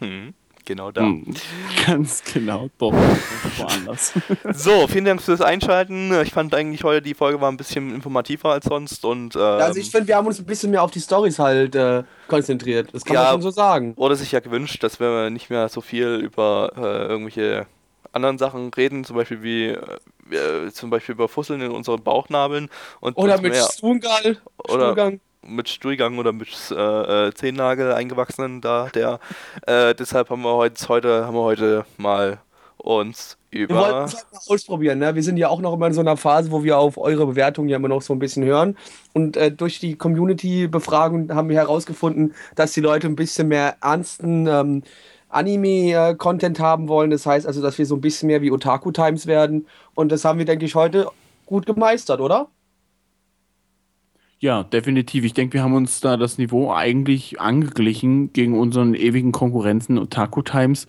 Hm, 0.00 0.34
genau 0.64 0.90
da. 0.90 1.02
Hm, 1.02 1.34
Ganz 1.86 2.22
genau, 2.32 2.68
doch. 2.78 2.92
Woanders. 2.92 4.12
So, 4.52 4.86
vielen 4.88 5.04
Dank 5.04 5.22
fürs 5.22 5.40
Einschalten. 5.40 6.12
Ich 6.22 6.32
fand 6.32 6.54
eigentlich 6.54 6.84
heute 6.84 7.02
die 7.02 7.14
Folge 7.14 7.40
war 7.40 7.50
ein 7.50 7.56
bisschen 7.56 7.94
informativer 7.94 8.50
als 8.52 8.64
sonst 8.66 9.04
und 9.04 9.34
ähm, 9.36 9.40
Also 9.42 9.78
ich 9.80 9.90
finde, 9.90 10.08
wir 10.08 10.16
haben 10.16 10.26
uns 10.26 10.38
ein 10.38 10.46
bisschen 10.46 10.70
mehr 10.70 10.82
auf 10.82 10.90
die 10.90 11.00
Stories 11.00 11.38
halt 11.38 11.74
äh, 11.74 12.02
konzentriert. 12.28 12.88
Das 12.92 13.04
kann 13.04 13.14
Ja. 13.14 13.22
man 13.24 13.32
schon 13.32 13.42
so 13.42 13.50
sagen. 13.50 13.96
wurde 13.96 14.16
sich 14.16 14.32
ja 14.32 14.40
gewünscht, 14.40 14.82
dass 14.82 15.00
wir 15.00 15.30
nicht 15.30 15.50
mehr 15.50 15.68
so 15.68 15.80
viel 15.80 16.16
über 16.16 16.72
äh, 16.76 17.06
irgendwelche 17.08 17.66
anderen 18.12 18.38
Sachen 18.38 18.72
reden, 18.72 19.04
zum 19.04 19.16
Beispiel 19.16 19.42
wie 19.42 19.64
äh, 20.34 20.70
zum 20.72 20.90
Beispiel 20.90 21.14
über 21.14 21.28
Fusseln 21.28 21.60
in 21.60 21.70
unseren 21.72 22.02
Bauchnabeln 22.02 22.70
und 23.00 23.16
Oder 23.16 23.40
mit 23.40 23.52
mehr- 23.52 23.68
Stuhlgang. 23.72 25.20
Mit 25.46 25.68
Stuhlgang 25.68 26.18
oder 26.18 26.32
mit 26.32 26.48
äh, 26.70 27.28
äh, 27.28 27.34
Zehennagel 27.34 27.92
eingewachsenen 27.92 28.60
da 28.60 28.88
der 28.94 29.20
äh, 29.66 29.94
deshalb 29.94 30.30
haben 30.30 30.42
wir 30.42 30.54
heute 30.54 30.88
heute 30.88 31.26
haben 31.26 31.34
wir 31.34 31.42
heute 31.42 31.84
mal 31.96 32.38
uns 32.84 33.38
Wir 33.50 33.68
wollten 33.70 33.90
über 33.90 34.04
es 34.04 34.14
halt 34.16 34.32
mal 34.32 34.40
ausprobieren. 34.48 34.98
Ne? 34.98 35.14
Wir 35.14 35.22
sind 35.22 35.36
ja 35.36 35.48
auch 35.48 35.60
noch 35.60 35.72
immer 35.72 35.86
in 35.86 35.94
so 35.94 36.00
einer 36.00 36.16
Phase, 36.16 36.50
wo 36.50 36.62
wir 36.62 36.78
auf 36.78 36.98
eure 36.98 37.26
Bewertungen 37.26 37.68
ja 37.68 37.76
immer 37.76 37.88
noch 37.88 38.02
so 38.02 38.12
ein 38.12 38.18
bisschen 38.18 38.44
hören. 38.44 38.76
Und 39.14 39.36
äh, 39.36 39.50
durch 39.50 39.80
die 39.80 39.96
Community-Befragung 39.96 41.34
haben 41.34 41.48
wir 41.48 41.56
herausgefunden, 41.56 42.34
dass 42.54 42.72
die 42.72 42.80
Leute 42.80 43.06
ein 43.06 43.16
bisschen 43.16 43.48
mehr 43.48 43.76
ernsten 43.80 44.46
ähm, 44.46 44.82
Anime-Content 45.30 46.60
haben 46.60 46.88
wollen. 46.88 47.10
Das 47.10 47.26
heißt 47.26 47.46
also, 47.46 47.62
dass 47.62 47.78
wir 47.78 47.86
so 47.86 47.96
ein 47.96 48.00
bisschen 48.00 48.26
mehr 48.26 48.42
wie 48.42 48.50
Otaku 48.50 48.92
Times 48.92 49.26
werden. 49.26 49.66
Und 49.94 50.12
das 50.12 50.24
haben 50.24 50.38
wir, 50.38 50.46
denke 50.46 50.66
ich, 50.66 50.74
heute 50.74 51.08
gut 51.46 51.66
gemeistert, 51.66 52.20
oder? 52.20 52.48
Ja, 54.40 54.62
definitiv. 54.62 55.24
Ich 55.24 55.32
denke, 55.32 55.54
wir 55.54 55.62
haben 55.62 55.74
uns 55.74 56.00
da 56.00 56.16
das 56.18 56.36
Niveau 56.36 56.70
eigentlich 56.72 57.40
angeglichen 57.40 58.32
gegen 58.32 58.58
unseren 58.58 58.94
ewigen 58.94 59.32
Konkurrenten 59.32 59.98
Otaku 59.98 60.42
Times. 60.42 60.86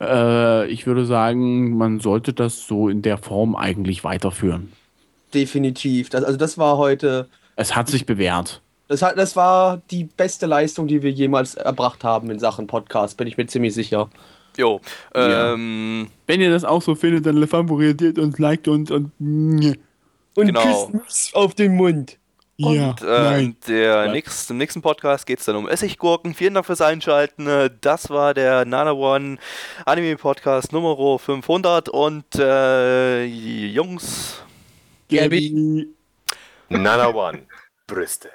Äh, 0.00 0.66
ich 0.68 0.86
würde 0.86 1.06
sagen, 1.06 1.76
man 1.76 2.00
sollte 2.00 2.32
das 2.32 2.66
so 2.66 2.88
in 2.88 3.02
der 3.02 3.18
Form 3.18 3.54
eigentlich 3.54 4.02
weiterführen. 4.02 4.72
Definitiv. 5.32 6.08
Das, 6.10 6.24
also 6.24 6.36
das 6.38 6.58
war 6.58 6.76
heute, 6.78 7.28
Es 7.56 7.76
hat 7.76 7.88
sich 7.88 8.04
bewährt. 8.06 8.62
das, 8.88 9.02
hat, 9.02 9.16
das 9.16 9.36
war 9.36 9.80
die 9.90 10.04
beste 10.04 10.46
Leistung, 10.46 10.88
die 10.88 11.02
wir 11.02 11.10
jemals 11.12 11.54
erbracht 11.54 12.02
haben 12.02 12.30
in 12.30 12.38
Sachen 12.40 12.66
Podcast, 12.66 13.16
bin 13.16 13.28
ich 13.28 13.36
mir 13.36 13.46
ziemlich 13.46 13.74
sicher. 13.74 14.08
jo 14.56 14.80
Ja. 15.14 15.52
ähm, 15.54 16.08
Wenn 16.26 16.40
ihr 16.40 16.50
das 16.50 16.64
auch 16.64 16.82
so 16.82 16.94
findet, 16.96 17.26
dann 17.26 17.46
favorisiert 17.46 18.18
uns, 18.18 18.38
liked 18.40 18.66
uns 18.66 18.90
und 18.90 19.12
Und 19.20 19.76
Genau. 20.34 20.86
küsst 21.06 21.34
auf 21.36 21.54
den 21.54 21.76
Mund. 21.76 22.16
Ja, 22.58 22.90
Und 22.90 23.02
äh, 23.02 23.06
nein. 23.06 23.56
der 23.68 24.04
Ja. 24.04 24.12
nächst, 24.12 24.50
im 24.50 24.58
nächsten 24.58 24.82
Podcast 24.82 25.26
geht 25.26 25.38
es 25.38 25.44
dann 25.44 25.56
um 25.56 25.68
Essiggurken. 25.68 26.34
Vielen 26.34 26.54
Dank 26.54 26.66
fürs 26.66 26.80
Einschalten. 26.80 27.70
Das 27.80 28.10
war 28.10 28.34
der 28.34 28.64
Nana 28.64 28.92
One 28.92 29.38
Anime 29.84 30.16
Podcast 30.16 30.72
Nummer 30.72 31.18
500. 31.18 31.88
Und 31.88 32.24
äh, 32.36 33.24
Jungs, 33.24 34.42
Gabby. 35.08 35.88
Nana 36.68 37.08
One. 37.14 37.42
Brüste. 37.86 38.30